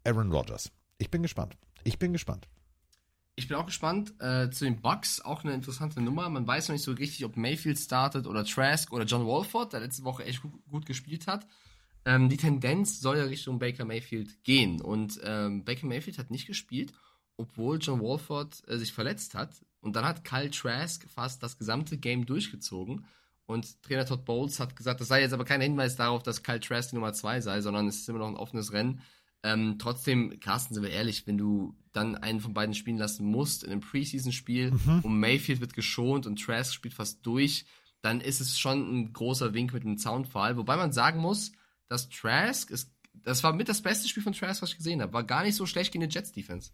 [0.05, 0.71] Aaron Rodgers.
[0.99, 1.57] Ich bin gespannt.
[1.85, 2.49] Ich bin gespannt.
[3.39, 4.15] Ich bin auch gespannt.
[4.21, 6.29] Äh, zu den Bucks auch eine interessante Nummer.
[6.29, 9.79] Man weiß noch nicht so richtig, ob Mayfield startet oder Trask oder John Walford, der
[9.79, 11.47] letzte Woche echt gut, gut gespielt hat.
[12.05, 14.81] Ähm, die Tendenz soll ja Richtung Baker Mayfield gehen.
[14.81, 16.93] Und ähm, Baker Mayfield hat nicht gespielt,
[17.37, 19.55] obwohl John Walford äh, sich verletzt hat.
[19.83, 23.07] Und dann hat Kyle Trask fast das gesamte Game durchgezogen.
[23.47, 26.59] Und Trainer Todd Bowles hat gesagt, das sei jetzt aber kein Hinweis darauf, dass Kyle
[26.59, 29.01] Trask die Nummer 2 sei, sondern es ist immer noch ein offenes Rennen.
[29.43, 33.65] Ähm, trotzdem, Carsten, sind wir ehrlich, wenn du dann einen von beiden spielen lassen musst
[33.65, 35.01] in einem Preseason-Spiel mhm.
[35.03, 37.65] und Mayfield wird geschont und Trask spielt fast durch,
[38.03, 40.57] dann ist es schon ein großer Wink mit dem Zaunfall.
[40.57, 41.53] Wobei man sagen muss,
[41.89, 45.13] dass Trask, ist, das war mit das beste Spiel von Trask, was ich gesehen habe,
[45.13, 46.71] war gar nicht so schlecht gegen die Jets-Defense.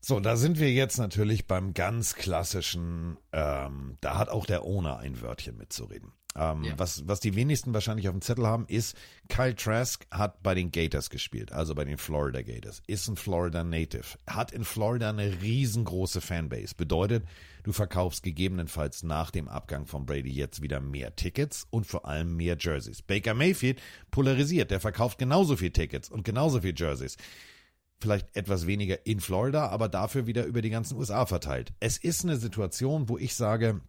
[0.00, 4.98] So, da sind wir jetzt natürlich beim ganz klassischen, ähm, da hat auch der Owner
[4.98, 6.12] ein Wörtchen mitzureden.
[6.34, 6.78] Ähm, ja.
[6.78, 8.96] was, was die wenigsten wahrscheinlich auf dem Zettel haben, ist,
[9.28, 13.64] Kyle Trask hat bei den Gators gespielt, also bei den Florida Gators, ist ein Florida
[13.64, 16.74] Native, hat in Florida eine riesengroße Fanbase.
[16.74, 17.24] Bedeutet,
[17.64, 22.36] du verkaufst gegebenenfalls nach dem Abgang von Brady jetzt wieder mehr Tickets und vor allem
[22.36, 23.02] mehr Jerseys.
[23.02, 23.80] Baker Mayfield
[24.10, 27.16] polarisiert, der verkauft genauso viel Tickets und genauso viel Jerseys
[28.00, 31.72] vielleicht etwas weniger in Florida, aber dafür wieder über die ganzen USA verteilt.
[31.78, 33.80] Es ist eine Situation, wo ich sage,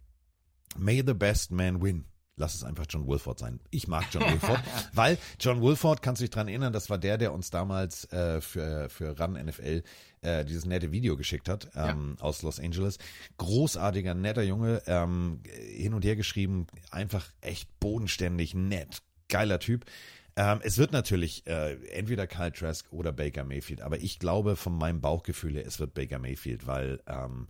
[0.78, 2.06] may the best man win.
[2.36, 3.60] Lass es einfach John Wilford sein.
[3.70, 4.60] Ich mag John Wilford,
[4.94, 8.42] weil John Wilford, kannst du dich dran erinnern, das war der, der uns damals äh,
[8.42, 9.84] für, für Run NFL
[10.22, 12.24] äh, dieses nette Video geschickt hat ähm, ja.
[12.24, 12.98] aus Los Angeles.
[13.38, 19.86] Großartiger, netter Junge, ähm, hin und her geschrieben, einfach echt bodenständig, nett, geiler Typ.
[20.36, 24.76] Ähm, es wird natürlich äh, entweder Kyle Trask oder Baker Mayfield, aber ich glaube von
[24.76, 27.48] meinem Bauchgefühl her, es wird Baker Mayfield, weil ähm,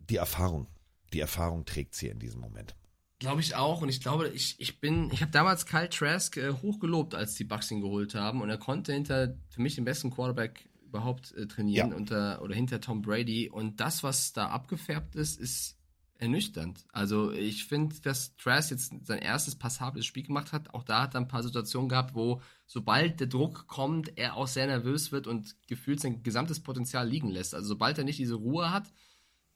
[0.00, 0.66] die Erfahrung,
[1.12, 2.74] die Erfahrung trägt sie in diesem Moment.
[3.18, 3.80] Glaube ich auch.
[3.80, 7.44] Und ich glaube, ich, ich bin, ich habe damals Kyle Trask äh, hochgelobt, als die
[7.44, 8.42] Bucks ihn geholt haben.
[8.42, 11.96] Und er konnte hinter für mich den besten Quarterback überhaupt äh, trainieren ja.
[11.96, 13.48] unter oder hinter Tom Brady.
[13.48, 15.76] Und das, was da abgefärbt ist, ist
[16.18, 16.84] ernüchternd.
[16.92, 20.72] Also ich finde, dass Trask jetzt sein erstes passables Spiel gemacht hat.
[20.74, 24.46] Auch da hat er ein paar Situationen gehabt, wo sobald der Druck kommt, er auch
[24.46, 27.54] sehr nervös wird und gefühlt sein gesamtes Potenzial liegen lässt.
[27.54, 28.92] Also sobald er nicht diese Ruhe hat,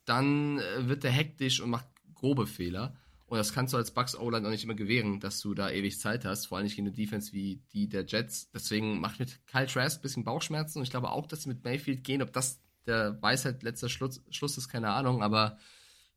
[0.05, 2.95] dann äh, wird er hektisch und macht grobe Fehler.
[3.31, 6.01] Und das kannst du als Bucks O-Line auch nicht immer gewähren, dass du da ewig
[6.01, 8.51] Zeit hast, vor allem nicht gegen eine Defense wie die der Jets.
[8.51, 11.63] Deswegen macht mit Kyle Trask ein bisschen Bauchschmerzen und ich glaube auch, dass sie mit
[11.63, 12.23] Mayfield gehen.
[12.23, 15.59] Ob das der Weisheit letzter Schluss, Schluss ist, keine Ahnung, aber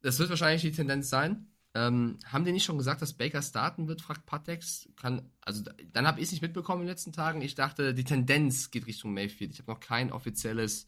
[0.02, 1.45] das wird wahrscheinlich die Tendenz sein.
[1.76, 4.90] Ähm, haben die nicht schon gesagt, dass Baker starten wird, fragt Patex.
[4.99, 7.44] Kann, also dann habe ich es nicht mitbekommen in den letzten Tagen.
[7.44, 9.53] Ich dachte, die Tendenz geht Richtung Mayfield.
[9.53, 10.88] Ich habe noch kein offizielles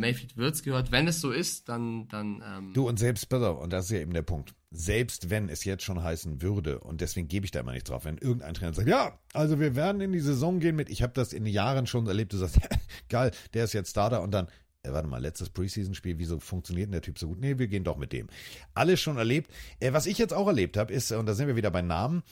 [0.00, 0.90] Mayfield wird's gehört.
[0.90, 2.08] Wenn es so ist, dann.
[2.08, 4.54] dann ähm du und selbst, besser, und das ist ja eben der Punkt.
[4.70, 8.04] Selbst wenn es jetzt schon heißen würde, und deswegen gebe ich da immer nicht drauf,
[8.04, 11.12] wenn irgendein Trainer sagt, ja, also wir werden in die Saison gehen mit, ich habe
[11.12, 12.58] das in Jahren schon erlebt, du sagst,
[13.08, 14.46] geil, der ist jetzt Starter und dann,
[14.82, 17.40] äh, warte mal, letztes Preseason-Spiel, wieso funktioniert denn der Typ so gut?
[17.40, 18.28] Nee, wir gehen doch mit dem.
[18.74, 19.50] Alles schon erlebt.
[19.80, 22.22] Äh, was ich jetzt auch erlebt habe, ist, und da sind wir wieder bei Namen,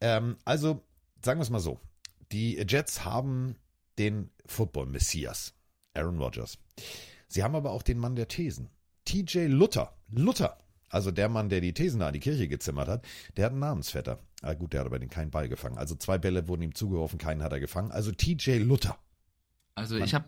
[0.00, 0.82] ähm, also
[1.24, 1.80] sagen wir es mal so,
[2.32, 3.56] die Jets haben
[3.98, 5.54] den Football-Messias,
[5.94, 6.58] Aaron Rodgers.
[7.28, 8.70] Sie haben aber auch den Mann der Thesen,
[9.04, 9.94] TJ Luther.
[10.10, 13.06] Luther, also der Mann, der die Thesen da an die Kirche gezimmert hat,
[13.36, 14.18] der hat einen Namensvetter.
[14.42, 15.78] Ah, gut, der hat aber den keinen Ball gefangen.
[15.78, 17.90] Also zwei Bälle wurden ihm zugeworfen, keinen hat er gefangen.
[17.90, 18.98] Also TJ Luther.
[19.74, 20.04] Also Mann.
[20.04, 20.26] ich habe,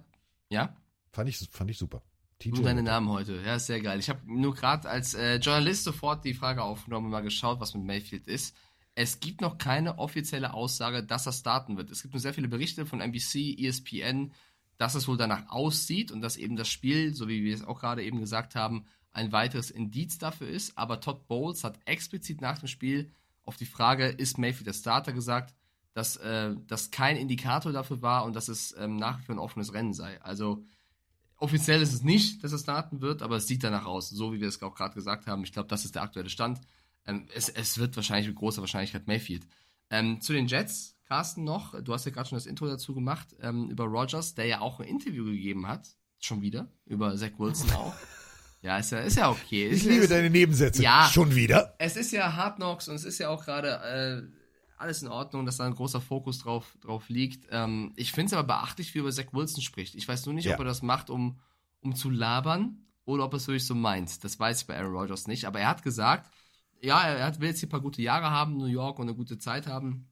[0.51, 0.77] ja?
[1.13, 2.03] Fand ich, fand ich super.
[2.39, 3.41] TJ nur deine Namen heute.
[3.45, 3.99] Ja, ist sehr geil.
[3.99, 7.75] Ich habe nur gerade als äh, Journalist sofort die Frage aufgenommen und mal geschaut, was
[7.75, 8.57] mit Mayfield ist.
[8.95, 11.91] Es gibt noch keine offizielle Aussage, dass er starten wird.
[11.91, 14.33] Es gibt nur sehr viele Berichte von NBC, ESPN,
[14.81, 17.81] dass es wohl danach aussieht und dass eben das Spiel, so wie wir es auch
[17.81, 20.79] gerade eben gesagt haben, ein weiteres Indiz dafür ist.
[20.79, 23.13] Aber Todd Bowles hat explizit nach dem Spiel
[23.43, 25.55] auf die Frage, ist Mayfield der Starter, gesagt,
[25.93, 29.39] dass äh, das kein Indikator dafür war und dass es ähm, nach wie vor ein
[29.39, 30.19] offenes Rennen sei.
[30.23, 30.65] Also
[31.37, 34.41] offiziell ist es nicht, dass es starten wird, aber es sieht danach aus, so wie
[34.41, 35.45] wir es auch gerade gesagt haben.
[35.45, 36.59] Ich glaube, das ist der aktuelle Stand.
[37.05, 39.47] Ähm, es, es wird wahrscheinlich mit großer Wahrscheinlichkeit Mayfield.
[39.91, 43.35] Ähm, zu den Jets, Carsten noch, du hast ja gerade schon das Intro dazu gemacht,
[43.43, 45.89] ähm, über Rogers, der ja auch ein Interview gegeben hat,
[46.21, 47.93] schon wieder, über Zach Wilson auch.
[48.63, 49.67] Ja, ist ja, ist ja okay.
[49.67, 50.83] Ich Ist- liebe ist- deine Nebensätze.
[50.85, 51.09] Ja.
[51.13, 51.75] Schon wieder.
[51.79, 55.47] es ist ja Hard Knocks und es ist ja auch gerade äh, alles in Ordnung,
[55.47, 57.49] dass da ein großer Fokus drauf, drauf liegt.
[57.51, 59.97] Ähm, ich finde es aber beachtlich, wie er über Zach Wilson spricht.
[59.97, 60.55] Ich weiß nur nicht, Ja.
[60.55, 61.41] ob er das macht, um,
[61.81, 64.23] um zu labern oder ob er es wirklich so meint.
[64.23, 65.47] Das weiß ich bei Aaron Rodgers nicht.
[65.47, 66.31] Aber er hat gesagt,
[66.81, 69.09] ja, er hat, will jetzt hier ein paar gute Jahre haben in New York und
[69.09, 70.07] eine gute Zeit haben.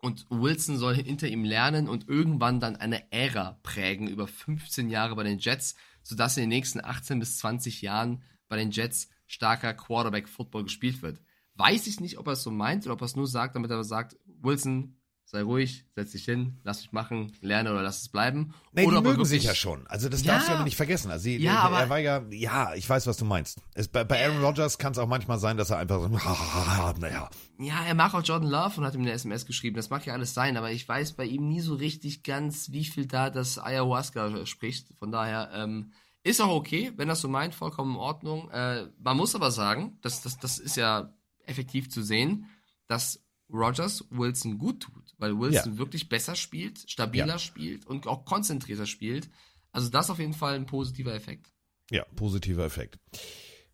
[0.00, 5.16] Und Wilson soll hinter ihm lernen und irgendwann dann eine Ära prägen über 15 Jahre
[5.16, 9.74] bei den Jets, sodass in den nächsten 18 bis 20 Jahren bei den Jets starker
[9.74, 11.20] Quarterback-Football gespielt wird.
[11.54, 13.70] Weiß ich nicht, ob er es so meint oder ob er es nur sagt, damit
[13.70, 14.97] er sagt, Wilson,
[15.30, 18.54] sei ruhig, setz dich hin, lass mich machen, lerne oder lass es bleiben.
[18.72, 19.86] Nee, oder die mögen sich ja schon.
[19.86, 20.32] Also das Ja.
[20.34, 21.10] darfst du aber nicht vergessen.
[21.10, 23.60] Also die, Ja, er war ja, ja, ich weiß, was du meinst.
[23.74, 26.08] Es, bei, bei Aaron Rodgers kann es auch manchmal sein, dass er einfach so,
[27.00, 27.28] naja.
[27.58, 29.76] Ja, er mag auch Jordan Love und hat ihm eine SMS geschrieben.
[29.76, 32.84] Das mag ja alles sein, aber ich weiß bei ihm nie so richtig ganz, wie
[32.86, 34.88] viel da das Ayahuasca spricht.
[34.98, 35.92] Von daher ähm,
[36.22, 38.50] ist auch okay, wenn das so meint, vollkommen in Ordnung.
[38.50, 41.12] Äh, man muss aber sagen, das, das, das ist ja
[41.44, 42.46] effektiv zu sehen,
[42.86, 47.38] dass Rogers Wilson gut tut, weil Wilson wirklich besser spielt, stabiler Ja.
[47.38, 49.28] spielt und auch konzentrierter spielt.
[49.72, 51.52] Also das auf jeden Fall ein positiver Effekt.
[51.90, 52.98] Ja, positiver Effekt.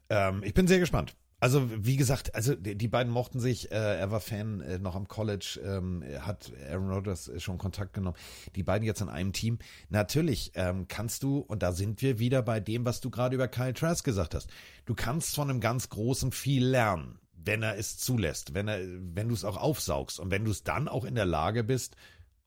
[0.08, 1.16] Ähm, ich bin sehr gespannt.
[1.40, 3.70] Also, wie gesagt, also die, beiden mochten sich.
[3.70, 7.92] Äh, er war Fan äh, noch am College, ähm, hat Aaron Rodgers äh, schon Kontakt
[7.92, 8.16] genommen.
[8.56, 9.58] Die beiden jetzt in einem Team.
[9.90, 13.48] Natürlich ähm, kannst du, und da sind wir wieder bei dem, was du gerade über
[13.48, 14.48] Kyle Trask gesagt hast.
[14.86, 19.28] Du kannst von einem ganz Großen viel lernen, wenn er es zulässt, wenn er, wenn
[19.28, 21.96] du es auch aufsaugst und wenn du es dann auch in der Lage bist,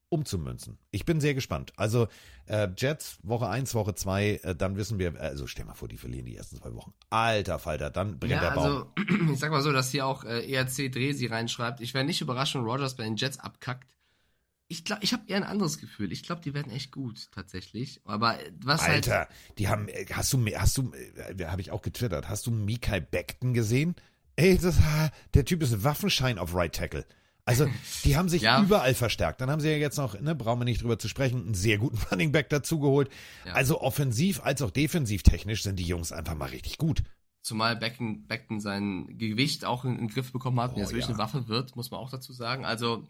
[0.09, 0.77] umzumünzen.
[0.91, 1.73] Ich bin sehr gespannt.
[1.75, 2.07] Also
[2.45, 5.97] äh, Jets, Woche 1, Woche 2, äh, dann wissen wir, also stell mal vor, die
[5.97, 6.93] verlieren die ersten zwei Wochen.
[7.09, 8.63] Alter Falter, dann brennt Ja, der Baum.
[8.65, 8.91] also
[9.33, 12.55] ich sag mal so, dass hier auch äh, ERC Dresi reinschreibt, ich wäre nicht überrascht,
[12.55, 13.85] wenn Rogers bei den Jets abkackt.
[14.69, 16.11] Ich glaube, ich habe eher ein anderes Gefühl.
[16.11, 18.01] Ich glaube, die werden echt gut, tatsächlich.
[18.05, 19.09] Aber äh, was halt.
[19.09, 22.51] Alter, die haben, äh, hast du, hast du, äh, habe ich auch getwittert, hast du
[22.51, 23.95] Mikai Beckton gesehen?
[24.37, 27.05] Ey, das, äh, der Typ ist ein Waffenschein auf Right Tackle.
[27.43, 27.67] Also,
[28.03, 28.61] die haben sich Ja.
[28.61, 29.41] überall verstärkt.
[29.41, 31.77] Dann haben sie ja jetzt noch, ne, brauchen wir nicht drüber zu sprechen, einen sehr
[31.77, 33.09] guten Running Back dazugeholt.
[33.45, 33.53] Ja.
[33.53, 37.03] Also offensiv als auch defensiv technisch sind die Jungs einfach mal richtig gut.
[37.41, 41.05] Zumal Beckton, Beckton sein Gewicht auch in, den Griff bekommen hat und Oh, jetzt wirklich
[41.05, 41.09] ja.
[41.09, 42.65] eine Waffe wird, muss man auch dazu sagen.
[42.65, 43.07] Also,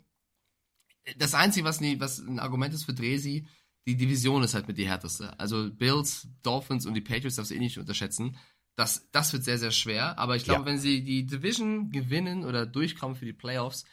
[1.18, 3.48] das Einzige, was, nie, was ein Argument ist für Dresi,
[3.88, 5.40] die Division ist halt mit die härteste.
[5.40, 8.36] Also Bills, Dolphins und die Patriots darfst du eh nicht unterschätzen.
[8.78, 10.18] Das, das wird sehr, sehr schwer.
[10.20, 10.66] Aber ich glaube, Ja.
[10.68, 13.86] wenn sie die Division gewinnen oder durchkommen für die Playoffs,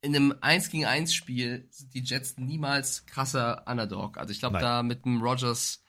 [0.00, 4.18] in einem 1 gegen 1 Spiel sind die Jets niemals krasser Underdog.
[4.18, 5.82] Also ich glaube, da mit dem Rogers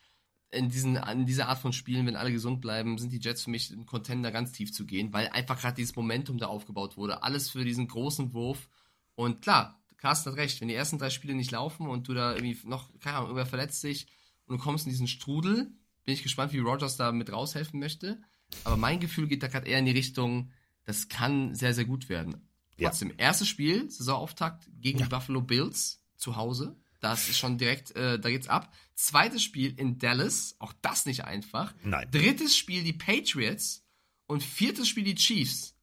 [0.51, 3.49] in, diesen, in dieser Art von Spielen, wenn alle gesund bleiben, sind die Jets für
[3.49, 7.23] mich ein Contender ganz tief zu gehen, weil einfach gerade dieses Momentum da aufgebaut wurde.
[7.23, 8.69] Alles für diesen großen Wurf.
[9.15, 12.33] Und klar, Carsten hat recht, wenn die ersten drei Spiele nicht laufen und du da
[12.35, 14.07] irgendwie noch, keine Ahnung, irgendwer verletzt sich
[14.45, 15.71] und du kommst in diesen Strudel,
[16.09, 18.19] bin ich gespannt, wie Rogers da mit raushelfen möchte.
[18.63, 20.51] Aber mein Gefühl geht da gerade eher in die Richtung,
[20.85, 22.49] das kann sehr, sehr gut werden.
[22.77, 22.89] Ja.
[22.89, 26.75] Trotzdem, erstes Spiel, Saisonauftakt gegen die Buffalo Bills zu Hause.
[26.99, 28.73] Das ist schon direkt, äh, da geht's ab.
[28.95, 31.75] Zweites Spiel in Dallas, auch das nicht einfach.
[31.83, 32.09] Nein.
[32.09, 33.85] Drittes Spiel die Patriots
[34.25, 35.75] und viertes Spiel die Chiefs.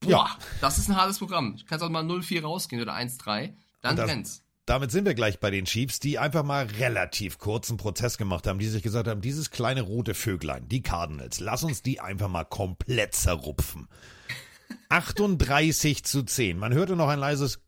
[0.00, 0.38] Boah, Ja.
[0.60, 1.56] das ist ein hartes Programm.
[1.56, 3.54] Du kannst auch mal 0-4 rausgehen oder 1-3.
[3.80, 4.42] Dann brennt's.
[4.66, 8.58] Damit sind wir gleich bei den Chiefs, die einfach mal relativ kurzen Prozess gemacht haben,
[8.58, 12.44] die sich gesagt haben, dieses kleine rote Vöglein, die Cardinals, lass uns die einfach mal
[12.44, 13.86] komplett zerrupfen.
[14.88, 16.58] 38 zu 10.
[16.58, 17.60] Man hörte noch ein leises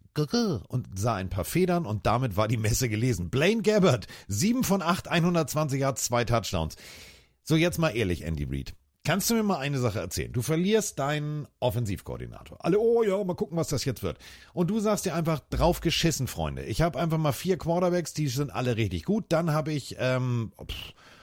[0.68, 3.30] und sah ein paar Federn und damit war die Messe gelesen.
[3.30, 6.74] Blaine Gabbert, 7 von 8, 120 Yards, zwei Touchdowns.
[7.44, 8.74] So, jetzt mal ehrlich, Andy Reid.
[9.04, 10.32] Kannst du mir mal eine Sache erzählen?
[10.32, 12.62] Du verlierst deinen Offensivkoordinator.
[12.62, 14.18] Alle, oh ja, mal gucken, was das jetzt wird.
[14.52, 16.64] Und du sagst dir einfach drauf geschissen, Freunde.
[16.64, 19.24] Ich habe einfach mal vier Quarterbacks, die sind alle richtig gut.
[19.30, 20.52] Dann habe ich, ähm,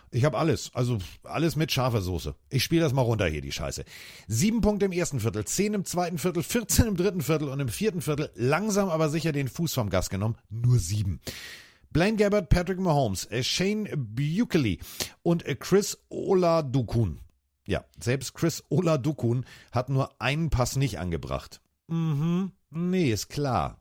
[0.09, 0.71] ich habe alles.
[0.73, 2.33] Also alles mit scharfer Soße.
[2.49, 3.85] Ich spiele das mal runter hier, die Scheiße.
[4.27, 7.69] Sieben Punkte im ersten Viertel, zehn im zweiten Viertel, 14 im dritten Viertel und im
[7.69, 10.37] vierten Viertel langsam aber sicher den Fuß vom Gas genommen.
[10.49, 11.19] Nur sieben.
[11.91, 14.79] Blaine Gabbert, Patrick Mahomes, Shane Bukely
[15.21, 17.19] und Chris Oladukun.
[17.67, 21.61] Ja, selbst Chris Oladukun hat nur einen Pass nicht angebracht.
[21.87, 23.79] Mhm, nee, ist klar.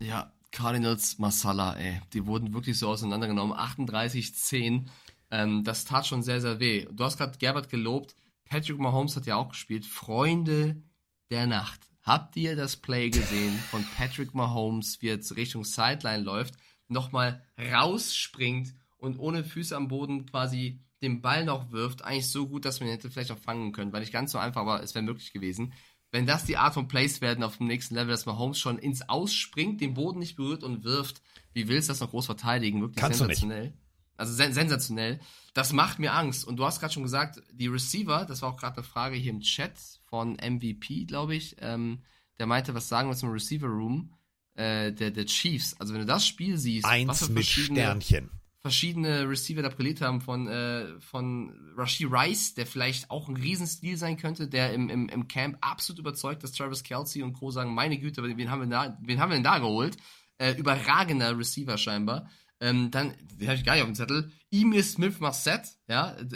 [0.00, 2.00] Ja, Cardinals Masala, ey.
[2.12, 3.56] Die wurden wirklich so auseinandergenommen.
[3.56, 4.86] 38-10.
[5.30, 6.86] Ähm, das tat schon sehr, sehr weh.
[6.92, 8.14] Du hast gerade Gerbert gelobt.
[8.44, 9.86] Patrick Mahomes hat ja auch gespielt.
[9.86, 10.82] Freunde
[11.30, 11.88] der Nacht.
[12.02, 16.54] Habt ihr das Play gesehen von Patrick Mahomes, wie er jetzt Richtung Sideline läuft,
[16.88, 22.04] nochmal rausspringt und ohne Füße am Boden quasi den Ball noch wirft?
[22.04, 23.92] Eigentlich so gut, dass man ihn hätte vielleicht noch fangen können.
[23.92, 25.74] War nicht ganz so einfach, aber es wäre möglich gewesen.
[26.10, 29.08] Wenn das die Art von Plays werden auf dem nächsten Level, dass Mahomes schon ins
[29.08, 31.22] Ausspringt, den Boden nicht berührt und wirft,
[31.54, 32.80] wie willst du das noch groß verteidigen?
[32.80, 33.40] Wirklich Kannst du nicht.
[33.40, 33.74] sensationell.
[34.16, 35.20] Also sen sensationell.
[35.54, 36.44] Das macht mir Angst.
[36.44, 39.32] Und du hast gerade schon gesagt, die Receiver, das war auch gerade eine Frage hier
[39.32, 39.72] im Chat
[40.04, 42.02] von MVP, glaube ich, ähm,
[42.38, 44.14] der meinte, was sagen wir zum Receiver Room
[44.54, 45.74] äh, der, der Chiefs.
[45.80, 48.30] Also wenn du das Spiel siehst, Eins mit Sternchen.
[48.62, 53.96] Verschiedene Receiver da brilliert haben, von, äh, von Rashi Rice, der vielleicht auch ein Riesenstil
[53.96, 57.50] sein könnte, der im, im, im Camp absolut überzeugt, dass Travis Kelsey und Co.
[57.50, 59.96] sagen, meine Güte, wen haben wir, da, wen haben wir denn da geholt?
[60.38, 62.30] Äh, überragender Receiver scheinbar.
[62.60, 66.26] Ähm, dann, den habe ich gar nicht auf dem Zettel, Emil Smith Marset, ja, äh,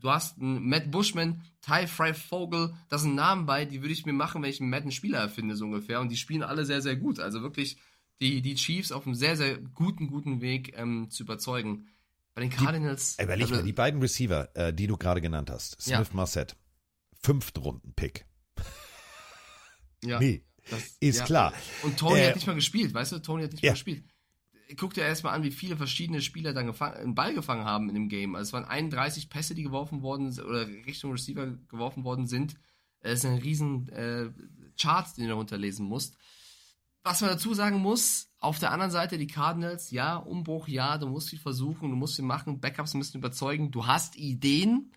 [0.00, 4.04] du hast einen Matt Bushman, Ty Fry Vogel, da sind Namen bei, die würde ich
[4.04, 6.82] mir machen, wenn ich einen Madden Spieler erfinde, so ungefähr, und die spielen alle sehr,
[6.82, 7.76] sehr gut, also wirklich
[8.20, 11.88] die, die Chiefs auf einem sehr, sehr guten, guten Weg ähm, zu überzeugen.
[12.34, 13.16] Bei den Cardinals.
[13.18, 15.96] Ey, Überleg also, mal, die beiden Receiver, äh, die du gerade genannt hast, Ja.
[15.98, 16.56] Smith Marset,
[17.22, 18.24] Fünftrunden-Pick.
[20.04, 21.24] ja, Nee, das- ist ja.
[21.24, 21.52] klar.
[21.82, 23.18] Und Tony Äh, hat nicht mal gespielt, weißt du?
[23.18, 23.70] Tony hat nicht Ja.
[23.70, 24.04] mal gespielt.
[24.76, 28.08] Guck dir erstmal an, wie viele verschiedene Spieler dann einen Ball gefangen haben in dem
[28.08, 28.36] Game.
[28.36, 32.54] Also es waren 31 Pässe, die geworfen worden sind, oder Richtung Receiver geworfen worden sind.
[33.00, 34.30] Es ist ein riesen äh,
[34.80, 36.16] Chart, den du runterlesen musst.
[37.02, 41.06] Was man dazu sagen muss, auf der anderen Seite die Cardinals, ja, Umbruch, ja, du
[41.06, 44.92] musst viel versuchen, du musst viel machen, Backups müssen überzeugen, du hast Ideen.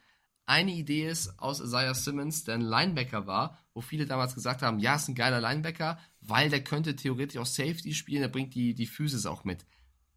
[0.46, 4.80] Eine Idee ist aus Isaiah Simmons, der ein Linebacker war, wo viele damals gesagt haben,
[4.80, 8.74] ja, ist ein geiler Linebacker, weil der könnte theoretisch auch Safety spielen, der bringt die,
[8.74, 9.66] die Physis auch mit.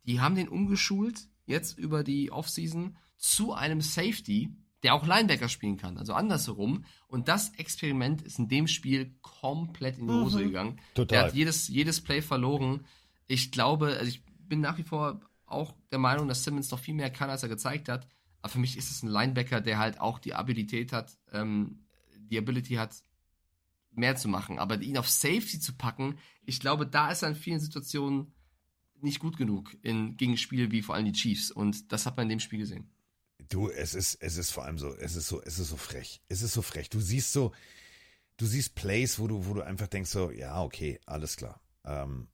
[0.03, 4.57] Die haben den umgeschult, jetzt über die Offseason, zu einem Safety,
[4.87, 6.85] der auch Linebacker spielen kann, also andersherum.
[7.09, 10.79] Und das Experiment ist in dem Spiel komplett in die Hose gegangen.
[10.95, 11.07] Total.
[11.07, 12.87] Der hat jedes, jedes Play verloren.
[13.27, 16.95] Ich glaube, also ich bin nach wie vor auch der Meinung, dass Simmons noch viel
[16.95, 18.07] mehr kann, als er gezeigt hat.
[18.43, 21.81] Aber für mich ist es ein Linebacker, der halt auch die Abilität hat, ähm,
[22.17, 22.95] die Ability hat,
[23.91, 24.61] mehr zu machen.
[24.61, 28.37] Aber ihn auf Safety zu packen, ich glaube, da ist er in vielen Situationen
[29.01, 31.51] nicht gut genug in, gegen Spiele wie vor allem die Chiefs.
[31.51, 32.89] Und das hat man in dem Spiel gesehen.
[33.49, 36.21] Du, es ist, es ist vor allem so, es ist so, es ist so frech.
[36.29, 36.89] Es ist so frech.
[36.91, 37.53] Du siehst so,
[38.37, 41.61] du siehst Plays, wo du, wo du einfach denkst so, ja, okay, alles klar.
[41.85, 42.29] Ähm,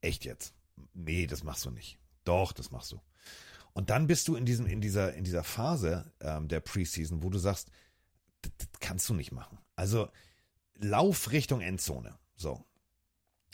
[0.00, 0.54] echt jetzt?
[0.92, 1.98] Nee, das machst du nicht.
[2.24, 3.00] Doch, das machst du.
[3.72, 7.30] Und dann bist du in diesem, in dieser, in dieser Phase ähm, der Preseason, wo
[7.30, 7.70] du sagst,
[8.42, 9.58] das, kannst du nicht machen.
[9.76, 10.08] Also
[10.76, 12.18] Lauf Richtung Endzone.
[12.36, 12.64] So.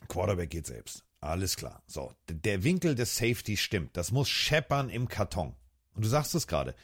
[0.08, 1.04] Quarterback geht selbst.
[1.20, 1.82] Alles klar.
[1.86, 2.14] So.
[2.28, 3.96] Der Winkel des Safety stimmt.
[3.96, 5.54] Das muss scheppern im Karton.
[6.00, 6.74] Und du sagst es gerade.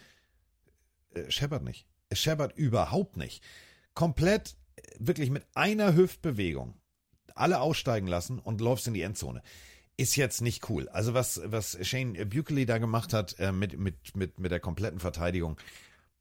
[1.15, 1.87] Äh, scheppert nicht.
[2.11, 3.43] Es scheppert überhaupt nicht.
[3.95, 6.75] Komplett, äh, wirklich mit einer Hüftbewegung
[7.35, 9.41] alle aussteigen lassen und läufst in die Endzone.
[9.97, 10.91] Ist jetzt nicht cool.
[10.91, 15.01] Also was, was Shane Buckley da gemacht hat äh, mit, mit, mit, mit der kompletten
[15.01, 15.57] Verteidigung,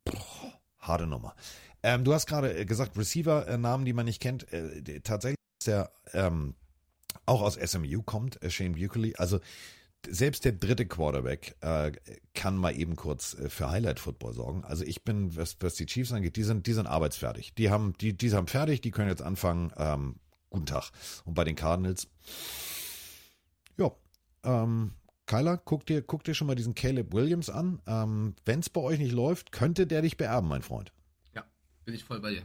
[0.06, 1.36] boah, harte Nummer.
[1.84, 4.54] Ähm, du hast gerade äh, gesagt, Receiver-Namen, die man nicht kennt.
[4.54, 6.56] Äh, tatsächlich ist der ähm,
[7.26, 9.16] auch aus SMU kommt, äh, Shane Buckley.
[9.18, 9.42] Also
[10.10, 11.91] selbst der dritte Quarterback äh,
[12.34, 14.64] kann mal eben kurz äh, für Highlight-Football sorgen.
[14.64, 17.53] Also ich bin, was, was die Chiefs angeht, die sind, die sind arbeitsfertig.
[17.56, 19.72] Die haben, die, die haben fertig, die können jetzt anfangen.
[19.77, 20.15] Ähm,
[20.49, 20.91] guten Tag.
[21.26, 22.07] Und bei den Cardinals,
[23.77, 23.91] ja,
[24.44, 24.94] ähm,
[25.26, 27.82] Kyler, guck dir, guck dir schon mal diesen Caleb Williams an.
[27.88, 30.94] Ähm, Wenn es bei euch nicht läuft, könnte der dich beerben, mein Freund.
[31.34, 31.44] Ja,
[31.84, 32.44] bin ich voll bei dir.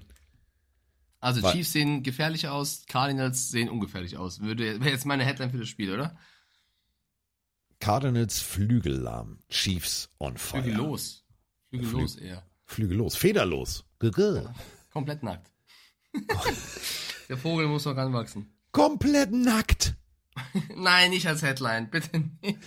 [1.21, 4.41] Also Weil- Chiefs sehen gefährlich aus, Cardinals sehen ungefährlich aus.
[4.41, 6.17] Würde wäre jetzt meine Headline für das Spiel, oder?
[7.81, 10.63] Cardinals Flügellahm, Chiefs on fire.
[10.63, 11.25] Flügel los.
[11.71, 12.43] Flügel Flü- eher.
[12.67, 13.85] Flügellos, federlos.
[13.99, 14.53] Gugge.
[14.93, 15.51] Komplett nackt.
[17.29, 18.53] Der Vogel muss noch ranwachsen.
[18.73, 19.95] Komplett nackt.
[20.77, 22.59] Nein, nicht als Headline, bitte nicht.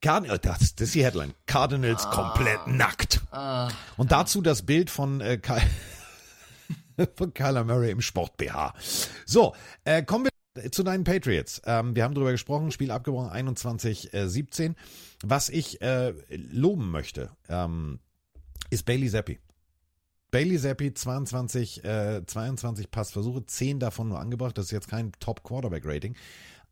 [0.00, 1.32] Card oh, das, das ist die Headline.
[1.46, 3.20] Cardinals komplett nackt.
[3.30, 5.60] Ah, Und dazu das Bild von, äh, Ky
[7.16, 8.74] von Kyler Murray im Sport-BH.
[9.26, 10.31] So, äh, kommen wir
[10.70, 11.62] zu deinen Patriots.
[11.64, 14.74] Ähm, wir haben darüber gesprochen, Spiel abgebrochen 21-17.
[15.22, 17.98] Was ich äh, loben möchte, ähm,
[18.70, 19.38] ist Bailey Zappi.
[20.30, 24.56] Bailey Zappi, 22, äh, 22 Passversuche, 10 davon nur angebracht.
[24.56, 26.16] Das ist jetzt kein Top-Quarterback-Rating.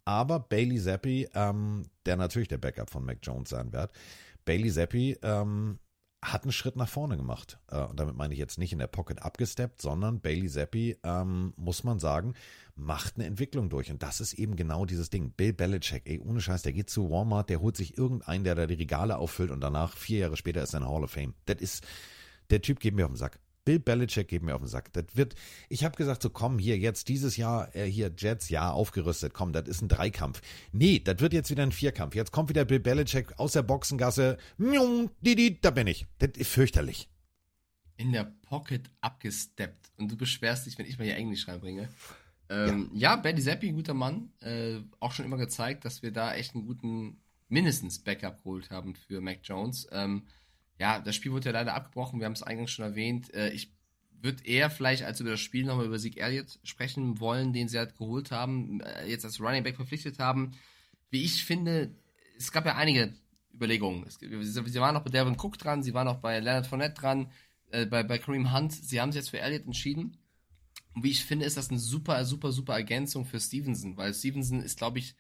[0.05, 3.93] Aber Bailey Zappi, ähm, der natürlich der Backup von Mac Jones sein wird,
[4.45, 5.79] Bailey Zappi ähm,
[6.23, 7.59] hat einen Schritt nach vorne gemacht.
[7.69, 11.55] Äh, und damit meine ich jetzt nicht in der Pocket abgesteppt, sondern Bailey Zappi, ähm,
[11.57, 12.35] muss man sagen,
[12.75, 13.91] macht eine Entwicklung durch.
[13.91, 15.31] Und das ist eben genau dieses Ding.
[15.31, 18.67] Bill Belichick, ey, ohne Scheiß, der geht zu Walmart, der holt sich irgendeinen, der da
[18.67, 21.35] die Regale auffüllt und danach, vier Jahre später, ist er in Hall of Fame.
[21.47, 21.87] Das ist,
[22.51, 23.39] der Typ geht mir auf den Sack.
[23.65, 24.93] Bill Belichick geht mir auf den Sack.
[24.93, 25.35] Das wird,
[25.69, 29.53] ich habe gesagt, so komm hier jetzt dieses Jahr äh, hier Jets, ja aufgerüstet, komm,
[29.53, 30.41] das ist ein Dreikampf.
[30.73, 32.15] Nee, das wird jetzt wieder ein Vierkampf.
[32.15, 34.39] Jetzt kommt wieder Bill Belichick aus der Boxengasse.
[34.59, 36.07] Da bin ich.
[36.19, 37.09] Das ist fürchterlich.
[37.97, 39.93] In der Pocket abgesteppt.
[39.99, 41.89] Und du beschwerst dich, wenn ich mal hier Englisch reinbringe.
[42.49, 43.15] Ähm, ja.
[43.15, 44.33] ja, Benny Zappi, ein guter Mann.
[44.41, 48.95] Äh, auch schon immer gezeigt, dass wir da echt einen guten, mindestens Backup geholt haben
[48.95, 49.87] für Mac Jones.
[49.93, 50.23] Ähm,
[50.81, 53.33] ja, das Spiel wurde ja leider abgebrochen, wir haben es eingangs schon erwähnt.
[53.35, 53.71] Äh, ich
[54.23, 57.79] würde eher vielleicht als über das Spiel nochmal über Sieg Elliott sprechen wollen, den sie
[57.79, 60.53] halt geholt haben, äh, jetzt als Running Back verpflichtet haben.
[61.11, 61.95] Wie ich finde,
[62.39, 63.13] es gab ja einige
[63.55, 64.07] Überlegungen.
[64.07, 67.31] Es, sie waren noch bei Devin Cook dran, sie waren noch bei Leonard Fournette dran,
[67.71, 68.73] äh, bei, bei Kareem Hunt.
[68.73, 70.17] Sie haben sich jetzt für Elliott entschieden.
[70.95, 74.63] Und wie ich finde, ist das eine super, super, super Ergänzung für Stevenson, weil Stevenson
[74.63, 75.15] ist, glaube ich,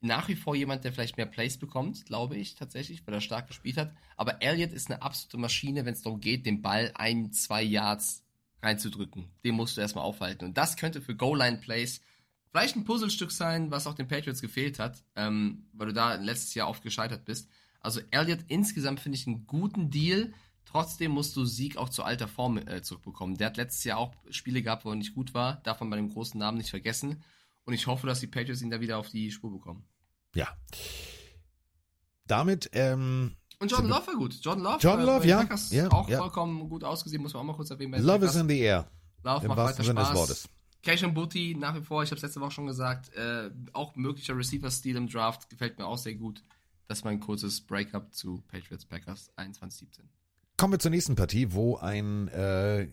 [0.00, 3.48] nach wie vor jemand, der vielleicht mehr Plays bekommt, glaube ich tatsächlich, weil er stark
[3.48, 3.94] gespielt hat.
[4.16, 8.24] Aber Elliott ist eine absolute Maschine, wenn es darum geht, den Ball ein, zwei Yards
[8.62, 9.30] reinzudrücken.
[9.44, 10.46] Den musst du erstmal aufhalten.
[10.46, 12.00] Und das könnte für Goal-Line-Plays
[12.50, 16.54] vielleicht ein Puzzlestück sein, was auch den Patriots gefehlt hat, ähm, weil du da letztes
[16.54, 17.48] Jahr oft gescheitert bist.
[17.80, 20.32] Also Elliott insgesamt finde ich einen guten Deal.
[20.64, 23.36] Trotzdem musst du Sieg auch zu alter Form äh, zurückbekommen.
[23.36, 25.56] Der hat letztes Jahr auch Spiele gehabt, wo er nicht gut war.
[25.62, 27.22] Darf man bei dem großen Namen nicht vergessen.
[27.64, 29.84] Und ich hoffe, dass die Patriots ihn da wieder auf die Spur bekommen.
[30.34, 30.48] Ja.
[32.26, 34.34] Damit, ähm, und Jordan Love war gut.
[34.40, 36.18] Jordan Love, Jordan Love, ja, ja, auch ja.
[36.18, 38.02] vollkommen gut ausgesehen, muss man auch mal kurz erwähnen.
[38.02, 38.90] Love is in the air.
[39.22, 40.48] Love macht weiter Spaß.
[40.82, 43.96] Cash and Booty nach wie vor, ich habe es letzte Woche schon gesagt, äh, auch
[43.96, 46.42] möglicher Receiver-Stil im Draft gefällt mir auch sehr gut.
[46.88, 50.00] Das war ein kurzes Breakup zu Patriots Packers 21-17.
[50.56, 52.88] Kommen wir zur nächsten Partie, wo ein äh,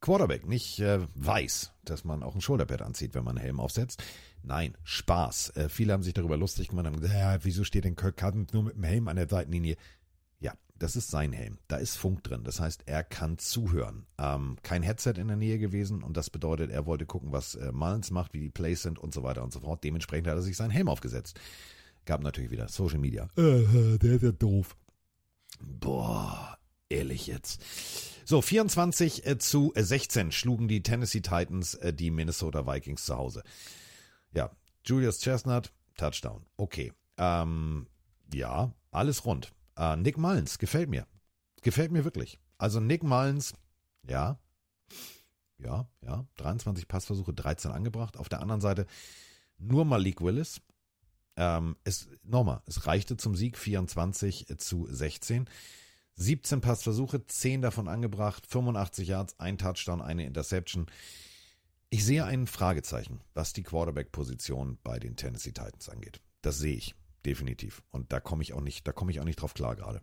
[0.00, 4.02] Quarterback nicht äh, weiß, dass man auch ein Shoulderpad anzieht, wenn man einen Helm aufsetzt.
[4.42, 5.50] Nein, Spaß.
[5.56, 8.16] Äh, viele haben sich darüber lustig gemacht und haben gesagt, ja, wieso steht denn Kirk
[8.16, 9.76] Cousins nur mit dem Helm an der Seitenlinie?
[10.38, 11.58] Ja, das ist sein Helm.
[11.68, 12.44] Da ist Funk drin.
[12.44, 14.06] Das heißt, er kann zuhören.
[14.18, 17.70] Ähm, kein Headset in der Nähe gewesen und das bedeutet, er wollte gucken, was äh,
[17.72, 19.84] Mullins macht, wie die Plays sind und so weiter und so fort.
[19.84, 21.38] Dementsprechend hat er sich seinen Helm aufgesetzt.
[22.06, 23.28] Gab natürlich wieder Social Media.
[23.36, 24.76] Äh, der ist ja doof.
[25.60, 26.58] Boah,
[26.88, 27.62] ehrlich jetzt.
[28.24, 33.42] So, 24 äh, zu 16 schlugen die Tennessee Titans äh, die Minnesota Vikings zu Hause.
[34.32, 34.50] Ja,
[34.84, 36.46] Julius Chestnut, Touchdown.
[36.56, 36.92] Okay.
[37.16, 37.86] Ähm,
[38.32, 39.52] ja, alles rund.
[39.76, 41.06] Äh, Nick Mullins, gefällt mir.
[41.62, 42.38] Gefällt mir wirklich.
[42.58, 43.54] Also Nick Mullins,
[44.08, 44.38] ja,
[45.58, 48.16] ja, ja, 23 Passversuche, 13 angebracht.
[48.16, 48.86] Auf der anderen Seite
[49.58, 50.60] nur Malik Willis.
[51.36, 55.48] Ähm, es, nochmal, es reichte zum Sieg 24 zu 16.
[56.16, 60.86] 17 Passversuche, 10 davon angebracht, 85 Yards, ein Touchdown, eine Interception.
[61.92, 66.20] Ich sehe ein Fragezeichen, was die Quarterback-Position bei den Tennessee Titans angeht.
[66.40, 66.94] Das sehe ich
[67.26, 67.82] definitiv.
[67.90, 70.00] Und da komme ich auch nicht, da komme ich auch nicht drauf klar gerade.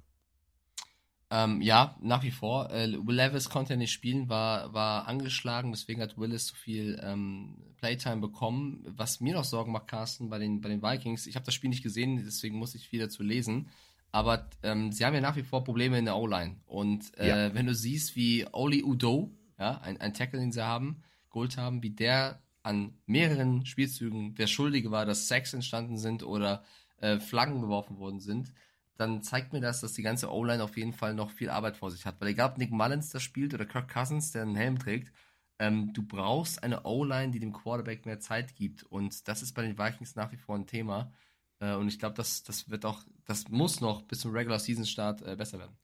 [1.30, 2.72] Ähm, ja, nach wie vor.
[2.72, 7.58] Äh, Will Levis konnte nicht spielen, war, war angeschlagen, deswegen hat Willis so viel ähm,
[7.78, 8.86] Playtime bekommen.
[8.86, 11.70] Was mir noch Sorgen macht, Carsten, bei den, bei den Vikings, ich habe das Spiel
[11.70, 13.70] nicht gesehen, deswegen muss ich viel dazu lesen.
[14.12, 16.58] Aber ähm, sie haben ja nach wie vor Probleme in der O-Line.
[16.66, 17.54] Und äh, ja.
[17.54, 21.02] wenn du siehst, wie Oli Udo, ja, ein, ein Tackle, den sie haben,
[21.38, 26.64] geholt haben, wie der an mehreren Spielzügen der Schuldige war, dass Sacks entstanden sind oder
[27.00, 28.52] äh, Flaggen geworfen worden sind,
[28.98, 31.92] dann zeigt mir das, dass die ganze O-Line auf jeden Fall noch viel Arbeit vor
[31.92, 32.20] sich hat.
[32.20, 35.14] Weil egal ob Nick Mullins das spielt oder Kirk Cousins, der einen Helm trägt,
[35.60, 38.84] ähm, du brauchst eine O-Line, die dem Quarterback mehr Zeit gibt.
[38.84, 41.14] Und das ist bei den Vikings nach wie vor ein Thema.
[41.60, 44.86] Äh, und ich glaube, das, das wird auch, das muss noch bis zum Regular Season
[44.86, 45.78] Start äh, besser werden.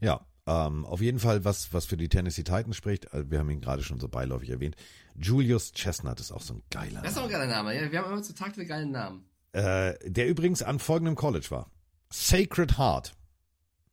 [0.00, 0.20] Ja,
[0.50, 3.60] ähm, auf jeden Fall, was, was für die Tennessee Titans spricht, äh, wir haben ihn
[3.60, 4.74] gerade schon so beiläufig erwähnt.
[5.14, 7.02] Julius Chestnut ist auch so ein geiler Name.
[7.04, 7.74] Das ist auch ein geiler Name.
[7.74, 9.24] Ja, wir haben immer zu Tag den geilen Namen.
[9.52, 11.70] Äh, der übrigens an folgendem College war.
[12.10, 13.12] Sacred Heart.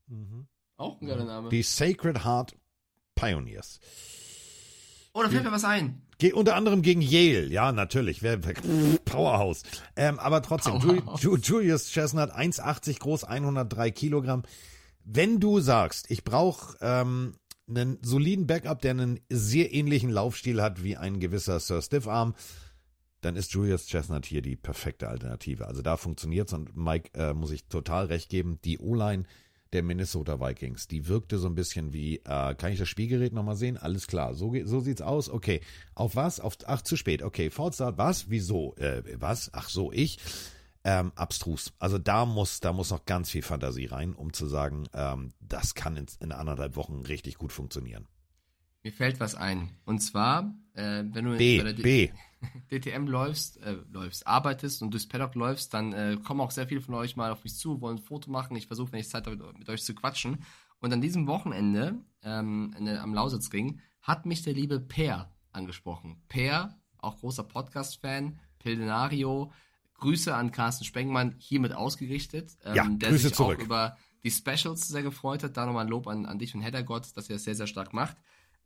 [0.08, 0.48] Mhm.
[0.78, 1.50] Auch ein geiler Name.
[1.50, 2.56] Die Sacred Heart
[3.14, 3.80] Pioneers.
[5.14, 6.02] Oh, da fällt mir was ein.
[6.18, 8.22] Ge unter anderem gegen Yale, ja, natürlich.
[9.06, 9.62] Powerhouse.
[9.96, 11.22] Ähm, aber trotzdem, Powerhouse.
[11.22, 14.44] Julius Chestnut, 1,80 groß, 103 Kilogramm
[15.10, 17.36] wenn du sagst, ich brauche ähm,
[17.70, 22.36] einen soliden Backup, der einen sehr ähnlichen Laufstil hat wie ein gewisser Sir Stiffarm,
[23.22, 25.66] dann ist Julius Chestnut hier die perfekte Alternative.
[25.68, 28.60] Also da funktioniert's und Mike äh, muss ich total recht geben.
[28.66, 29.24] Die O-Line
[29.74, 33.56] der Minnesota Vikings, die wirkte so ein bisschen wie, äh, kann ich das Spielgerät nochmal
[33.56, 33.78] sehen?
[33.78, 35.30] Alles klar, so, so sieht's aus.
[35.30, 35.62] Okay,
[35.96, 36.40] auf was?
[36.40, 37.24] Auf, ach, zu spät.
[37.24, 38.30] Okay, Fortstart, was?
[38.30, 38.76] Wieso?
[38.76, 39.50] Äh, was?
[39.54, 40.20] Ach so, ich
[40.88, 41.74] ähm, abstrus.
[41.80, 45.76] Also da muss, da muss noch ganz viel Fantasie rein, um zu sagen, ähm, das
[45.76, 48.08] kann in, in anderthalb Wochen richtig gut funktionieren.
[48.84, 49.70] Mir fällt was ein.
[49.84, 52.10] Und zwar, äh, wenn du B, bei der B.
[52.72, 56.80] DTM läufst, äh, läufst, arbeitest und durchs Paddock läufst, dann äh, kommen auch sehr viele
[56.80, 58.56] von euch mal auf mich zu, wollen ein Foto machen.
[58.56, 60.46] Ich versuche, wenn ich Zeit habe, mit, euch zu quatschen.
[60.80, 66.22] Und an diesem Wochenende ähm, der- am Lausitzring hat mich der liebe Per angesprochen.
[66.30, 69.52] Per, auch großer Podcast-Fan, Pildenario.
[69.98, 72.52] Grüße an Carsten Spengmann, hiermit ausgerichtet.
[72.64, 73.60] Ähm, Ja, der Grüße sich zurück.
[73.60, 75.58] auch über die Specials sehr gefreut hat.
[75.58, 77.94] Da nochmal ein Lob an, an dich und Heddergott, dass ihr das sehr, sehr stark
[77.94, 78.18] macht.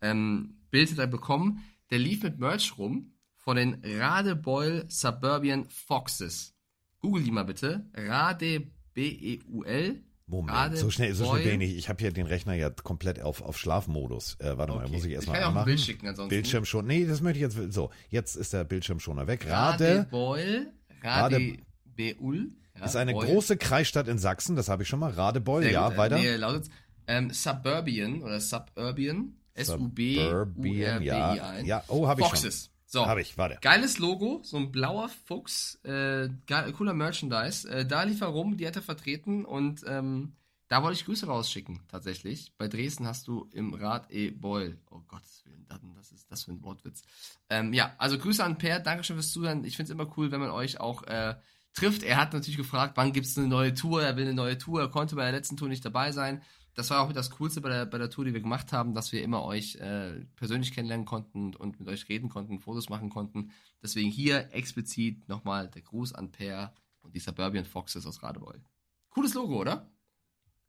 [0.02, 1.64] Ähm, Bild hat er bekommen.
[1.90, 6.54] Der lief mit Merch rum von den Radebeul Suburban Foxes.
[7.00, 7.86] Google die mal bitte.
[7.96, 10.04] Rade B-E-U-L.
[10.28, 11.76] Moment, Rade so schnell, so schnell bin ich.
[11.76, 14.38] Ich habe hier den Rechner ja komplett auf, auf Schlafmodus.
[14.40, 14.94] Äh, warte mal, Okay.
[14.94, 15.66] muss ich Ich erstmal kann ja auch ein anmachen.
[15.66, 16.30] Bild schicken ansonsten.
[16.30, 16.86] Bildschirm schon.
[16.88, 17.74] Nee, das möchte ich jetzt.
[17.74, 19.46] So, jetzt ist der Bildschirmschoner weg.
[19.50, 20.38] Rade Radebeul.
[20.40, 22.52] Rade- Radebeul.
[22.78, 23.26] Ja, ist eine Beul.
[23.26, 25.12] große Kreisstadt in Sachsen, das habe ich schon mal.
[25.12, 26.18] Radebeul, Sehr ja, gut, äh, weiter.
[26.18, 26.70] Nee, Lausitz.
[27.08, 29.36] Ähm, Suburban oder Suburban.
[29.56, 31.60] Suburban, ja.
[31.62, 32.38] Ja, oh, habe ich schon.
[32.38, 32.72] Foxes.
[32.86, 33.06] So.
[33.06, 33.58] Habe ich, warte.
[33.62, 36.28] Geiles Logo, so ein blauer Fuchs, äh,
[36.74, 37.70] cooler Merchandise.
[37.70, 40.34] Äh, da lief er rum, die hat er vertreten und ähm,
[40.68, 42.54] da wollte ich Grüße rausschicken, tatsächlich.
[42.58, 44.32] Bei Dresden hast du im Rad E.
[44.32, 44.78] Beul.
[44.90, 47.04] Oh Gottes Willen, das- das ist das für ein Wortwitz.
[47.50, 49.64] Ähm, ja, also Grüße an Per, Dankeschön fürs Zuhören.
[49.64, 51.36] Ich finde es immer cool, wenn man euch auch äh,
[51.74, 52.04] trifft.
[52.04, 54.04] Er hat natürlich gefragt, wann gibt es eine neue Tour?
[54.04, 54.82] Er will eine neue Tour.
[54.82, 56.42] Er konnte bei der letzten Tour nicht dabei sein.
[56.74, 59.12] Das war auch das Coolste bei der, bei der Tour, die wir gemacht haben, dass
[59.12, 63.52] wir immer euch äh, persönlich kennenlernen konnten und mit euch reden konnten, Fotos machen konnten.
[63.84, 68.62] Deswegen hier explizit nochmal der Gruß an Per und die Suburban Foxes aus Radebeul.
[69.10, 69.92] Cooles Logo, oder?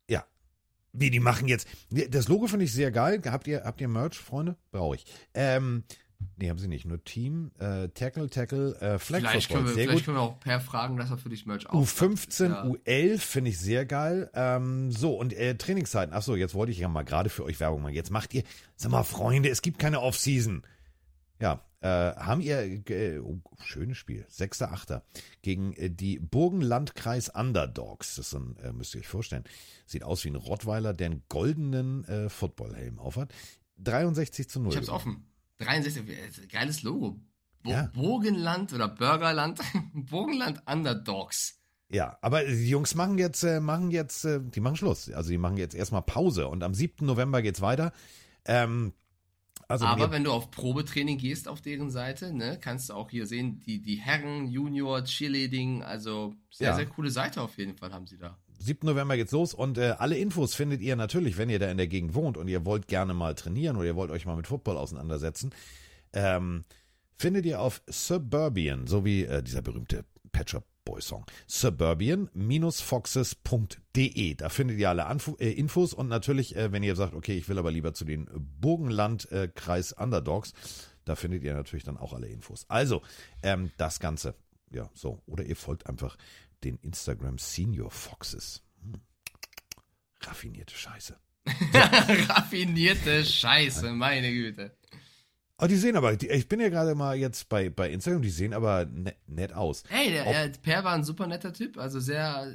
[0.09, 0.27] Ja.
[0.93, 1.67] Wie, die machen jetzt.
[2.11, 3.21] Das Logo finde ich sehr geil.
[3.27, 4.57] Habt ihr, habt ihr Merch, Freunde?
[4.73, 5.07] Brauche ich.
[5.33, 5.85] Ähm,
[6.37, 6.85] nee, haben sie nicht.
[6.85, 10.05] Nur Team, äh, Tackle, Tackle, äh, Flag Vielleicht, können wir, Sehr vielleicht gut.
[10.05, 11.97] können wir auch Per fragen, dass er für dich Merch aufmacht.
[11.97, 12.65] U15, Ja.
[12.65, 14.31] U11 finde ich sehr geil.
[14.35, 16.15] Ähm, so, und äh, Trainingszeiten.
[16.15, 17.95] Achso, jetzt wollte ich ja mal gerade für euch Werbung machen.
[17.95, 18.43] Jetzt macht ihr,
[18.77, 20.63] sag mal, Freunde, es gibt keine Offseason.
[21.41, 22.61] Ja, äh, haben ihr,
[22.91, 25.03] äh, oh, schönes Spiel, 6.8.
[25.43, 28.15] gegen äh, die Burgenlandkreis Underdogs.
[28.15, 29.45] Das ist ein, äh, müsst ihr euch vorstellen,
[29.87, 33.33] sieht aus wie ein Rottweiler, der einen goldenen äh, Footballhelm aufhat.
[33.79, 34.71] 63 zu 0.
[34.71, 35.27] Ich hab's offen.
[35.59, 37.21] 63, äh, geiles Logo.
[37.63, 37.91] Bo Ja.
[37.93, 39.61] Burgenland oder Burgerland.
[39.93, 41.59] Burgenland Underdogs.
[41.91, 45.11] Ja, aber die Jungs machen jetzt, äh, machen jetzt, äh, die machen Schluss.
[45.11, 47.05] Also die machen jetzt erstmal Pause und am 7.
[47.05, 47.93] November geht's weiter.
[48.45, 48.93] Ähm,
[49.69, 53.27] also Aber wenn du auf Probetraining gehst auf deren Seite, ne, kannst du auch hier
[53.27, 56.77] sehen, die, die Herren, Junior, Cheerleading, also sehr, Ja.
[56.77, 58.39] sehr coole Seite auf jeden Fall haben sie da.
[58.59, 58.87] 7.
[58.87, 61.89] November geht's los und äh, alle Infos findet ihr natürlich, wenn ihr da in der
[61.89, 64.77] Gegend wohnt und ihr wollt gerne mal trainieren oder ihr wollt euch mal mit Football
[64.77, 65.51] auseinandersetzen,
[66.13, 66.63] ähm,
[67.17, 74.35] findet ihr auf Suburban, so wie äh, dieser berühmte Pet Shop Boy Song, suburban-foxes.de.
[74.35, 77.49] Da findet ihr alle Anfu äh, Infos und natürlich, äh, wenn ihr sagt, okay, ich
[77.49, 78.29] will aber lieber zu den
[78.61, 80.53] Burgenland-Kreis Underdogs,
[81.05, 82.67] da findet ihr natürlich dann auch alle Infos.
[82.69, 83.03] Also,
[83.43, 84.35] ähm, das Ganze,
[84.71, 85.23] ja, so.
[85.27, 86.17] Oder ihr folgt einfach
[86.65, 88.63] den Instagram Senior Foxes.
[88.83, 89.01] Hm.
[90.21, 91.17] Raffinierte Scheiße.
[92.29, 94.77] Raffinierte Scheiße, meine Güte.
[95.63, 98.31] Oh, die sehen aber, die, ich bin ja gerade mal jetzt bei, bei Instagram, die
[98.31, 99.85] sehen aber ne, nett aus.
[99.91, 102.53] Ey, der, Ob- der Per war ein super netter Typ, also sehr,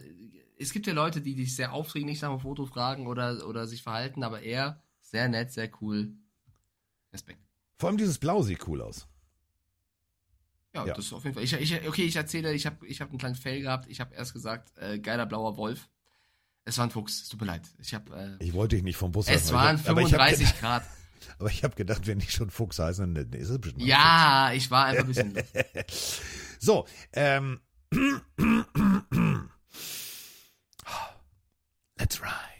[0.57, 3.81] es gibt ja Leute, die dich sehr aufdringlich nach dem Foto fragen oder, oder sich
[3.81, 6.11] verhalten, aber er, sehr nett, sehr cool.
[7.13, 7.39] Respekt.
[7.77, 9.07] Vor allem dieses Blau sieht cool aus.
[10.75, 10.93] Ja, Ja.
[10.93, 11.43] das ist auf jeden Fall.
[11.43, 13.87] Ich, ich, okay, ich erzähle, ich habe ich hab einen kleinen Fail gehabt.
[13.89, 15.87] Ich habe erst gesagt, äh, geiler blauer Wolf.
[16.65, 17.61] Es war ein Fuchs, es tut mir leid.
[17.79, 20.13] Ich habe, äh, Ich wollte dich nicht vom Bus es waren ich hab- aber ich
[20.13, 20.83] hab 35 gedacht- Grad.
[21.39, 23.83] Aber ich habe gedacht, wenn die schon Fuchs heißen, dann ist es bestimmt.
[23.83, 25.35] Ja, ich war einfach ein bisschen.
[25.35, 26.21] Fuchs.
[26.59, 27.59] So, ähm.
[31.99, 32.57] Let's ride.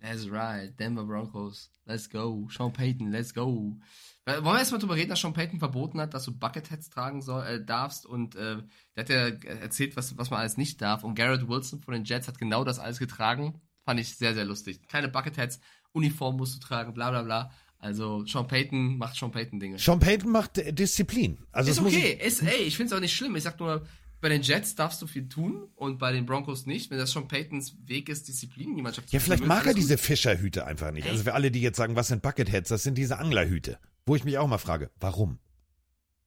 [0.00, 2.48] That's right, Denver Broncos, let's go.
[2.50, 3.78] Sean Payton, let's go.
[4.24, 7.44] Wollen wir erstmal drüber reden, dass Sean Payton verboten hat, dass du Bucketheads tragen soll,
[7.46, 8.62] äh, darfst und äh,
[8.96, 12.04] der hat ja erzählt, was, was man alles nicht darf und Garrett Wilson von den
[12.04, 13.60] Jets hat genau das alles getragen.
[13.84, 14.86] Fand ich sehr, sehr lustig.
[14.88, 15.60] Keine Bucketheads,
[15.98, 17.50] Uniform musst du tragen, bla bla bla.
[17.80, 19.78] Also Sean Payton macht Sean Payton Dinge.
[19.78, 21.38] Sean Payton macht äh, Disziplin.
[21.52, 23.36] Also Ist okay, ich, ist, ey, ich finde es auch nicht schlimm.
[23.36, 23.86] Ich sag nur,
[24.20, 26.90] bei den Jets darfst du viel tun und bei den Broncos nicht.
[26.90, 29.66] Wenn das schon Paytons Weg ist, Disziplin in die Mannschaft Ja, zu vielleicht führen, mag
[29.66, 31.08] er diese Fischerhüte einfach nicht.
[31.08, 33.78] Also für alle, die jetzt sagen, was sind Bucketheads, das sind diese Anglerhüte.
[34.06, 35.38] Wo ich mich auch mal frage, warum?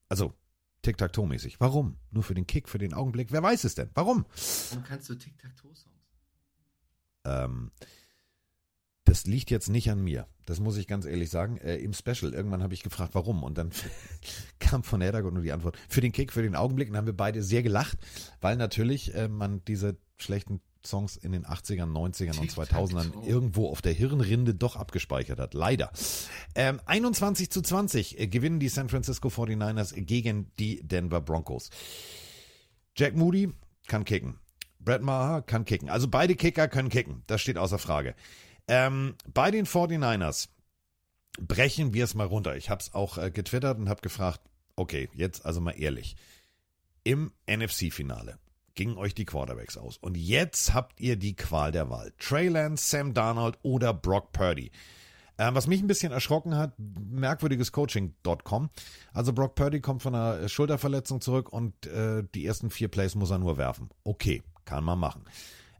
[0.08, 0.34] Also,
[0.84, 1.60] Tic-Tac-Toe-mäßig.
[1.60, 1.98] Warum?
[2.12, 3.32] Nur für den Kick, für den Augenblick?
[3.32, 3.90] Wer weiß es denn?
[3.94, 4.26] Warum?
[4.70, 5.90] Warum kannst du Tic-Tac-Toe-Songs?
[7.26, 7.72] Ähm,
[9.12, 10.26] das liegt jetzt nicht an mir.
[10.46, 11.58] Das muss ich ganz ehrlich sagen.
[11.58, 13.44] Äh, Im Special, irgendwann habe ich gefragt, warum.
[13.44, 13.72] Und dann
[14.60, 16.88] kam von Herdagon nur die Antwort, für den Kick, für den Augenblick.
[16.88, 17.98] Und dann haben wir beide sehr gelacht,
[18.40, 22.86] weil natürlich äh, man diese schlechten Songs in den 80ern, 90ern und Tic-Tac-Toe.
[22.86, 25.56] 2000ern irgendwo auf der Hirnrinde doch abgespeichert hat.
[25.56, 25.92] Leider.
[26.56, 31.70] Ähm, 21 zu 20 äh, gewinnen die San Francisco 49ers gegen die Denver Broncos.
[32.96, 33.52] Jack Moody
[33.88, 34.40] kann kicken.
[34.80, 35.90] Brett Maher kann kicken.
[35.90, 37.24] Also beide Kicker können kicken.
[37.28, 38.16] Das steht außer Frage.
[38.72, 40.48] Ähm, bei den 49ers
[41.38, 42.56] brechen wir es mal runter.
[42.56, 44.40] Ich habe es auch äh, getwittert und habe gefragt,
[44.78, 46.16] okay, jetzt also mal ehrlich.
[47.04, 48.38] Im NFC-Finale
[48.74, 49.98] gingen euch die Quarterbacks aus.
[49.98, 52.14] Und jetzt habt ihr die Qual der Wahl.
[52.18, 54.72] Trey Lance, Sam Darnold oder Brock Purdy.
[55.38, 58.70] Ähm, was mich ein bisschen erschrocken hat, merkwürdiges Coaching.com.
[59.12, 63.32] Also Brock Purdy kommt von einer Schulterverletzung zurück und äh, die ersten vier Plays muss
[63.32, 63.90] er nur werfen.
[64.06, 65.26] Okay, kann man machen.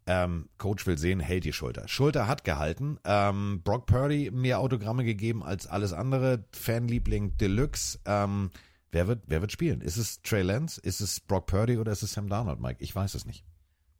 [0.08, 1.88] Ähm, Coach will sehen, hält die Schulter.
[1.88, 2.98] Schulter hat gehalten.
[3.04, 6.46] Ähm, Brock Purdy mehr Autogramme gegeben als alles andere.
[6.52, 8.00] Fanliebling Deluxe.
[8.06, 8.50] Ähm,
[8.92, 9.82] wer, wird, wer wird spielen?
[9.82, 10.82] Ist es Trey Lance?
[10.82, 12.84] Ist es Brock Purdy oder ist es Sam Darnold, Mike?
[12.84, 13.44] Ich weiß es nicht.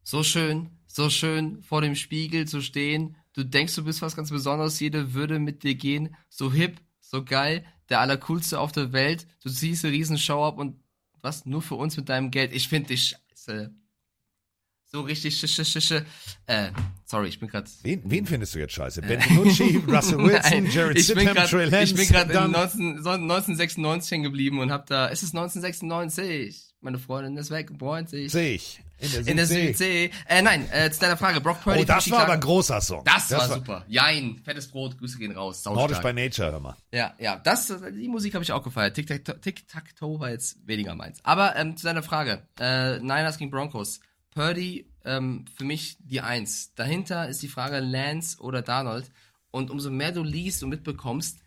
[0.04, 3.16] So schön, so schön vor dem Spiegel zu stehen.
[3.34, 4.80] Du denkst, du bist was ganz Besonderes.
[4.80, 6.16] Jede würde mit dir gehen.
[6.28, 9.28] So hip, so geil, der allercoolste auf der Welt.
[9.42, 10.82] Du ziehst eine riesen Show ab und
[11.20, 11.46] was?
[11.46, 12.52] Nur für uns mit deinem Geld.
[12.52, 13.72] Ich finde dich scheiße.
[14.94, 15.92] So richtig sch, sch, sch, sch.
[16.46, 16.70] Äh,
[17.06, 17.66] sorry, ich bin gerade.
[17.82, 19.00] Wen, wen findest du jetzt scheiße?
[19.00, 21.84] Ben DiNucci, Russell Wilson, Jared ich bin Stidham, grad, Trey Lance?
[21.84, 25.08] Ich bin gerade dann- in 19, 1996 hängen geblieben und hab da.
[25.08, 26.74] Es ist 1996.
[26.82, 28.30] Meine Freundin ist weg, freut sich.
[28.32, 28.82] Sehe ich.
[28.98, 30.10] In der, In der Südsee.
[30.28, 31.40] Äh, nein, äh, zu deiner Frage.
[31.40, 31.80] Brock Purdy.
[31.80, 33.02] Oh, das war aber ein großer Song.
[33.04, 33.86] Das, war super.
[33.88, 35.64] Jein, fettes Brot, Grüße gehen raus.
[35.64, 36.76] Nordisch by Nature, hör mal.
[36.92, 38.94] Ja, ja, das, die Musik habe ich auch gefeiert.
[38.94, 41.18] Tic-Tac-Toe Tic -Tac -Toe war jetzt weniger meins.
[41.22, 42.46] Aber ähm, zu deiner Frage.
[42.60, 44.00] Äh, Niners gegen Broncos.
[44.34, 46.74] Purdy, ähm, für mich die Eins.
[46.74, 49.10] Dahinter ist die Frage Lance oder Darnold.
[49.50, 51.38] Und umso mehr du liest und mitbekommst,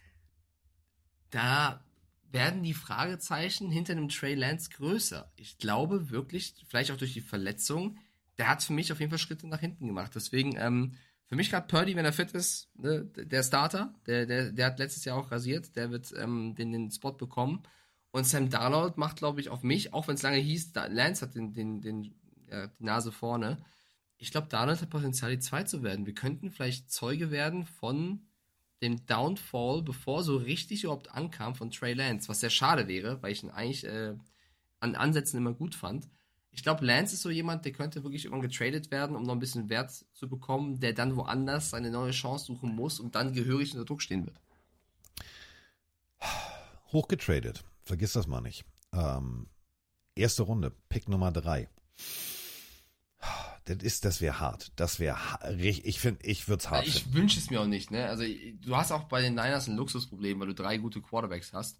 [1.31, 1.83] da
[2.31, 5.31] werden die Fragezeichen hinter dem Trey Lance größer.
[5.35, 7.97] Ich glaube wirklich, vielleicht auch durch die Verletzung,
[8.37, 10.11] der hat für mich auf jeden Fall Schritte nach hinten gemacht.
[10.13, 10.93] Deswegen, ähm,
[11.27, 14.79] für mich gerade Purdy, wenn er fit ist, ne, der Starter, der, der, der hat
[14.79, 17.63] letztes Jahr auch rasiert, der wird ähm, den, den Spot bekommen.
[18.11, 21.25] Und Sam Darnold macht, glaube ich, auf mich, auch wenn es lange hieß, da, Lance
[21.25, 22.13] hat den, den, den,
[22.49, 23.63] ja, die Nase vorne.
[24.17, 26.05] Ich glaube, Darnold hat Potenzial, die zwei zu werden.
[26.05, 28.27] Wir könnten vielleicht Zeuge werden von
[28.81, 33.31] dem Downfall, bevor so richtig überhaupt ankam von Trey Lance, was sehr schade wäre, weil
[33.31, 34.15] ich ihn eigentlich äh,
[34.79, 36.07] an Ansätzen immer gut fand.
[36.51, 39.39] Ich glaube, Lance ist so jemand, der könnte wirklich irgendwann getradet werden, um noch ein
[39.39, 43.73] bisschen Wert zu bekommen, der dann woanders seine neue Chance suchen muss und dann gehörig
[43.73, 44.39] unter Druck stehen wird.
[46.93, 47.65] Hochgetradet.
[47.83, 48.63] Vergiss das mal nicht.
[48.93, 49.47] Ähm,
[50.15, 51.69] erste Runde, Pick Nummer drei.
[53.65, 54.71] Das ist, das wäre hart.
[54.75, 55.17] Das wäre.
[55.57, 58.05] Ich finde, ich würde es hart Ich wünsche es mir auch nicht, ne?
[58.07, 61.79] Also, du hast auch bei den Niners ein Luxusproblem, weil du drei gute Quarterbacks hast.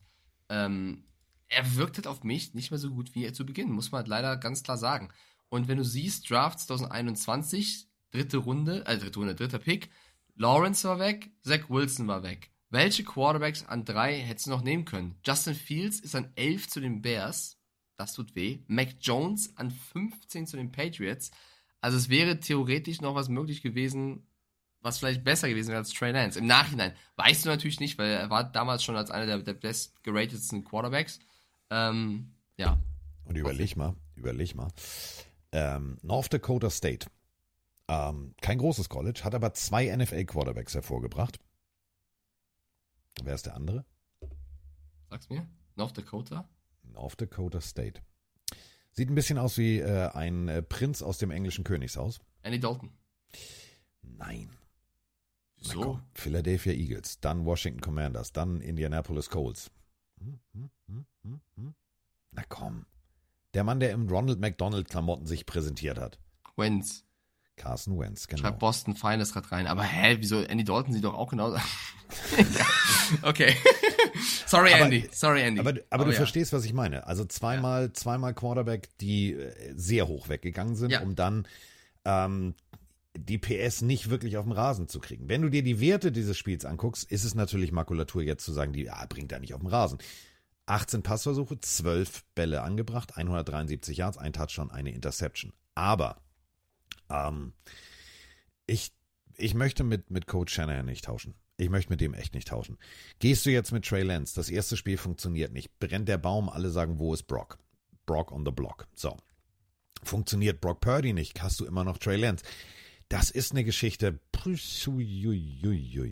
[0.49, 1.05] Ähm,
[1.47, 3.99] er wirkt halt auf mich nicht mehr so gut wie er zu Beginn, muss man
[3.99, 5.09] halt leider ganz klar sagen.
[5.49, 9.91] Und wenn du siehst, Draft 2021, dritte Runde, äh, dritte Runde, dritter Pick,
[10.35, 12.51] Lawrence war weg, Zach Wilson war weg.
[12.69, 15.15] Welche Quarterbacks an drei hättest du noch nehmen können?
[15.23, 17.57] Justin Fields ist an 11 zu den Bears,
[17.97, 18.59] das tut weh.
[18.67, 21.31] Mac Jones an 15 zu den Patriots.
[21.81, 24.27] Also es wäre theoretisch noch was möglich gewesen,
[24.81, 26.39] was vielleicht besser gewesen wäre als Trey Lance.
[26.39, 29.53] Im Nachhinein weißt du natürlich nicht, weil er war damals schon als einer der, der
[29.53, 31.19] best geratedsten Quarterbacks.
[31.69, 32.79] Ähm, ja.
[33.25, 34.69] Und überleg mal, überleg mal.
[35.51, 37.07] Ähm, North Dakota State.
[37.87, 41.39] Ähm, kein großes College, hat aber zwei NFL-Quarterbacks hervorgebracht.
[43.23, 43.85] Wer ist der andere?
[45.09, 45.47] Sag's mir.
[45.75, 46.47] North Dakota?
[46.95, 48.01] North Dakota State.
[48.91, 52.19] Sieht ein bisschen aus wie äh, ein äh, Prinz aus dem englischen Königshaus.
[52.43, 52.91] Andy Dalton.
[54.01, 54.49] Nein.
[55.57, 55.81] So.
[55.81, 59.71] komm, Philadelphia Eagles, dann Washington Commanders, dann Indianapolis Colts.
[60.19, 61.75] Hm, hm, hm, hm, hm.
[62.31, 62.85] Na komm.
[63.53, 66.19] Der Mann, der im Ronald McDonald Klamotten sich präsentiert hat.
[66.55, 67.03] Wentz.
[67.57, 68.41] Carson Wentz, genau.
[68.41, 69.67] Schreibt Boston Finest gerade rein.
[69.67, 70.41] Aber hä, wieso?
[70.41, 71.55] Andy Dalton sieht doch auch genauso.
[71.57, 71.63] ja.
[73.21, 73.55] Okay.
[74.47, 75.07] Sorry, Aber- Andy.
[75.11, 75.59] Sorry, Andy.
[75.59, 76.17] Aber, aber du ja.
[76.17, 77.05] verstehst, was ich meine.
[77.05, 81.01] Also zweimal, zweimal Quarterback, die äh, sehr hoch weggegangen sind, Ja.
[81.01, 81.47] um dann
[82.03, 82.55] ähm,
[83.15, 85.29] die PS nicht wirklich auf dem Rasen zu kriegen.
[85.29, 88.73] Wenn du dir die Werte dieses Spiels anguckst, ist es natürlich Makulatur jetzt zu sagen,
[88.73, 89.99] die ja, bringt er nicht auf dem Rasen.
[90.65, 95.53] 18 Passversuche, 12 Bälle angebracht, 173 Yards, ein Touchdown, eine Interception.
[95.75, 96.17] Aber
[97.09, 97.53] ähm,
[98.67, 98.91] ich,
[99.37, 101.35] ich möchte mit, mit Coach Shanahan nicht tauschen.
[101.57, 102.77] Ich möchte mit dem echt nicht tauschen.
[103.19, 106.69] Gehst du jetzt mit Trey Lance, das erste Spiel funktioniert nicht, brennt der Baum, alle
[106.69, 107.57] sagen, wo ist Brock?
[108.05, 108.87] Brock on the block.
[108.93, 109.17] So.
[110.03, 112.43] Funktioniert Brock Purdy nicht, hast du immer noch Trey Lance.
[113.07, 114.19] Das ist eine Geschichte.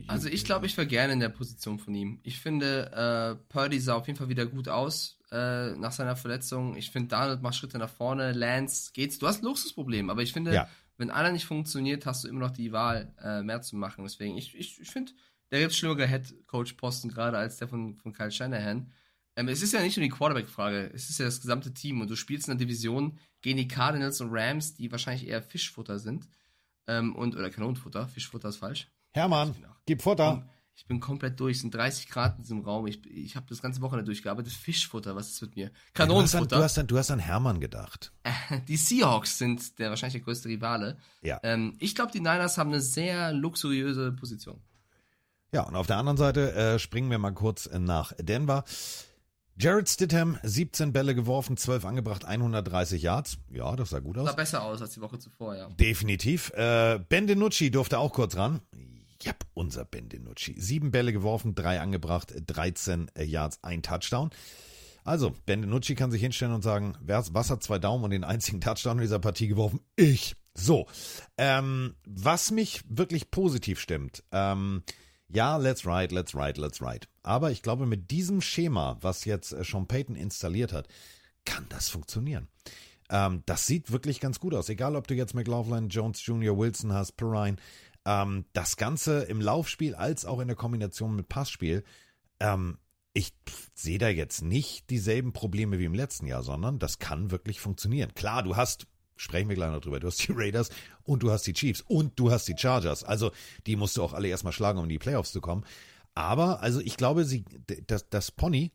[0.08, 2.20] Also ich glaube, ich wäre gerne in der Position von ihm.
[2.24, 6.76] Ich finde, äh, Purdy sah auf jeden Fall wieder gut aus äh, nach seiner Verletzung.
[6.76, 8.32] Ich finde, Donald macht Schritte nach vorne.
[8.32, 9.18] Lance geht's.
[9.18, 10.70] Du hast ein Luxusproblem, aber ich finde, Ja.
[10.98, 14.04] Wenn einer nicht funktioniert, hast du immer noch die Wahl, äh, mehr zu machen.
[14.04, 15.12] Deswegen, ich, ich, ich finde,
[15.52, 18.92] der gibt schlimmere Head-Coach-Posten gerade als der von, von Kyle Shanahan.
[19.36, 22.10] Ähm, es ist ja nicht nur die Quarterback-Frage, es ist ja das gesamte Team und
[22.10, 26.28] du spielst in der Division gegen die Cardinals und Rams, die wahrscheinlich eher Fischfutter sind.
[26.88, 28.88] Ähm, und, oder Kanonenfutter, Fischfutter ist falsch.
[29.12, 29.56] Hermann,
[29.86, 30.48] gib Futter.
[30.76, 31.58] Ich bin komplett durch.
[31.58, 32.88] Es sind 30 Grad in diesem Raum.
[32.88, 34.52] Ich, ich habe das ganze Wochenende durchgearbeitet.
[34.54, 35.68] Fischfutter, was ist mit mir?
[35.68, 36.58] Du hast, an, Kanonenfutter.
[36.58, 38.12] du, hast an, du hast an Hermann gedacht.
[38.68, 40.98] Die Seahawks sind der wahrscheinlich der größte Rivale.
[41.22, 41.40] Ja.
[41.44, 44.62] Ähm, ich glaube, die Niners haben eine sehr luxuriöse Position.
[45.52, 48.64] Ja, und auf der anderen Seite äh, springen wir mal kurz äh, nach Denver.
[49.56, 53.38] Jared Stidham, 17 Bälle geworfen, 12 angebracht, 130 Yards.
[53.52, 54.26] Ja, das sah gut aus.
[54.26, 55.70] Sah besser aus als die Woche zuvor, ja.
[55.70, 56.50] Definitiv.
[56.54, 58.62] Äh, Ben DiNucci durfte auch kurz ran.
[59.26, 60.56] Yep, unser Ben DiNucci.
[60.58, 64.32] Sieben Bälle geworfen, drei angebracht, 13 Yards, ein Touchdown.
[65.04, 68.24] Also, Ben DiNucci kann sich hinstellen und sagen, wer, was hat zwei Daumen und den
[68.24, 69.80] einzigen Touchdown in dieser Partie geworfen?
[69.96, 70.36] Ich.
[70.56, 70.88] So,
[71.38, 74.84] ähm, was mich wirklich positiv stimmt, ähm,
[75.28, 77.08] ja, let's ride, let's ride, let's ride.
[77.24, 80.88] Aber ich glaube, mit diesem Schema, was jetzt äh, Sean Payton installiert hat,
[81.44, 82.50] kann das funktionieren.
[83.10, 84.70] Ähm, das sieht wirklich ganz gut aus.
[84.70, 87.58] Egal, ob du jetzt McLaughlin, Jones Jr., Wilson hast, Perrine.
[88.06, 91.84] Ähm, das Ganze im Laufspiel als auch in der Kombination mit Passspiel.
[92.40, 92.78] Ähm,
[93.14, 93.34] ich
[93.76, 98.14] sehe da jetzt nicht dieselben Probleme wie im letzten Jahr, sondern das kann wirklich funktionieren.
[98.16, 100.70] Klar, du hast, sprechen wir gleich noch drüber, du hast die Raiders
[101.04, 103.04] und du hast die Chiefs und du hast die Chargers.
[103.04, 103.32] Also
[103.68, 105.64] die musst du auch alle erstmal schlagen, um in die Playoffs zu kommen.
[106.16, 107.46] Aber, also ich glaube, sie,
[107.88, 108.72] das, das Pony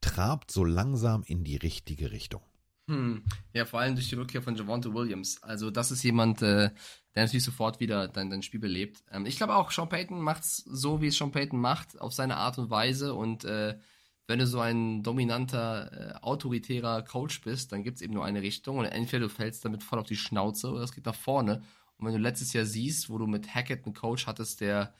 [0.00, 2.42] trabt so langsam in die richtige Richtung.
[2.88, 3.24] Hm.
[3.52, 5.42] Ja, vor allem durch die Rückkehr von Javante Williams.
[5.42, 6.70] Also das ist jemand, äh,
[7.14, 9.02] der natürlich sofort wieder dein, dein Spiel belebt.
[9.10, 12.36] Ähm, ich glaube auch, Sean Payton macht's so, wie es Sean Payton macht, auf seine
[12.36, 13.14] Art und Weise.
[13.14, 13.78] Und äh,
[14.26, 18.78] wenn du so ein dominanter, äh, autoritärer Coach bist, dann gibt's eben nur eine Richtung.
[18.78, 21.62] Und entweder du fällst damit voll auf die Schnauze oder es geht nach vorne.
[21.98, 24.94] Und wenn du letztes Jahr siehst, wo du mit Hackett einen Coach hattest, der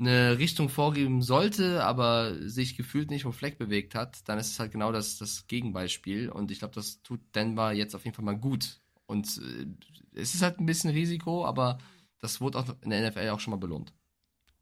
[0.00, 4.60] eine Richtung vorgeben sollte, aber sich gefühlt nicht vom Fleck bewegt hat, dann ist es
[4.60, 6.30] halt genau das, das Gegenbeispiel.
[6.30, 8.80] Und ich glaube, das tut Denver jetzt auf jeden Fall mal gut.
[9.06, 9.66] Und äh,
[10.18, 11.78] es ist halt ein bisschen Risiko, aber
[12.20, 13.92] das wurde auch in der NFL auch schon mal belohnt.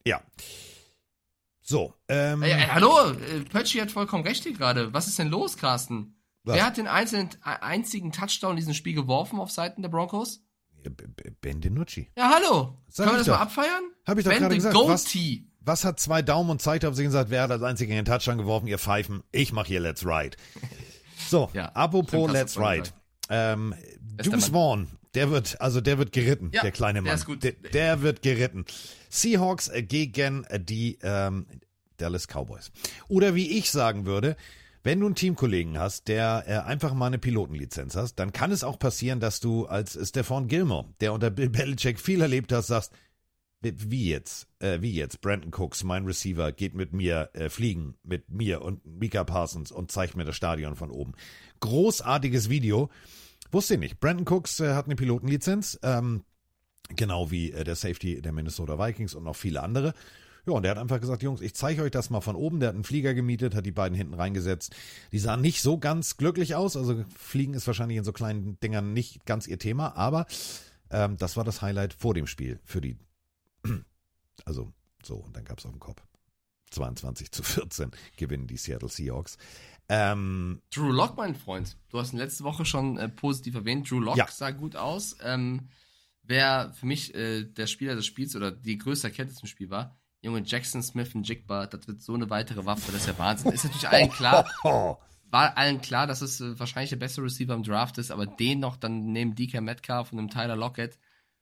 [0.04, 0.22] Ja.
[1.60, 2.42] So, ähm.
[2.42, 4.92] Ey, ey, hallo, äh, Pötschi hat vollkommen recht hier gerade.
[4.92, 6.14] Was ist denn los, Carsten?
[6.44, 6.54] Was?
[6.54, 10.44] Wer hat den einzelnen, einzigen Touchdown in diesem Spiel geworfen auf Seiten der Broncos?
[11.40, 12.12] Ben DiNucci.
[12.16, 12.78] Ja, hallo.
[12.88, 13.34] Sag Können wir ich das doch.
[13.34, 13.84] mal abfeiern?
[14.06, 14.76] Hab ich doch ben gerade gesagt.
[14.76, 15.12] Was,
[15.58, 18.04] was hat zwei Daumen und zeigt auf sich und sagt, wer hat als einziger den
[18.04, 18.68] Touchdown geworfen?
[18.68, 19.24] Ihr Pfeifen.
[19.32, 20.36] Ich mach hier Let's Ride.
[21.28, 22.90] So, Ja, apropos stimmt, Let's Ride.
[23.28, 23.74] Ähm,
[24.22, 24.86] Deuce Vaughn,
[25.16, 27.14] der wird, also der wird geritten, Ja, der kleine der Mann.
[27.14, 27.42] ist gut.
[27.42, 28.64] Der, der wird geritten.
[29.10, 31.46] Seahawks äh, gegen äh, die ähm,
[31.96, 32.70] Dallas Cowboys.
[33.08, 34.36] Oder wie ich sagen würde,
[34.84, 38.62] wenn du einen Teamkollegen hast, der äh, einfach mal eine Pilotenlizenz hast, dann kann es
[38.62, 42.92] auch passieren, dass du als Stefan Gilmore, der unter Bill Belichick viel erlebt hast, sagst,
[43.62, 47.94] wie- wie jetzt, äh, wie jetzt, Brandon Cooks, mein Receiver, geht mit mir äh, fliegen,
[48.04, 51.14] mit mir und Mika Parsons und zeigt mir das Stadion von oben.
[51.60, 52.90] Großartiges Video.
[53.56, 54.00] Wusste ich nicht.
[54.00, 56.24] Brandon Cooks äh, hat eine Pilotenlizenz, ähm,
[56.94, 59.94] genau wie äh, der Safety der Minnesota Vikings und noch viele andere.
[60.46, 62.60] Ja, und der hat einfach gesagt, Jungs, ich zeige euch das mal von oben.
[62.60, 64.76] Der hat einen Flieger gemietet, hat die beiden hinten reingesetzt.
[65.10, 66.76] Die sahen nicht so ganz glücklich aus.
[66.76, 70.26] Also Fliegen ist wahrscheinlich in so kleinen Dingern nicht ganz ihr Thema, aber
[70.90, 72.98] ähm, das war das Highlight vor dem Spiel für die.
[74.44, 74.70] Also
[75.02, 76.02] so, und dann gab es auf dem Kopf.
[76.72, 79.38] 22 zu 14 gewinnen die Seattle Seahawks.
[79.88, 81.76] Ähm, Drew Lock, mein Freund.
[81.90, 83.88] Du hast ihn letzte Woche schon äh, positiv erwähnt.
[83.90, 84.26] Drew Lock Ja.
[84.28, 85.16] sah gut aus.
[85.22, 85.68] Ähm,
[86.22, 89.96] wer für mich äh, der Spieler des Spiels oder die größte Erkenntnis im Spiel war,
[90.22, 93.52] Junge, Jackson Smith und Jigba, das wird so eine weitere Waffe, das ist ja Wahnsinn.
[93.52, 94.50] Ist natürlich allen klar,
[95.30, 98.58] war allen klar, dass es äh, wahrscheinlich der beste Receiver im Draft ist, aber den
[98.58, 100.98] noch dann neben DK Metcalf und dem Tyler Lockett.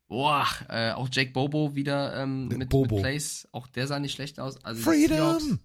[0.06, 2.96] Boah, äh, auch Jake Bobo wieder ähm, mit, Bobo.
[2.96, 4.62] mit Plays, auch der sah nicht schlecht aus.
[4.62, 5.60] Also Freedom!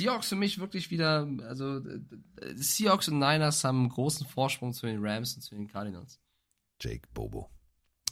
[0.00, 2.00] Seahawks, für mich wirklich wieder, also äh,
[2.54, 6.18] Seahawks und Niners haben einen großen Vorsprung zu den Rams und zu den Cardinals.
[6.80, 7.50] Jake Bobo.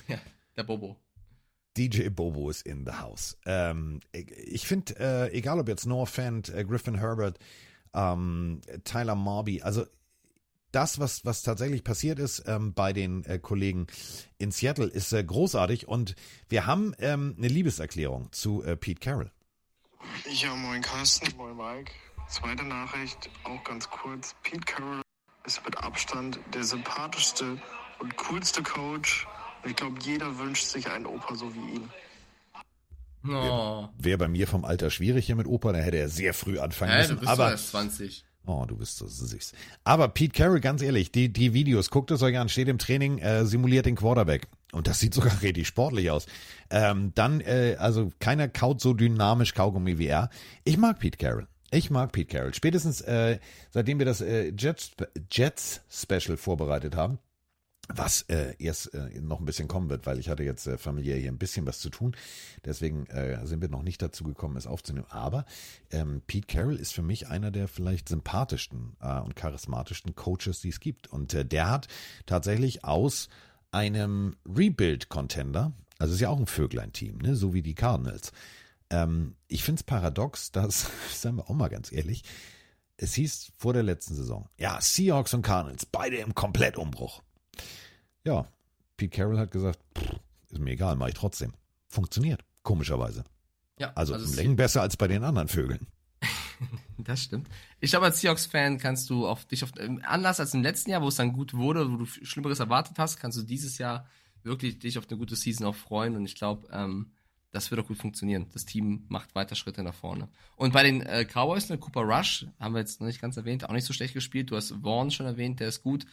[0.07, 0.19] Ja,
[0.57, 0.97] der Bobo.
[1.77, 3.39] DJ Bobo ist in the house.
[3.47, 7.39] Ähm, ich finde, äh, egal ob jetzt Noah Fant, äh, Griffin Herbert,
[7.95, 9.87] ähm, Tyler Marby, also
[10.73, 13.87] das, was, was tatsächlich passiert ist ähm, bei den äh, Kollegen
[14.37, 16.15] in Seattle, ist äh, großartig und
[16.49, 19.31] wir haben ähm, eine Liebeserklärung zu äh, Pete Carroll.
[20.31, 21.93] Ja, moin Carsten, moin Mike.
[22.29, 24.35] Zweite Nachricht, auch ganz kurz.
[24.43, 25.03] Pete Carroll
[25.47, 27.59] ist mit Abstand der sympathischste
[27.99, 29.27] und coolste Coach.
[29.63, 31.91] Und ich glaube, jeder wünscht sich einen Opa so wie ihn.
[33.27, 33.89] Oh.
[33.99, 36.93] Wäre bei mir vom Alter schwierig hier mit Opa, da hätte er sehr früh anfangen
[36.93, 37.15] Hä, müssen.
[37.15, 38.25] du bist aber doch erst 20.
[38.47, 39.53] Oh, du bist so süß.
[39.85, 43.19] Aber Pete Carroll, ganz ehrlich, die, die Videos, guckt es euch an, steht im Training,
[43.19, 44.47] äh, simuliert den Quarterback.
[44.73, 46.27] Und das sieht sogar richtig sportlich aus.
[46.71, 50.31] Ähm, dann, äh, also keiner kaut so dynamisch Kaugummi wie er.
[50.65, 51.47] Ich mag Pete Carroll.
[51.71, 52.55] Ich mag Pete Carroll.
[52.55, 53.39] Spätestens, äh,
[53.71, 54.93] seitdem wir das äh, Jets,
[55.31, 57.19] Jets Special vorbereitet haben,
[57.89, 61.17] was äh, erst äh, noch ein bisschen kommen wird, weil ich hatte jetzt äh, familiär
[61.17, 62.15] hier ein bisschen was zu tun.
[62.65, 65.07] Deswegen äh, sind wir noch nicht dazu gekommen, es aufzunehmen.
[65.09, 65.47] Aber
[65.91, 70.69] ähm, Pete Carroll ist für mich einer der vielleicht sympathischsten äh, und charismatischsten Coaches, die
[70.69, 71.07] es gibt.
[71.07, 71.89] Und äh, der hat
[72.27, 73.29] tatsächlich aus
[73.71, 78.33] einem Rebuild-Contender, also ist ja auch ein Vöglein-Team, ne, so wie die Cardinals.
[78.91, 82.23] Ähm, ich finde es paradox, dass, sagen wir auch mal ganz ehrlich,
[82.97, 87.23] es hieß vor der letzten Saison, ja, Seahawks und Cardinals, beide im Komplettumbruch.
[88.25, 88.47] Ja,
[88.97, 90.19] Pete Carroll hat gesagt, pff,
[90.51, 91.53] ist mir egal, mache ich trotzdem.
[91.89, 93.25] Funktioniert, komischerweise.
[93.79, 95.87] Ja, Also, also es- Längen besser als bei den anderen Vögeln.
[96.99, 97.49] Das stimmt.
[97.81, 101.03] Ich glaube, als Seahawks-Fan kannst du auf dich auf ähm, anders als im letzten Jahr,
[101.03, 104.07] wo es dann gut wurde, wo du Schlimmeres erwartet hast, kannst du dieses Jahr
[104.43, 106.17] wirklich dich auf eine gute Season auch freuen.
[106.17, 107.13] Und ich glaube, ähm,
[107.51, 108.47] das wird auch gut funktionieren.
[108.53, 110.29] Das Team macht weiter Schritte nach vorne.
[110.57, 113.65] Und bei den äh, Cowboys, ne, Cooper Rush, haben wir jetzt noch nicht ganz erwähnt,
[113.69, 114.51] auch nicht so schlecht gespielt.
[114.51, 116.05] Du hast Vaughn schon erwähnt, der ist gut.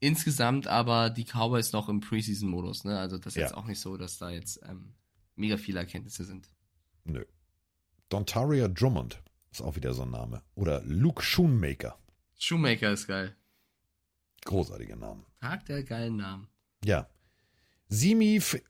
[0.00, 2.84] Insgesamt aber die Cowboys noch im Preseason-Modus.
[2.84, 2.98] Ne?
[2.98, 3.42] Also das ist Ja.
[3.42, 4.92] jetzt auch nicht so, dass da jetzt ähm,
[5.36, 6.50] mega viele Erkenntnisse sind.
[7.04, 7.24] Nö.
[8.10, 9.22] Dontaria Drummond
[9.54, 10.42] ist auch wieder so ein Name.
[10.54, 11.96] Oder Luke Schoonmaker.
[12.36, 13.36] Shoemaker ist geil.
[14.44, 15.24] Großartiger Name.
[15.40, 16.48] Tag der geilen Namen.
[16.84, 17.08] Ja.
[17.88, 18.62] Simi, Fe-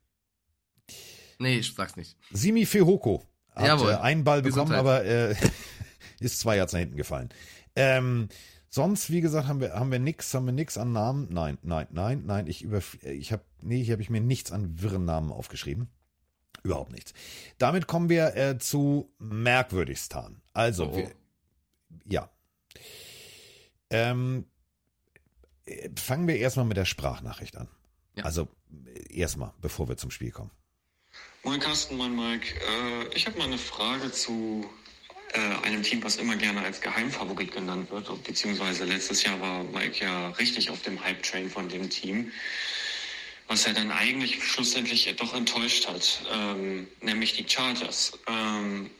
[1.39, 2.16] Nee, ich sag's nicht.
[2.31, 3.24] Simi Fehoko
[3.55, 3.93] hat Jawohl.
[3.93, 4.78] äh, einen Ball bekommen, Gesundheit.
[4.78, 5.35] aber äh,
[6.20, 7.31] ist zwei Yards nach hinten gefallen.
[7.74, 8.28] Ähm,
[8.69, 11.28] sonst, wie gesagt, haben wir, haben wir nix, haben wir nix an Namen.
[11.31, 12.47] Nein, nein, nein, nein.
[12.47, 15.89] Ich über, ich habe, nee, hier habe ich mir nichts an wirren Namen aufgeschrieben.
[16.65, 17.12] Überhaupt nichts.
[17.59, 20.41] Damit kommen wir äh, zu Merkwürdigstan.
[20.55, 20.97] Also, Oh.
[20.97, 21.12] Wir,
[22.07, 22.31] ja.
[23.91, 24.47] Ähm,
[25.66, 27.69] äh, fangen wir erstmal mit der Sprachnachricht an.
[28.16, 28.24] Ja.
[28.24, 28.49] Also,
[28.86, 30.51] äh, erstmal, bevor wir zum Spiel kommen.
[31.45, 32.55] Moin Carsten, moin Mike.
[32.55, 34.65] Äh, ich habe mal eine Frage zu
[35.35, 38.24] äh, einem Team, was immer gerne als Geheimfavorit genannt wird.
[38.24, 42.32] Beziehungsweise letztes Jahr war Mike ja richtig auf dem Hype-Train von dem Team.
[43.47, 48.19] Was er dann eigentlich schlussendlich doch enttäuscht hat, ähm, nämlich die Chargers.
[48.27, 48.91] Ähm,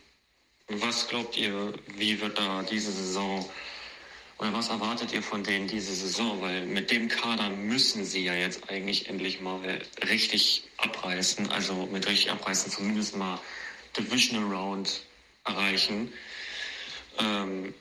[0.69, 3.49] was glaubt ihr, wie wird da diese Saison
[4.39, 6.41] oder was erwartet ihr von denen diese Saison?
[6.41, 9.61] Weil mit dem Kader müssen sie ja jetzt eigentlich endlich mal
[10.09, 11.51] richtig abreißen.
[11.51, 13.41] Also mit richtig abreißen zumindest mal
[13.97, 15.03] Divisional Round
[15.45, 16.12] erreichen.
[17.19, 17.75] Ähm,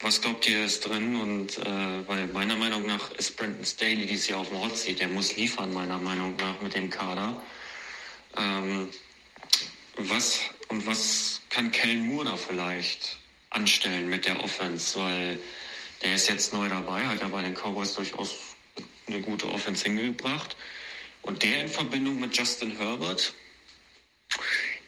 [0.00, 1.16] was glaubt ihr ist drin?
[1.16, 5.00] Und äh, weil meiner Meinung nach ist Brandon Staley dieses Jahr auf dem Hot Seat.
[5.00, 7.40] Der muss liefern, meiner Meinung nach, mit dem Kader.
[8.36, 8.88] Ähm,
[9.96, 13.18] was und was kann Kellen Moore da vielleicht
[13.50, 14.98] anstellen mit der Offense?
[14.98, 15.38] Weil
[16.02, 18.36] der ist jetzt neu dabei, hat ja bei den Cowboys durchaus
[19.06, 20.56] eine gute Offense hingebracht.
[21.22, 23.34] Und der in Verbindung mit Justin Herbert,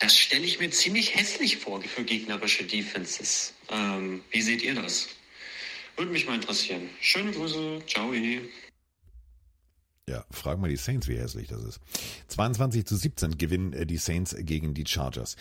[0.02, 3.54] das stelle ich mir ziemlich hässlich vor für gegnerische Defenses.
[3.68, 5.08] Ähm, wie seht ihr das?
[5.96, 6.90] Würde mich mal interessieren.
[7.00, 8.12] Schöne Grüße, ciao.
[10.08, 11.80] Ja, fragen wir die Saints, wie hässlich das ist.
[12.28, 15.36] 22 zu 17 gewinnen äh, die Saints gegen die Chargers.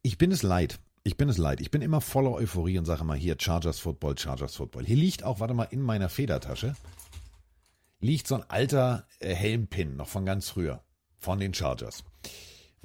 [0.00, 0.78] Ich bin es leid.
[1.04, 1.60] Ich bin es leid.
[1.60, 4.86] Ich bin immer voller Euphorie und sage mal hier Chargers Football, Chargers Football.
[4.86, 6.74] Hier liegt auch, warte mal, in meiner Federtasche
[8.00, 10.82] liegt so ein alter äh, Helmpin noch von ganz früher.
[11.18, 12.02] Von den Chargers.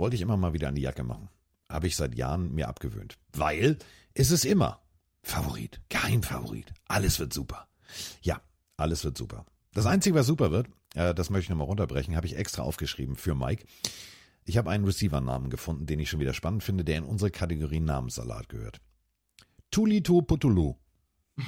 [0.01, 1.29] Wollte ich immer mal wieder die Jacke machen.
[1.69, 3.19] Habe ich seit Jahren mir abgewöhnt.
[3.33, 3.77] Weil
[4.15, 4.81] es ist immer
[5.21, 6.73] Favorit, Geheimfavorit.
[6.87, 7.67] Alles wird super.
[8.23, 8.41] Ja,
[8.77, 9.45] alles wird super.
[9.75, 13.15] Das Einzige, was super wird, äh, das möchte ich nochmal runterbrechen, habe ich extra aufgeschrieben
[13.15, 13.63] für Mike.
[14.43, 17.79] Ich habe einen Receiver-Namen gefunden, den ich schon wieder spannend finde, der in unsere Kategorie
[17.79, 18.81] Namenssalat gehört.
[19.69, 20.77] Tulito Putulu.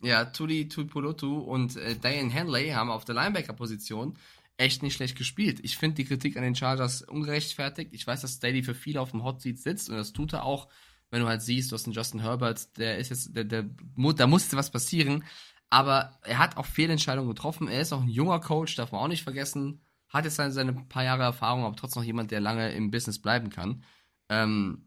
[0.00, 4.14] Ja, Tuli Tuipulotu und äh, Diane Henley haben auf der Linebacker-Position
[4.58, 5.60] echt nicht schlecht gespielt.
[5.62, 7.92] Ich finde die Kritik an den Chargers ungerechtfertigt.
[7.94, 10.44] Ich weiß, dass Staley für viele auf dem Hot Seat sitzt und das tut er
[10.44, 10.68] auch,
[11.10, 14.26] wenn du halt siehst, du hast einen Justin Herbert, der ist jetzt, der, der, da
[14.26, 15.24] musste was passieren.
[15.70, 17.68] Aber er hat auch Fehlentscheidungen getroffen.
[17.68, 19.80] Er ist auch ein junger Coach, darf man auch nicht vergessen.
[20.08, 23.20] Hat jetzt seine, seine paar Jahre Erfahrung, aber trotzdem noch jemand, der lange im Business
[23.20, 23.84] bleiben kann.
[24.28, 24.86] Ähm,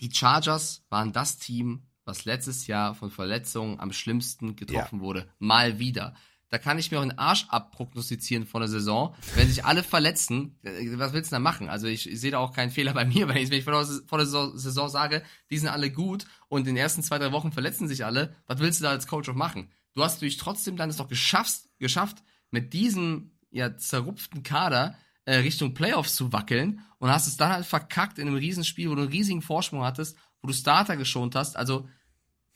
[0.00, 5.28] die Chargers waren das Team, was letztes Jahr von Verletzungen am schlimmsten getroffen wurde.
[5.38, 6.14] Mal wieder.
[6.54, 9.12] Da kann ich mir auch einen Arsch abprognostizieren von der Saison.
[9.34, 11.68] Wenn sich alle verletzen, äh, was willst du da machen?
[11.68, 13.72] Also ich, ich sehe da auch keinen Fehler bei mir, wenn ich, wenn ich vor
[13.72, 17.32] der, vor Saison, Saison sage, die sind alle gut und in den ersten zwei, drei
[17.32, 18.36] Wochen verletzen sich alle.
[18.46, 19.68] Was willst du da als Coach auch machen?
[19.94, 22.22] Du hast natürlich trotzdem dann es doch geschafft, geschafft,
[22.52, 27.66] mit diesem ja, zerrupften Kader äh, Richtung Playoffs zu wackeln und hast es dann halt
[27.66, 31.56] verkackt in einem Riesenspiel, wo du einen riesigen Vorsprung hattest, wo du Starter geschont hast.
[31.56, 31.88] Also,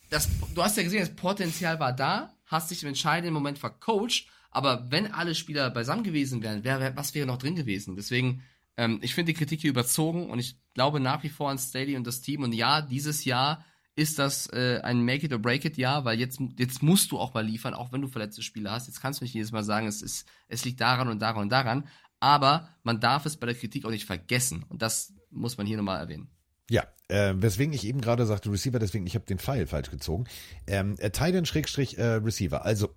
[0.08, 4.26] das, du hast ja gesehen, das Potenzial war da, hast dich im entscheidenden Moment vercoacht,
[4.50, 7.96] aber wenn alle Spieler beisammen gewesen wären, wär, wär, was wäre noch drin gewesen?
[7.96, 8.42] Deswegen,
[8.76, 11.96] ähm, ich finde die Kritik hier überzogen und ich glaube nach wie vor an Staley
[11.96, 12.42] und das Team.
[12.42, 13.64] Und ja, dieses Jahr
[13.94, 17.18] ist das äh, ein Make it or break it Jahr, weil jetzt, jetzt musst du
[17.18, 18.86] auch mal liefern, auch wenn du verletzte Spieler hast.
[18.86, 21.48] Jetzt kannst du nicht jedes Mal sagen, es, ist, es liegt daran und daran und
[21.50, 21.88] daran.
[22.20, 24.64] Aber man darf es bei der Kritik auch nicht vergessen.
[24.68, 26.30] Und das muss man hier nochmal erwähnen.
[26.70, 30.24] Ja, äh, weswegen ich eben gerade sagte Receiver, deswegen ich habe den Pfeil falsch gezogen.
[30.66, 32.64] Ähm, äh, Titan Schrägstrich äh, Receiver.
[32.64, 32.92] Also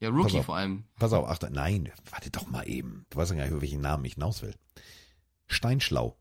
[0.00, 0.46] Ja, Rookie auf.
[0.46, 0.84] vor allem.
[0.98, 3.04] pass auf, achte, nein, warte doch mal eben.
[3.10, 4.54] Du weißt ja gar nicht, über welchen Namen ich hinaus will.
[5.48, 6.16] Steinschlau,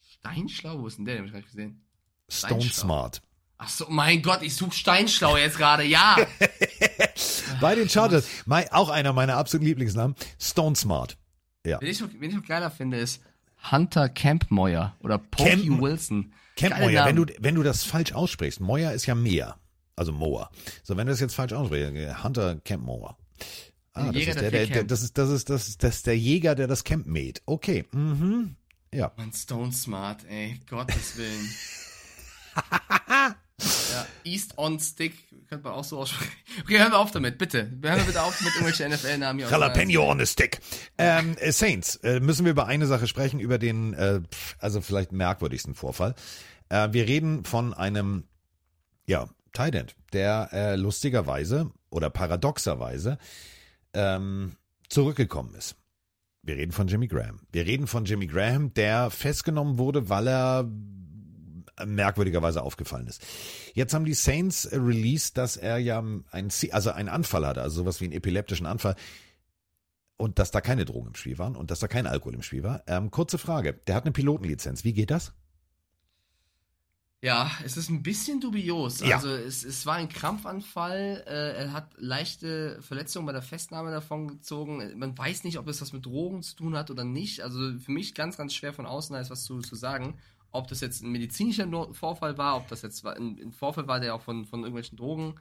[0.00, 1.16] Steinschlau, wo ist denn der?
[1.16, 1.84] Den hab ich gar nicht gesehen.
[2.28, 2.62] Stone.
[2.62, 3.22] Smart.
[3.58, 5.84] Ach so, mein Gott, ich suche Steinschlau jetzt gerade.
[5.84, 6.16] Ja.
[7.60, 11.16] Bei den Chargers, mein, auch einer meiner absoluten Lieblingsnamen, Stone Smart.
[11.64, 13.22] wen, ich noch, wen ich noch geiler finde, ist
[13.70, 16.32] Hunter Campmoyer oder Pokey Camp- Wilson.
[16.56, 19.56] Camp Geile Moyer, wenn du, wenn du das falsch aussprichst, Moyer ist ja Meer,
[19.96, 20.50] also Mower.
[20.82, 23.16] So, wenn du das jetzt falsch aussprichst, äh, Hunter Camp Mower.
[23.94, 26.06] Ah, das Jäger, ist der der, der, das ist, das ist, das ist, das ist
[26.06, 27.42] der Jäger, der das Camp mäht.
[27.46, 28.56] Okay, mhm.
[28.92, 29.12] Ja.
[29.16, 30.60] Mann, Stone Smart, ey.
[30.68, 31.48] Gottes Willen.
[34.24, 35.14] East on Stick,
[35.48, 36.32] könnte man auch so aussprechen.
[36.62, 37.70] Okay, hören wir auf damit, bitte.
[37.82, 39.48] Hören wir bitte auf mit irgendwelchen NFL-Namen hier.
[39.48, 40.60] Jalapeno on a stick.
[40.98, 44.20] Ähm, äh, Saints, äh, müssen wir über eine Sache sprechen, über den, äh,
[44.58, 46.14] also vielleicht merkwürdigsten Vorfall.
[46.68, 48.24] Äh, wir reden von einem,
[49.06, 53.18] ja, Tight End, der äh, lustigerweise oder paradoxerweise
[53.92, 54.56] ähm,
[54.88, 55.76] zurückgekommen ist.
[56.42, 57.40] Wir reden von Jimmy Graham.
[57.52, 60.68] Wir reden von Jimmy Graham, der festgenommen wurde, weil er
[61.84, 63.22] merkwürdigerweise aufgefallen ist.
[63.74, 67.82] Jetzt haben die Saints released, dass er ja ein, C- also einen Anfall hatte, also
[67.82, 68.96] sowas wie einen epileptischen Anfall
[70.16, 72.62] und dass da keine Drogen im Spiel waren und dass da kein Alkohol im Spiel
[72.62, 72.82] war.
[72.86, 74.84] Ähm, kurze Frage, der hat eine Pilotenlizenz.
[74.84, 75.32] Wie geht das?
[77.24, 78.98] Ja, es ist ein bisschen dubios.
[78.98, 79.14] Ja.
[79.16, 81.22] Also es, es war ein Krampfanfall.
[81.26, 84.98] Äh, er hat leichte Verletzungen bei der Festnahme davon gezogen.
[84.98, 87.42] Man weiß nicht, ob es was mit Drogen zu tun hat oder nicht.
[87.42, 90.18] Also für mich ganz, ganz schwer von außen da ist was zu, zu sagen.
[90.52, 94.14] Ob das jetzt ein medizinischer Vorfall war, ob das jetzt ein, ein Vorfall war, der
[94.14, 95.34] auch von, von irgendwelchen Drogen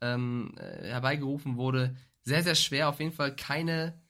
[0.00, 1.96] ähm, äh, herbeigerufen wurde.
[2.22, 2.88] Sehr, sehr schwer.
[2.88, 4.00] Auf jeden Fall keine,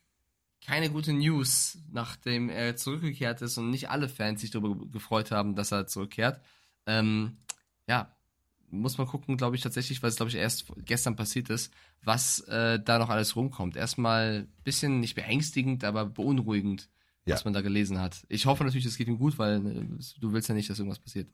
[0.64, 5.54] keine gute News, nachdem er zurückgekehrt ist und nicht alle Fans sich darüber gefreut haben,
[5.54, 6.40] dass er zurückkehrt.
[6.86, 7.36] Ähm,
[7.86, 8.16] ja,
[8.70, 11.72] muss man gucken, glaube ich, tatsächlich, weil es, glaube ich, erst gestern passiert ist,
[12.02, 13.76] was äh, da noch alles rumkommt.
[13.76, 16.88] Erstmal bisschen nicht beängstigend, aber beunruhigend,
[17.26, 17.44] was Ja.
[17.44, 18.24] man da gelesen hat.
[18.28, 19.84] Ich hoffe natürlich, es geht ihm gut, weil äh,
[20.20, 21.28] du willst ja nicht, dass irgendwas passiert.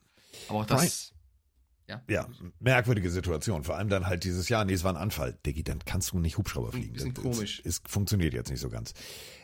[0.49, 1.13] Aber auch das.
[2.09, 2.27] Ja,
[2.59, 3.65] merkwürdige Situation.
[3.65, 5.37] Vor allem dann halt dieses Jahr, nee, es war ein Anfall.
[5.45, 6.95] Diggi, dann kannst du nicht Hubschrauber fliegen.
[6.95, 7.61] bisschen Das- komisch.
[7.65, 8.95] Es, es funktioniert jetzt nicht so ganz.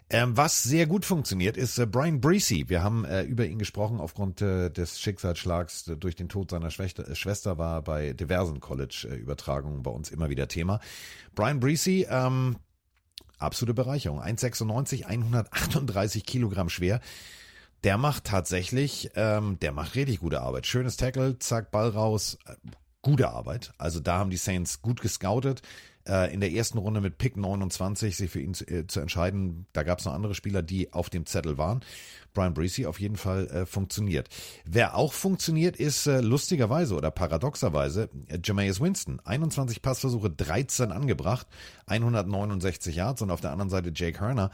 [0.08, 2.64] Ähm, was sehr gut funktioniert, ist äh, Brian Breesy.
[2.70, 6.70] Wir haben äh, über ihn gesprochen aufgrund äh, des Schicksalsschlags äh, durch den Tod seiner
[6.70, 10.80] Schwester, äh, Schwester war bei diversen College-Übertragungen bei uns immer wieder Thema.
[11.34, 12.56] Brian Breesy, ähm,
[13.38, 14.20] absolute Bereicherung.
[14.20, 17.00] 1,96, 138 Kilogramm schwer.
[17.84, 20.66] Der macht tatsächlich, ähm, der macht richtig gute Arbeit.
[20.66, 22.38] Schönes Tackle, zack, Ball raus.
[22.46, 22.54] Äh,
[23.00, 23.72] Gute Arbeit.
[23.78, 25.62] Also da haben die Saints gut gescoutet.
[26.08, 29.66] Äh, in der ersten Runde mit Pick 29 sich für ihn zu, äh, zu entscheiden.
[29.72, 31.80] Da gab es noch andere Spieler, die auf dem Zettel waren.
[32.32, 34.28] Brian Breesy auf jeden Fall äh, funktioniert.
[34.64, 39.20] Wer auch funktioniert, ist äh, lustigerweise oder paradoxerweise äh, Jameis Winston.
[39.24, 41.46] 21 Passversuche, 13 angebracht,
[41.86, 44.50] 169 Yards und auf der anderen Seite Jake Herner.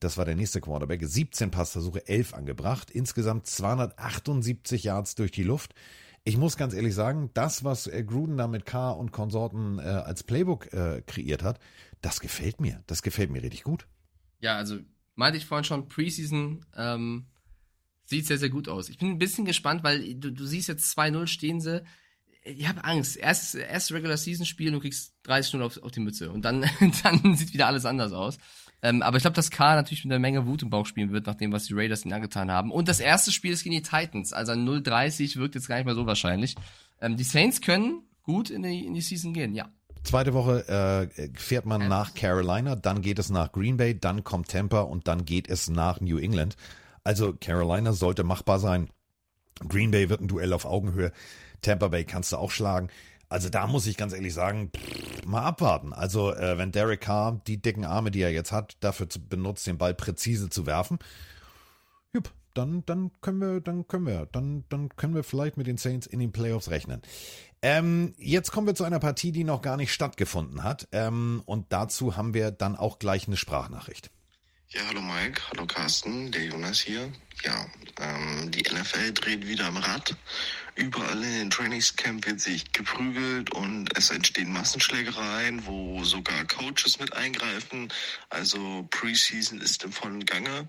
[0.00, 1.00] Das war der nächste Quarterback.
[1.02, 2.90] 17 Passversuche, 11 angebracht.
[2.90, 5.74] Insgesamt 278 Yards durch die Luft.
[6.30, 9.82] Ich muss ganz ehrlich sagen, das, was äh, Gruden da mit K und Konsorten äh,
[9.82, 11.58] als Playbook äh, kreiert hat,
[12.02, 12.84] das gefällt mir.
[12.86, 13.88] Das gefällt mir richtig gut.
[14.38, 14.78] Ja, also
[15.16, 17.26] meinte ich vorhin schon, Preseason ähm,
[18.04, 18.90] sieht sehr, sehr gut aus.
[18.90, 21.82] Ich bin ein bisschen gespannt, weil du, du siehst jetzt 2-0 stehen sie.
[22.44, 23.16] Ich habe Angst.
[23.16, 26.64] Erst, erst Regular Season Spiel, du kriegst 30 0 auf, auf die Mütze und dann,
[27.02, 28.38] dann sieht wieder alles anders aus.
[28.82, 31.26] Ähm, aber ich glaube, dass K natürlich mit einer Menge Wut im Bauch spielen wird,
[31.26, 32.70] nachdem was die Raiders ihn angetan haben.
[32.70, 34.32] Und das erste Spiel ist gegen die Titans.
[34.32, 36.56] Also ein 0-30 wirkt jetzt gar nicht mehr so wahrscheinlich.
[37.00, 39.68] Ähm, die Saints können gut in die, in die Season gehen, ja.
[40.02, 44.48] Zweite Woche äh, fährt man nach Carolina, dann geht es nach Green Bay, dann kommt
[44.48, 46.56] Tampa und dann geht es nach New England.
[47.04, 48.88] Also Carolina sollte machbar sein.
[49.68, 51.12] Green Bay wird ein Duell auf Augenhöhe.
[51.60, 52.88] Tampa Bay kannst du auch schlagen.
[53.30, 55.92] Also da muss ich ganz ehrlich sagen, pff, mal abwarten.
[55.92, 59.66] Also äh, wenn Derek Carr die dicken Arme, die er jetzt hat, dafür zu, benutzt,
[59.68, 60.98] den Ball präzise zu werfen,
[62.12, 65.76] jupp, dann, dann können wir, dann können wir, dann, dann können wir vielleicht mit den
[65.76, 67.02] Saints in den Playoffs rechnen.
[67.62, 70.88] Ähm, jetzt kommen wir zu einer Partie, die noch gar nicht stattgefunden hat.
[70.90, 74.10] Ähm, und dazu haben wir dann auch gleich eine Sprachnachricht.
[74.70, 77.12] Ja, hallo Mike, hallo Carsten, der Jonas hier.
[77.44, 77.66] Ja,
[78.00, 80.16] ähm, die NFL dreht wieder am Rad.
[80.76, 87.12] Überall in den Trainingscamp wird sich geprügelt und es entstehen Massenschlägereien, wo sogar Coaches mit
[87.12, 87.92] eingreifen.
[88.28, 90.68] Also Preseason ist im vollen Gange.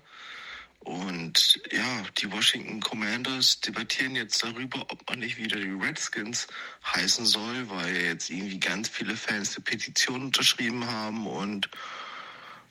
[0.84, 6.48] Und ja, die Washington Commanders debattieren jetzt darüber, ob man nicht wieder die Redskins
[6.84, 11.70] heißen soll, weil jetzt irgendwie ganz viele Fans eine Petition unterschrieben haben und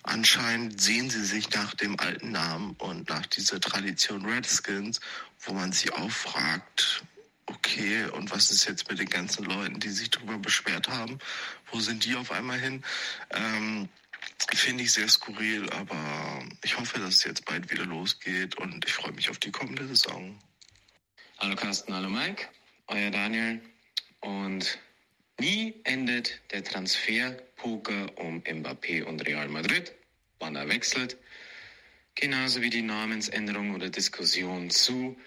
[0.03, 4.99] anscheinend sehen sie sich nach dem alten Namen und nach dieser Tradition Redskins,
[5.39, 7.03] wo man sich auch fragt,
[7.71, 11.19] okay, und was ist jetzt mit den ganzen Leuten, die sich darüber beschwert haben?
[11.71, 12.83] Wo sind die auf einmal hin?
[13.31, 13.89] Ähm,
[14.53, 18.93] Finde ich sehr skurril, aber ich hoffe, dass es jetzt bald wieder losgeht und ich
[18.93, 20.37] freue mich auf die kommende Saison.
[21.39, 22.47] Hallo Carsten, hallo Mike,
[22.87, 23.61] euer Daniel.
[24.19, 24.77] Und
[25.37, 29.93] wie endet der Transferpoker um Mbappé und Real Madrid?
[30.39, 31.17] Wann er wechselt?
[32.15, 35.17] Genauso wie die Namensänderung oder Diskussion zu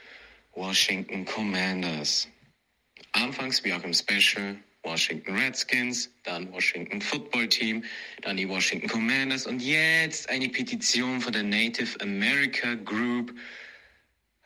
[0.55, 2.29] Washington Commanders.
[3.15, 7.85] Anfangs wie auch im Special Washington Redskins, dann Washington Football Team,
[8.23, 13.35] dann die Washington Commanders und jetzt eine Petition von der Native America Group.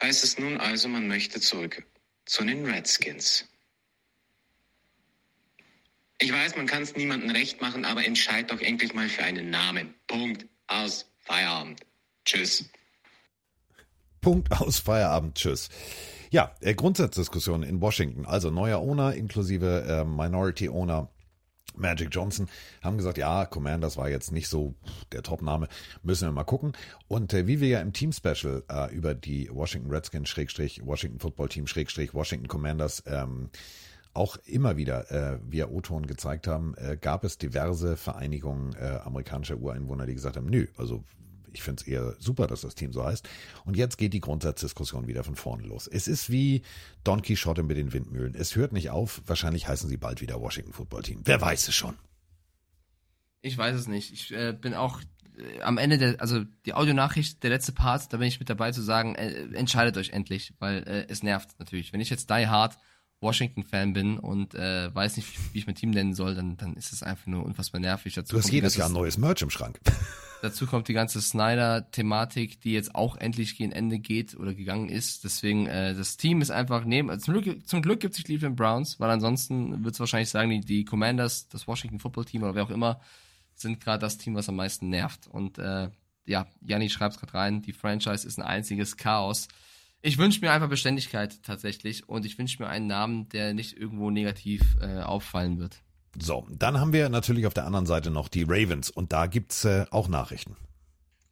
[0.03, 1.82] Heißt es nun also, man möchte zurück
[2.27, 3.49] zu den Redskins.
[6.20, 9.51] Ich weiß, man kann es niemandem recht machen, aber entscheid doch endlich mal für einen
[9.51, 9.95] Namen.
[10.07, 10.47] Punkt.
[10.66, 11.11] Aus.
[11.20, 11.81] Feierabend.
[12.24, 12.65] Tschüss.
[14.20, 15.36] Punkt aus Feierabend.
[15.36, 15.69] Tschüss.
[16.30, 18.26] Ja, äh, Grundsatzdiskussion in Washington.
[18.26, 21.09] Also neuer Owner inklusive äh, Minority Owner.
[21.76, 22.48] Magic Johnson
[22.82, 24.74] haben gesagt, ja, Commanders war jetzt nicht so
[25.12, 25.68] der Top-Name,
[26.02, 26.72] müssen wir mal gucken.
[27.06, 31.50] Und äh, wie wir ja im Team-Special äh, über die Washington Redskins, Schrägstrich, Washington Football
[31.50, 33.50] Team, Schrägstrich, Washington Commanders, ähm,
[34.12, 39.59] auch immer wieder äh, via O-Ton gezeigt haben, äh, gab es diverse Vereinigungen äh, amerikanischer
[39.59, 41.05] Ureinwohner, die gesagt haben, nö, also
[41.52, 43.28] ich finde es eher super, dass das Team so heißt.
[43.64, 45.86] Und jetzt geht die Grundsatzdiskussion wieder von vorne los.
[45.86, 46.62] Es ist wie
[47.04, 48.34] Don Quixote mit den Windmühlen.
[48.34, 49.22] Es hört nicht auf.
[49.26, 51.20] Wahrscheinlich heißen sie bald wieder Washington Football Team.
[51.24, 51.96] Wer weiß es schon?
[53.40, 54.12] Ich weiß es nicht.
[54.12, 55.00] Ich äh, bin auch
[55.36, 58.72] äh, am Ende der, also die Audionachricht, der letzte Part, da bin ich mit dabei
[58.72, 61.92] zu sagen, äh, entscheidet euch endlich, weil äh, es nervt natürlich.
[61.92, 62.76] Wenn ich jetzt Die Hard
[63.20, 66.93] Washington-Fan bin und äh, weiß nicht, wie ich mein Team nennen soll, dann, dann ist
[66.93, 68.15] es einfach nur unfassbar nervig.
[68.15, 69.81] Dazu du hast jedes Jahr ein neues Merch im Schrank.
[70.43, 75.24] Dazu kommt die ganze Snyder-Thematik, die jetzt auch endlich gegen Ende geht oder gegangen ist.
[75.24, 77.11] Deswegen, äh, das Team ist einfach neben.
[77.11, 80.31] Also zum Glück, zum Glück gibt es die Cleveland Browns, weil ansonsten wird es wahrscheinlich
[80.31, 83.01] sagen, die, die Commanders, das Washington Football Team oder wer auch immer,
[83.55, 85.27] sind gerade das Team, was am meisten nervt.
[85.27, 85.90] Und äh,
[86.24, 89.49] ja, Janni schreibt es gerade rein, die Franchise ist ein einziges Chaos.
[90.00, 94.10] Ich wünsche mir einfach Beständigkeit tatsächlich und ich wünsche mir einen Namen, der nicht irgendwo
[94.10, 95.82] negativ äh, auffallen wird.
[96.20, 99.64] So, dann haben wir natürlich auf der anderen Seite noch die Ravens und da gibt's
[99.64, 100.56] äh, auch Nachrichten.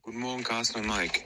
[0.03, 1.21] Guten Morgen, Carsten und Mike.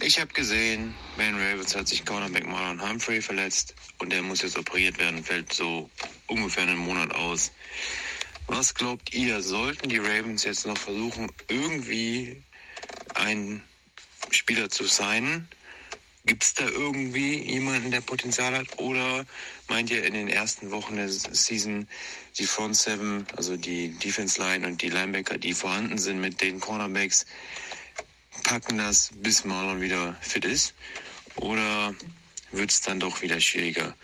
[0.00, 4.56] Ich habe gesehen, Ben Ravens hat sich Cornerback Marlon Humphrey verletzt und der muss jetzt
[4.56, 5.90] operiert werden, fällt so
[6.28, 7.52] ungefähr einen Monat aus.
[8.46, 12.42] Was glaubt ihr, sollten die Ravens jetzt noch versuchen, irgendwie
[13.14, 13.62] einen
[14.30, 15.48] Spieler zu signen?
[16.28, 18.78] Gibt es da irgendwie jemanden, der Potenzial hat?
[18.78, 19.24] Oder
[19.66, 21.88] meint ihr in den ersten Wochen der Season
[22.36, 26.60] die Front Seven, also die Defense Line und die Linebacker, die vorhanden sind mit den
[26.60, 27.24] Cornerbacks,
[28.44, 30.74] packen das, bis Marlon wieder fit ist?
[31.36, 31.94] Oder
[32.52, 33.96] wird es dann doch wieder schwieriger?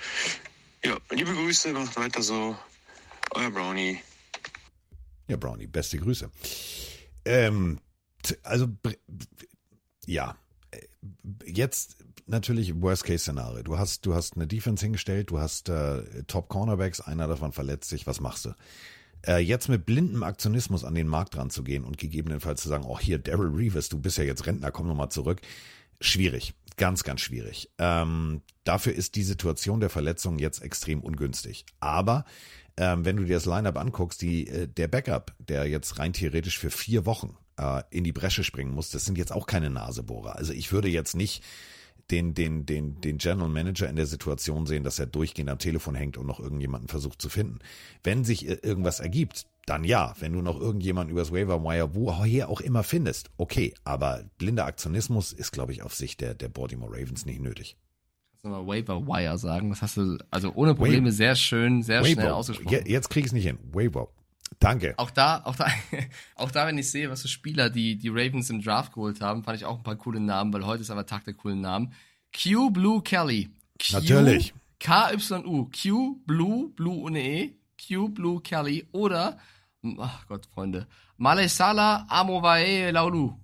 [0.82, 2.56] Ja, liebe Grüße, macht weiter so.
[3.32, 4.00] Euer Brownie.
[5.28, 6.30] Ja, Brownie, beste Grüße.
[7.26, 7.80] Ähm,
[8.42, 8.68] also,
[10.06, 10.38] ja,
[10.70, 10.80] äh,
[11.44, 13.62] jetzt natürlich Worst-Case-Szenario.
[13.62, 18.06] Du hast, du hast eine Defense hingestellt, du hast äh, Top-Cornerbacks, einer davon verletzt sich,
[18.06, 18.54] was machst du?
[19.26, 23.18] Äh, jetzt mit blindem Aktionismus an den Markt ranzugehen und gegebenenfalls zu sagen, oh hier,
[23.18, 25.40] Daryl Reeves, du bist ja jetzt Rentner, komm nochmal zurück.
[26.00, 27.70] Schwierig, ganz, ganz schwierig.
[27.78, 31.64] Ähm, dafür ist die Situation der Verletzung jetzt extrem ungünstig.
[31.80, 32.24] Aber
[32.76, 36.58] ähm, wenn du dir das Lineup anguckst, die, äh, der Backup, der jetzt rein theoretisch
[36.58, 40.36] für vier Wochen äh, in die Bresche springen muss, das sind jetzt auch keine Nasebohrer.
[40.36, 41.42] Also ich würde jetzt nicht
[42.10, 45.94] den, den, den, den General Manager in der Situation sehen, dass er durchgehend am Telefon
[45.94, 47.60] hängt und noch irgendjemanden versucht zu finden.
[48.02, 50.14] Wenn sich irgendwas ergibt, dann ja.
[50.20, 53.74] Wenn du noch irgendjemanden übers Waiver Wire, woher auch immer findest, okay.
[53.84, 57.76] Aber blinder Aktionismus ist, glaube ich, auf Sicht der, der Baltimore Ravens nicht nötig.
[58.32, 59.70] Kannst du mal Waiver Wire sagen?
[59.70, 62.20] Das hast du also ohne Probleme Wave, sehr schön, sehr Waiver.
[62.20, 62.84] schnell ausgesprochen.
[62.86, 63.58] Jetzt krieg ich es nicht hin.
[63.72, 64.08] Waiver.
[64.58, 64.94] Danke.
[64.96, 65.66] Auch da, auch da,
[66.36, 69.44] auch da, wenn ich sehe, was für Spieler die, die Ravens im Draft geholt haben,
[69.44, 71.92] fand ich auch ein paar coole Namen, weil heute ist aber Tag der coolen Namen.
[72.32, 73.50] Q Blue Kelly.
[73.80, 74.54] Q, Natürlich.
[74.80, 75.70] K-Y-U.
[75.70, 77.54] Q Blue, Blue ohne E.
[77.86, 78.86] Q Blue Kelly.
[78.92, 79.38] Oder,
[79.98, 80.86] ach Gott, Freunde.
[81.16, 83.34] Malesala Amovae Laulu.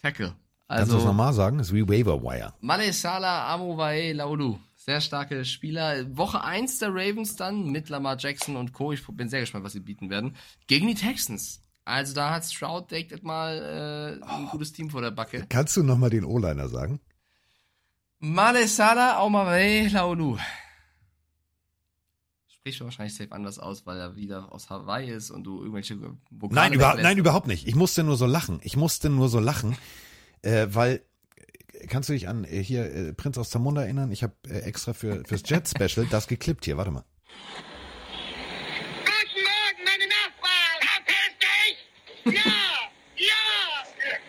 [0.00, 0.34] Tackle.
[0.66, 1.58] Also, Kannst du das nochmal sagen?
[1.58, 2.52] Das ist wie Waiver Wire.
[2.60, 4.58] Malesala Amovae Laulu.
[4.88, 6.16] Sehr starke Spieler.
[6.16, 8.90] Woche 1 der Ravens dann mit Lamar Jackson und Co.
[8.90, 10.34] Ich bin sehr gespannt, was sie bieten werden.
[10.66, 11.60] Gegen die Texans.
[11.84, 14.50] Also da hat Stroud, denkt mal, äh, ein oh.
[14.50, 15.44] gutes Team vor der Backe.
[15.50, 17.00] Kannst du nochmal den O-Liner sagen?
[18.18, 20.38] Male Sala Aumare Laulu.
[22.46, 25.98] Sprichst du wahrscheinlich safe anders aus, weil er wieder aus Hawaii ist und du irgendwelche
[26.30, 27.68] Vokale Nein, überhaupt, nein, überhaupt nicht.
[27.68, 28.58] Ich musste nur so lachen.
[28.62, 29.76] Ich musste nur so lachen,
[30.40, 31.02] äh, weil
[31.88, 34.10] kannst du dich an äh, hier äh, Prinz aus Zamunda erinnern?
[34.12, 36.76] Ich habe äh, extra für fürs Jet Special das geklippt hier.
[36.76, 37.04] Warte mal.
[39.04, 40.78] Guten Morgen, meine Nachbarn!
[42.24, 42.44] Verpiss dich!
[42.44, 42.52] Ja!
[43.16, 43.84] Ja!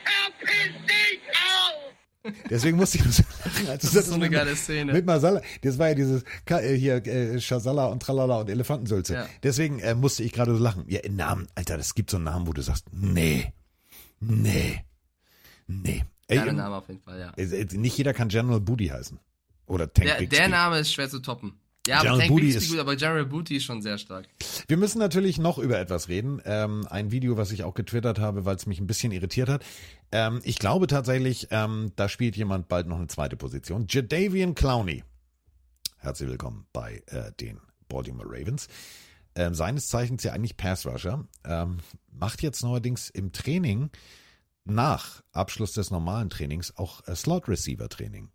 [0.06, 2.50] Verpiss dich auch!
[2.50, 3.68] Deswegen musste ich so lachen.
[3.70, 4.94] Als Das ist so eine geile Szene.
[4.94, 5.42] Mit Masala.
[5.62, 9.14] Das war ja dieses Ka- äh, hier äh, Shazala und Tralala und Elefantensülze.
[9.14, 9.30] Ja.
[9.44, 10.86] Deswegen äh, musste ich gerade so lachen.
[10.88, 13.54] Ja, in Namen, Alter, das gibt so einen Namen, wo du sagst, nee,
[14.20, 14.84] nee,
[15.68, 16.04] nee.
[16.38, 17.34] Geiler Name auf jeden Fall, ja.
[17.78, 19.20] Nicht jeder kann General Booty heißen.
[19.66, 21.60] Oder Tank Der, der Name ist schwer zu toppen.
[21.88, 24.28] Ja, aber General Tank Booty Bixby ist- gut, aber General Booty ist schon sehr stark.
[24.68, 26.42] Wir müssen natürlich noch über etwas reden.
[26.46, 29.64] Ähm, ein Video, was ich auch getwittert habe, weil es mich ein bisschen irritiert hat.
[30.12, 33.86] Ähm, ich glaube tatsächlich, ähm, da spielt jemand bald noch eine zweite Position.
[33.90, 35.04] Jadavian Clowney.
[35.98, 38.68] Herzlich willkommen bei äh, den Baltimore Ravens.
[39.36, 41.26] Ähm, seines Zeichens ja eigentlich Pass Rusher.
[41.46, 41.78] Ähm,
[42.12, 43.90] macht jetzt neuerdings im Training
[44.66, 48.32] nach Abschluss des normalen Trainings auch äh, Slot Receiver Training.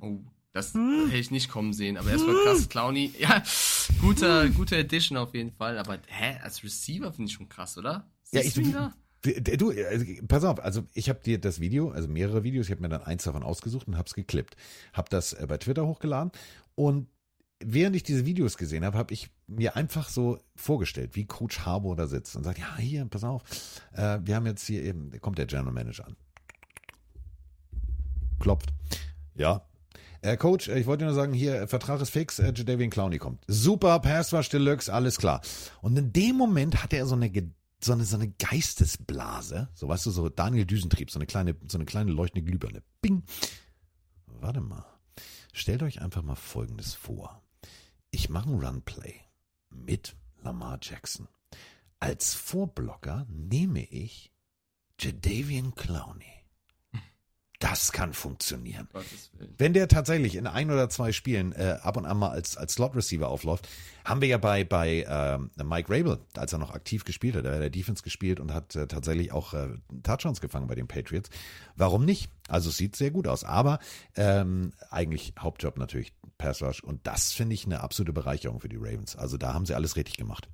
[0.00, 0.20] Oh,
[0.52, 3.12] das hätte ich nicht kommen sehen, aber erstmal krass, Clowny.
[3.18, 3.42] Ja,
[4.00, 8.10] guter, guter Edition auf jeden Fall, aber hä, als Receiver finde ich schon krass, oder?
[8.30, 8.94] Ja, Siehst ich, du ihn da?
[9.22, 12.72] du, du, also, pass auf, also ich habe dir das Video, also mehrere Videos, ich
[12.72, 14.56] habe mir dann eins davon ausgesucht und habe es geklippt.
[14.92, 16.32] Habe das äh, bei Twitter hochgeladen
[16.74, 17.08] und
[17.60, 21.96] während ich diese Videos gesehen habe, habe ich mir einfach so vorgestellt, wie Coach Harbour
[21.96, 23.42] da sitzt und sagt, ja, hier, pass auf,
[23.92, 26.16] äh, wir haben jetzt hier eben, da kommt der General Manager an.
[28.38, 28.72] Klopft.
[29.34, 29.66] Ja.
[30.20, 33.18] Äh, Coach, äh, ich wollte nur sagen, hier, äh, Vertrag ist fix, äh, Jadavian Clowney
[33.18, 33.44] kommt.
[33.46, 35.40] Super, Pass Rush Deluxe, alles klar.
[35.80, 37.30] Und in dem Moment hatte er so eine,
[37.80, 41.78] so eine, so eine Geistesblase, so weißt du, so Daniel Düsentrieb, so eine kleine, so
[41.78, 42.82] eine kleine leuchtende Glühbirne.
[43.00, 43.22] Bing.
[44.26, 44.84] Warte mal.
[45.52, 47.42] Stellt euch einfach mal Folgendes vor.
[48.18, 49.20] Ich mache ein Runplay
[49.68, 51.28] mit Lamar Jackson.
[52.00, 54.32] Als Vorblocker nehme ich
[54.98, 56.35] Jadavian Clowney.
[57.58, 58.88] Das kann funktionieren.
[59.56, 62.74] Wenn der tatsächlich in ein oder zwei Spielen äh, ab und an mal als, als
[62.74, 63.68] Slot-Receiver aufläuft,
[64.04, 67.54] haben wir ja bei, bei ähm, Mike Rabel, als er noch aktiv gespielt hat, er
[67.54, 69.68] hat der Defense gespielt und hat äh, tatsächlich auch äh,
[70.02, 71.30] Touchdowns gefangen bei den Patriots.
[71.76, 72.30] Warum nicht?
[72.48, 73.42] Also es sieht sehr gut aus.
[73.42, 73.78] Aber
[74.16, 78.76] ähm, eigentlich Hauptjob natürlich Pass Rush und das finde ich eine absolute Bereicherung für die
[78.76, 79.16] Ravens.
[79.16, 80.48] Also da haben sie alles richtig gemacht.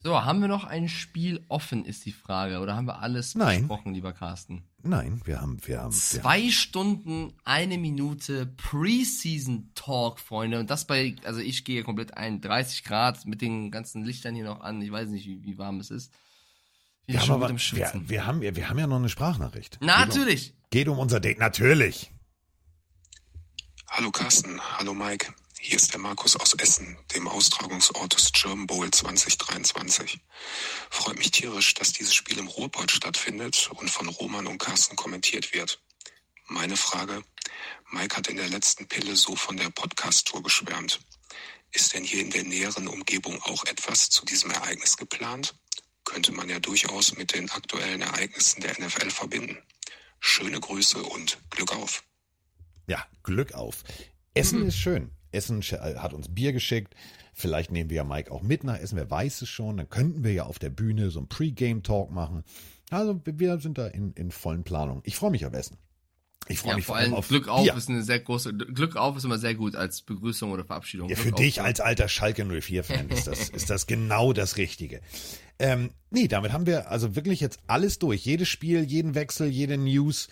[0.00, 2.60] So, haben wir noch ein Spiel offen, ist die Frage.
[2.60, 3.62] Oder haben wir alles Nein.
[3.66, 4.62] besprochen, lieber Carsten?
[4.82, 10.60] Nein, wir haben, wir haben, wir haben Zwei Stunden, eine Minute Preseason Talk, Freunde.
[10.60, 14.44] Und das bei, also ich gehe komplett ein, 30 Grad mit den ganzen Lichtern hier
[14.44, 14.80] noch an.
[14.80, 16.12] Ich weiß nicht, wie, wie warm es ist.
[17.06, 19.08] Ich wir haben, schon aber, mit dem wir, wir, haben, wir haben ja noch eine
[19.08, 19.78] Sprachnachricht.
[19.80, 20.54] Na, Geht um- natürlich.
[20.70, 22.12] Geht um unser Date, natürlich.
[23.88, 25.32] Hallo Carsten, hallo Mike.
[25.60, 30.20] Hier ist der Markus aus Essen, dem Austragungsort des German Bowl 2023.
[30.88, 35.52] Freut mich tierisch, dass dieses Spiel im Ruhrpott stattfindet und von Roman und Carsten kommentiert
[35.52, 35.82] wird.
[36.46, 37.24] Meine Frage,
[37.90, 41.00] Mike hat in der letzten Pille so von der Podcast-Tour geschwärmt.
[41.72, 45.56] Ist denn hier in der näheren Umgebung auch etwas zu diesem Ereignis geplant?
[46.04, 49.58] Könnte man ja durchaus mit den aktuellen Ereignissen der NFL verbinden.
[50.20, 52.04] Schöne Grüße und Glück auf.
[52.86, 53.82] Ja, Glück auf.
[54.34, 55.17] Essen ist schön.
[55.32, 56.94] Essen äh, hat uns Bier geschickt.
[57.34, 58.96] Vielleicht nehmen wir ja Mike auch mit nach Essen.
[58.96, 59.76] Wer weiß es schon.
[59.76, 62.44] Dann könnten wir ja auf der Bühne so einen Pre-Game-Talk machen.
[62.90, 65.02] Also wir sind da in, in vollen Planungen.
[65.04, 65.76] Ich freue mich auf Essen.
[66.50, 67.76] Ich freue Ja, mich vor allem auf Glück auf Bier.
[67.76, 71.08] ist eine sehr große, Glück auf ist immer sehr gut als Begrüßung oder Verabschiedung.
[71.10, 71.40] Ja, Glück für auf.
[71.40, 75.00] dich als alter Schalke 04-Fan ist das, ist das genau das Richtige.
[75.58, 78.24] Ähm, nee, damit haben wir also wirklich jetzt alles durch.
[78.24, 80.28] Jedes Spiel, jeden Wechsel, jede News.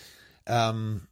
[0.46, 1.02] Ähm,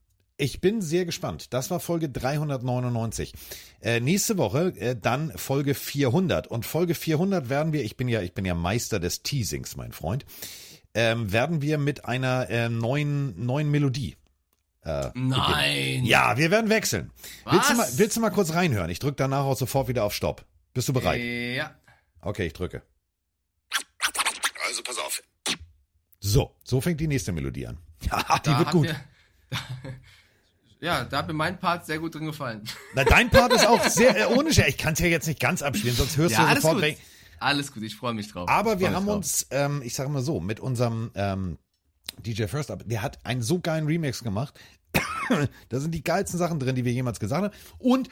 [0.44, 1.54] ich bin sehr gespannt.
[1.54, 3.32] Das war Folge 399.
[3.80, 6.46] Äh, nächste Woche äh, dann Folge 400.
[6.46, 9.92] Und Folge 400 werden wir, ich bin ja, ich bin ja Meister des Teasings, mein
[9.92, 10.26] Freund,
[10.92, 14.16] ähm, werden wir mit einer äh, neuen, neuen Melodie.
[14.82, 15.74] Äh, Nein.
[15.74, 16.04] beginnen.
[16.06, 17.10] Ja, wir werden wechseln.
[17.50, 17.78] Willst du, Was?
[17.78, 18.90] mal, willst du mal kurz reinhören?
[18.90, 20.44] Ich drücke danach auch sofort wieder auf Stopp.
[20.74, 21.22] Bist du bereit?
[21.22, 21.74] Ja.
[22.20, 22.82] Okay, ich drücke.
[24.66, 25.22] Also pass auf.
[26.20, 27.78] So, so fängt die nächste Melodie an.
[28.10, 28.86] Ja, die Da wird gut.
[28.86, 29.00] Mir,
[29.50, 29.58] da,
[30.80, 32.62] ja, da hat mir mein Part sehr gut drin gefallen.
[32.94, 34.68] Na, dein Part ist auch sehr, äh, ohne Scherz.
[34.68, 36.84] Ich kann es ja jetzt nicht ganz abspielen, sonst hörst ja, du alles sofort gut.
[36.84, 36.98] weg.
[37.40, 38.48] Alles gut, ich freue mich drauf.
[38.48, 39.16] Aber wir haben drauf.
[39.16, 41.58] uns, ähm, ich sage mal so, mit unserem ähm,
[42.18, 44.58] DJ First Up, der hat einen so geilen Remix gemacht.
[45.68, 47.54] da sind die geilsten Sachen drin, die wir jemals gesagt haben.
[47.78, 48.08] Und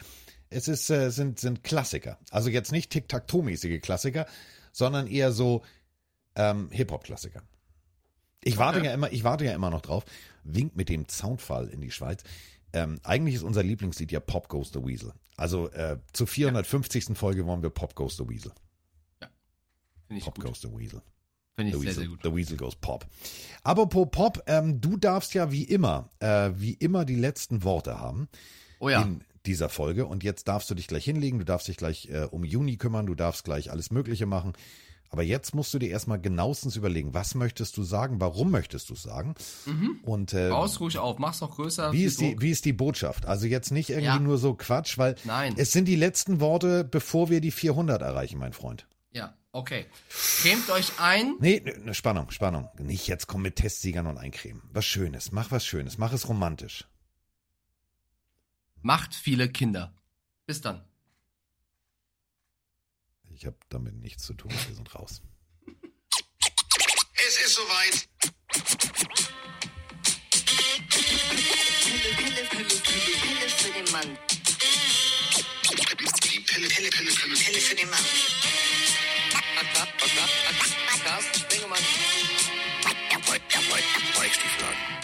[0.51, 2.19] es ist, äh, sind, sind Klassiker.
[2.31, 4.27] Also jetzt nicht Tic-Tac-Toe-mäßige Klassiker,
[4.73, 5.63] sondern eher so
[6.35, 7.43] ähm, Hip-Hop-Klassiker.
[8.45, 8.89] Ich warte Okay.
[8.89, 10.05] ja immer, ich warte ja immer noch drauf.
[10.45, 12.23] Wink mit dem Soundfall in die Schweiz.
[12.73, 15.13] Ähm, eigentlich ist unser Lieblingslied ja Pop Goes the Weasel.
[15.37, 17.17] Also äh, zur 450.
[17.17, 18.53] Folge wollen wir Pop Goes the Weasel.
[20.07, 20.45] Finde ich Pop gut.
[20.45, 21.03] goes the Weasel.
[21.55, 22.21] Finde ich The sehr, Weasel, sehr gut.
[22.23, 23.07] The Weasel goes Pop.
[23.63, 28.29] Apropos Pop, ähm, du darfst ja wie immer, äh, wie immer die letzten Worte haben
[28.79, 29.03] Oh ja.
[29.03, 30.07] in dieser Folge.
[30.07, 33.07] Und jetzt darfst du dich gleich hinlegen, du darfst dich gleich äh, um Juni kümmern,
[33.07, 34.53] du darfst gleich alles Mögliche machen.
[35.13, 38.95] Aber jetzt musst du dir erstmal genauestens überlegen, was möchtest du sagen, warum möchtest du
[38.95, 39.35] es sagen?
[39.67, 40.01] Mhm.
[40.03, 41.93] Und äh, Baus ruhig auf, mach's noch größer.
[41.93, 43.27] wie ist, die, wie ist die Botschaft?
[43.27, 44.19] Also jetzt nicht irgendwie Ja.
[44.19, 45.55] nur so Quatsch, weil Nein.
[45.59, 48.87] es sind die letzten Worte, bevor wir die 400 erreichen, mein Freund.
[49.11, 49.85] Ja, okay.
[50.41, 51.35] Cremt euch ein.
[51.41, 52.71] Nee, ne, Spannung, Spannung.
[52.79, 54.63] Nicht jetzt komm mit Testsiegern und eincremen.
[54.73, 56.89] Was Schönes, mach was Schönes, mach es romantisch.
[58.81, 59.93] Macht viele Kinder.
[60.47, 60.81] Bis dann.
[63.43, 65.21] Ich habe damit nichts zu tun, wir sind raus.
[67.27, 68.09] Es ist soweit.
[70.89, 74.17] Pille, Pille, Pille, Pille, Pille für den Mann.
[75.69, 78.05] Die Pille, Pille, Pille, Pille, Pille für den Mann.
[81.05, 81.83] Carsten Sprengemann.
[82.85, 83.85] Mike,
[84.21, 85.02] Mike Stiefel an.